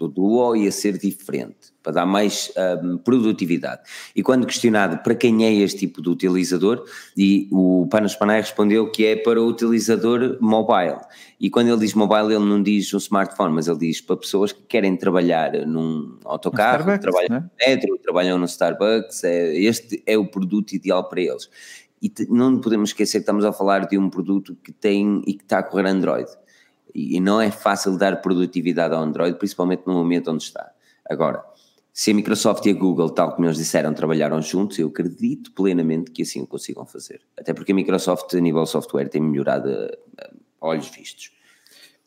[0.00, 2.52] do Duo ia ser diferente, para dar mais
[2.82, 3.82] um, produtividade.
[4.16, 6.84] E quando questionado para quem é este tipo de utilizador,
[7.16, 11.00] e o Panos Panay respondeu que é para o utilizador mobile.
[11.38, 14.52] E quando ele diz mobile, ele não diz um smartphone, mas ele diz para pessoas
[14.52, 17.40] que querem trabalhar num autocarro, trabalham né?
[17.40, 21.50] no metro, trabalham no Starbucks, é, este é o produto ideal para eles.
[22.02, 25.42] E não podemos esquecer que estamos a falar de um produto que tem e que
[25.42, 26.26] está a correr Android
[26.94, 30.70] e não é fácil dar produtividade ao Android, principalmente no momento onde está.
[31.08, 31.44] Agora,
[31.92, 36.10] Se a Microsoft e a Google, tal como eles disseram, trabalharam juntos, eu acredito plenamente
[36.10, 37.20] que assim o consigam fazer.
[37.38, 40.24] Até porque a Microsoft, a nível software, tem melhorado a,
[40.60, 41.32] a olhos vistos.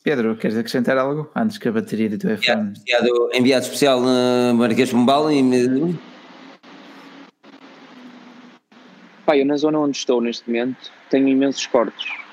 [0.02, 2.72] Pedro, queres acrescentar algo antes que a bateria do teu iPhone?
[2.76, 5.98] Enviado, enviado especial na Marquês Pombal e.
[9.24, 12.23] Pai, eu na zona onde estou neste momento tenho imensos cortes.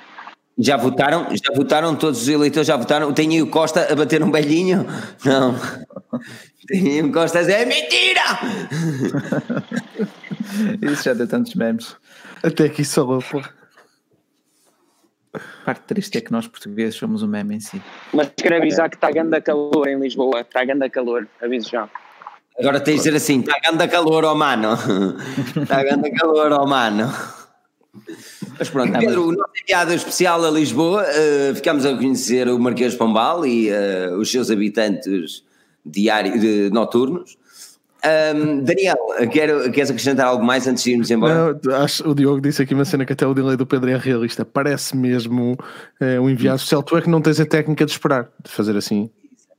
[0.62, 1.28] Já votaram?
[1.32, 1.96] Já votaram?
[1.96, 3.12] Todos os eleitores já votaram?
[3.14, 4.86] Tem aí o Costa a bater um velhinho?
[5.26, 5.56] Não.
[6.68, 8.22] Tem aí o Costa a dizer: é mentira!
[10.94, 11.96] Isso já deu tantos memes.
[12.44, 13.42] Até aqui só pô.
[15.34, 17.82] A parte triste é que nós portugueses somos o meme em si.
[18.14, 20.42] Mas quero avisar que está ganda calor em Lisboa.
[20.42, 21.90] Está ganda calor, aviso já.
[22.60, 24.78] Agora tens de dizer assim: está ganda calor, ó oh mano.
[25.60, 27.12] Está ganda calor, ó oh mano.
[28.62, 32.94] Mas pronto, Pedro, o nosso enviado especial a Lisboa, uh, ficamos a conhecer o Marquês
[32.94, 35.44] Pombal e uh, os seus habitantes
[35.84, 37.40] diários, de, noturnos.
[38.06, 38.98] Um, Daniel,
[39.32, 41.60] quero, queres acrescentar algo mais antes de irmos embora?
[41.64, 43.98] Não, acho, o Diogo disse aqui uma cena que até o delay do Pedro é
[43.98, 44.46] realista.
[44.46, 45.58] Parece mesmo
[46.00, 46.84] é, um enviado especial.
[46.84, 49.10] Tu é que não tens a técnica de esperar, de fazer assim,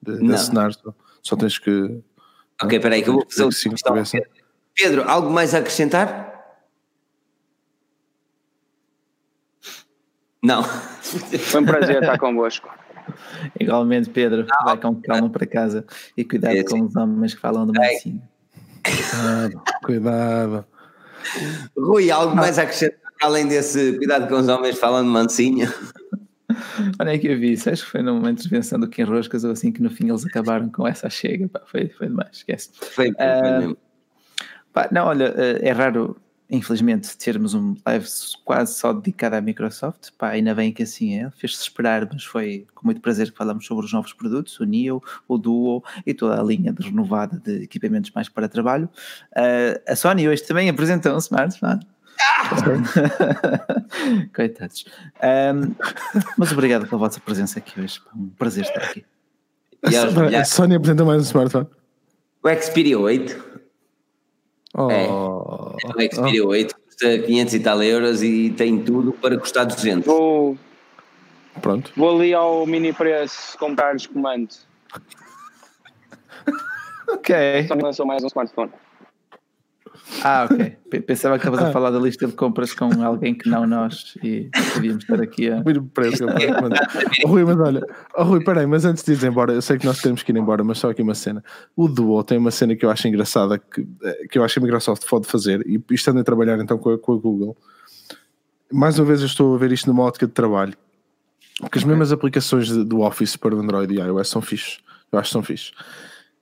[0.00, 0.72] de, de assinar.
[0.74, 2.00] Só, só tens que.
[2.62, 4.28] Ok, espera aí que eu vou fazer o Pedro.
[4.76, 6.31] Pedro, algo mais a acrescentar?
[10.42, 10.62] Não.
[10.62, 12.68] Foi um prazer estar convosco.
[13.58, 15.84] Igualmente, Pedro, não, vai com calma para casa
[16.16, 18.22] e cuidado é, com os homens que falam de medicina.
[18.84, 20.66] Cuidado, cuidado.
[21.76, 25.72] Rui, algo mais a acrescentar além desse cuidado com os homens falando de mansinha?
[27.00, 29.52] Olha é que eu vi isso, acho que foi numa intervenção do Kim Roscas ou
[29.52, 32.70] assim que no fim eles acabaram com essa chega, pá, foi, foi demais, esquece.
[32.74, 33.76] Foi, foi uh, mesmo.
[34.72, 36.16] Pá, não, olha, uh, é raro
[36.52, 38.06] infelizmente, termos um live
[38.44, 40.10] quase só dedicado à Microsoft.
[40.18, 41.30] Pá, ainda bem que assim é.
[41.30, 45.02] Fez-se esperar, mas foi com muito prazer que falamos sobre os novos produtos, o Neo,
[45.26, 48.86] o Duo e toda a linha de renovada de equipamentos mais para trabalho.
[49.34, 51.80] Uh, a Sony hoje também apresentou um smartphone.
[54.36, 54.84] Coitados.
[55.22, 55.74] Um,
[56.36, 57.98] mas obrigado pela vossa presença aqui hoje.
[58.14, 59.06] Um prazer estar aqui.
[59.82, 61.66] A, a Sony apresentou mais um smartphone.
[62.44, 63.52] O Xperia 8
[64.74, 65.06] Oh, é.
[65.52, 65.76] O
[66.10, 66.48] Xperia oh.
[66.48, 70.06] 8 custa 500 e tal euros e tem tudo para custar 200.
[70.06, 70.56] Vou,
[71.60, 71.92] Pronto.
[71.96, 74.66] Vou ali ao mini preço comprar os comandos.
[77.08, 77.66] ok.
[77.68, 78.70] Só lançou mais um smartphone.
[80.22, 80.76] Ah, ok.
[81.06, 81.72] Pensava que estavas a ah.
[81.72, 85.62] falar da lista de compras com alguém que não nós e podíamos estar aqui a.
[85.62, 86.24] Muito preço.
[87.24, 87.82] oh, Rui, mas olha,
[88.16, 90.36] oh, Rui, peraí, mas antes de ir embora, eu sei que nós temos que ir
[90.36, 91.42] embora, mas só aqui uma cena.
[91.76, 93.86] O Duo tem uma cena que eu acho engraçada que,
[94.30, 96.98] que eu acho que a Microsoft pode fazer, e estando a trabalhar então com a,
[96.98, 97.56] com a Google,
[98.72, 100.74] mais uma vez eu estou a ver isto numa ótica de trabalho.
[101.60, 104.80] Porque as mesmas aplicações do Office para o Android e iOS são fixes.
[105.12, 105.72] Eu acho que são fixes.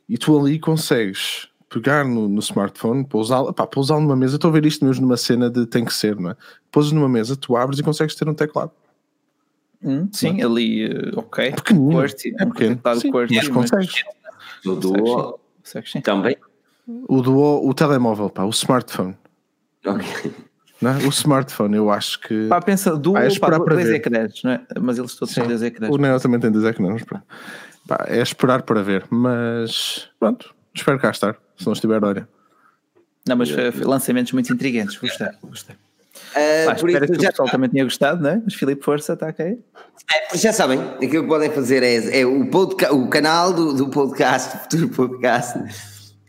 [0.08, 3.66] E tu ali consegues pegar no, no smartphone, pousá-lo, pá,
[4.00, 6.36] numa mesa, estou a ver isto mesmo numa cena de tem que ser, não é?
[6.70, 8.72] Pousas numa mesa, tu abres e consegues ter um teclado.
[9.82, 11.52] Hum, sim, ali, uh, ok.
[11.52, 14.02] Pequenino, QWERTY, é pequeno, sim, QWERTY, mas consegues.
[14.66, 15.40] O Duo
[16.02, 16.36] também.
[17.08, 19.16] O Duo, o telemóvel, pá, o smartphone.
[19.86, 20.34] Ok.
[20.82, 20.96] Não, é?
[21.06, 22.48] o smartphone, eu acho que.
[22.48, 23.94] Pá, pensa, Duo, pá, esperar pá, para dois ver.
[23.94, 24.60] ecrãs, não é?
[24.80, 25.94] Mas eles todos têm dois ecrãs.
[25.94, 27.22] O Neo também tem dois ecrãs, pá,
[28.08, 32.28] é esperar para ver, mas pronto, espero cá estar se não estiver, olha.
[33.28, 35.76] Não, mas foi, foi lançamentos muito intrigantes, gostei, gostei.
[35.76, 38.42] Uh, Pá, espero que o pessoal também tenha gostado, não é?
[38.44, 39.58] Mas Filipe Força está aqui.
[40.12, 43.90] É, já sabem, aquilo que podem fazer é, é o, podca, o canal do, do
[43.90, 45.58] podcast, futuro podcast,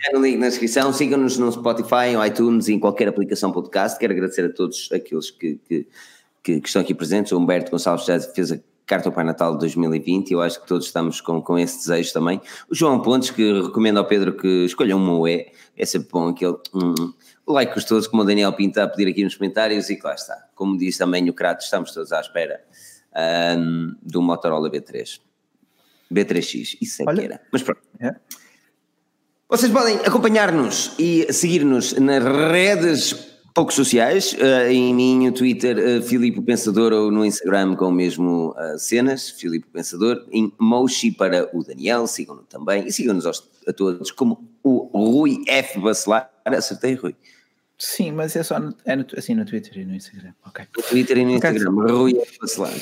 [0.04, 3.98] é no link na descrição, sigam-nos no Spotify, no iTunes e em qualquer aplicação podcast.
[3.98, 5.88] Quero agradecer a todos aqueles que, que,
[6.44, 7.32] que, que estão aqui presentes.
[7.32, 10.68] O Humberto Gonçalves já fez a carta ao Pai Natal de 2020 eu acho que
[10.68, 12.42] todos estamos com, com esse desejo também.
[12.70, 16.58] O João Pontes, que recomenda ao Pedro que escolha um Moé, é sempre bom aquele
[16.74, 17.14] hum,
[17.48, 20.48] like gostoso, como o Daniel Pinta a pedir aqui nos comentários, e lá está.
[20.56, 22.62] Como disse também o Crato, estamos todos à espera
[23.58, 25.20] um, do Motorola B3.
[26.12, 27.42] B3X, isso é Olha, que era.
[27.52, 27.82] Mas pronto.
[28.00, 28.16] É.
[29.50, 36.02] Vocês podem acompanhar-nos e seguir-nos nas redes poucos sociais, uh, em mim, no Twitter, uh,
[36.02, 41.50] Filipe Pensador, ou no Instagram com o mesmo uh, cenas, Filipe Pensador, em Moshi para
[41.54, 45.80] o Daniel, sigam-no também, e sigam-nos a todos como o Rui F.
[45.80, 47.16] Bacelar, acertei Rui?
[47.78, 50.66] Sim, mas é só no, é no, assim no Twitter e no Instagram, ok.
[50.78, 51.96] No Twitter e no Instagram, okay.
[51.96, 52.40] Rui F.
[52.40, 52.74] Bacelar.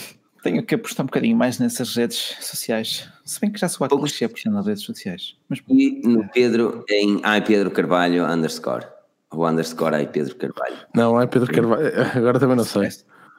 [0.43, 3.89] Tenho que apostar um bocadinho mais nessas redes sociais, se bem que já sou a
[3.89, 5.35] clichê apostando nas redes sociais.
[5.49, 8.85] Mas, e no Pedro, em ai Pedro Carvalho underscore.
[9.31, 10.77] O underscore é Pedro Carvalho.
[10.93, 11.91] Não, é Pedro Carvalho.
[12.15, 12.89] Agora também não sei.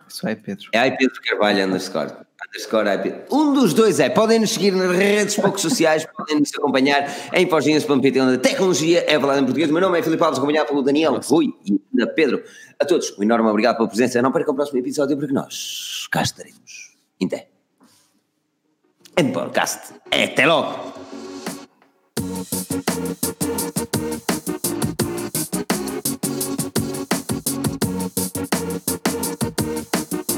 [0.08, 0.68] Só é Pedro.
[0.72, 2.12] É Pedro Carvalho underscore.
[3.30, 7.48] Um dos dois é, podem nos seguir nas redes pouco sociais, podem nos acompanhar em
[7.48, 9.70] Forginhas.pt, onde a tecnologia é falada em português.
[9.70, 12.42] O meu nome é Filipe Alves, acompanhado pelo Daniel, Rui e da Pedro.
[12.78, 14.20] A todos, um enorme obrigado pela presença.
[14.22, 16.96] Não percam o próximo episódio, porque nós cá estaremos.
[17.22, 17.48] Até.
[19.16, 19.94] Em podcast.
[20.10, 20.94] Até logo!
[25.52, 25.72] Thank
[30.28, 30.29] you.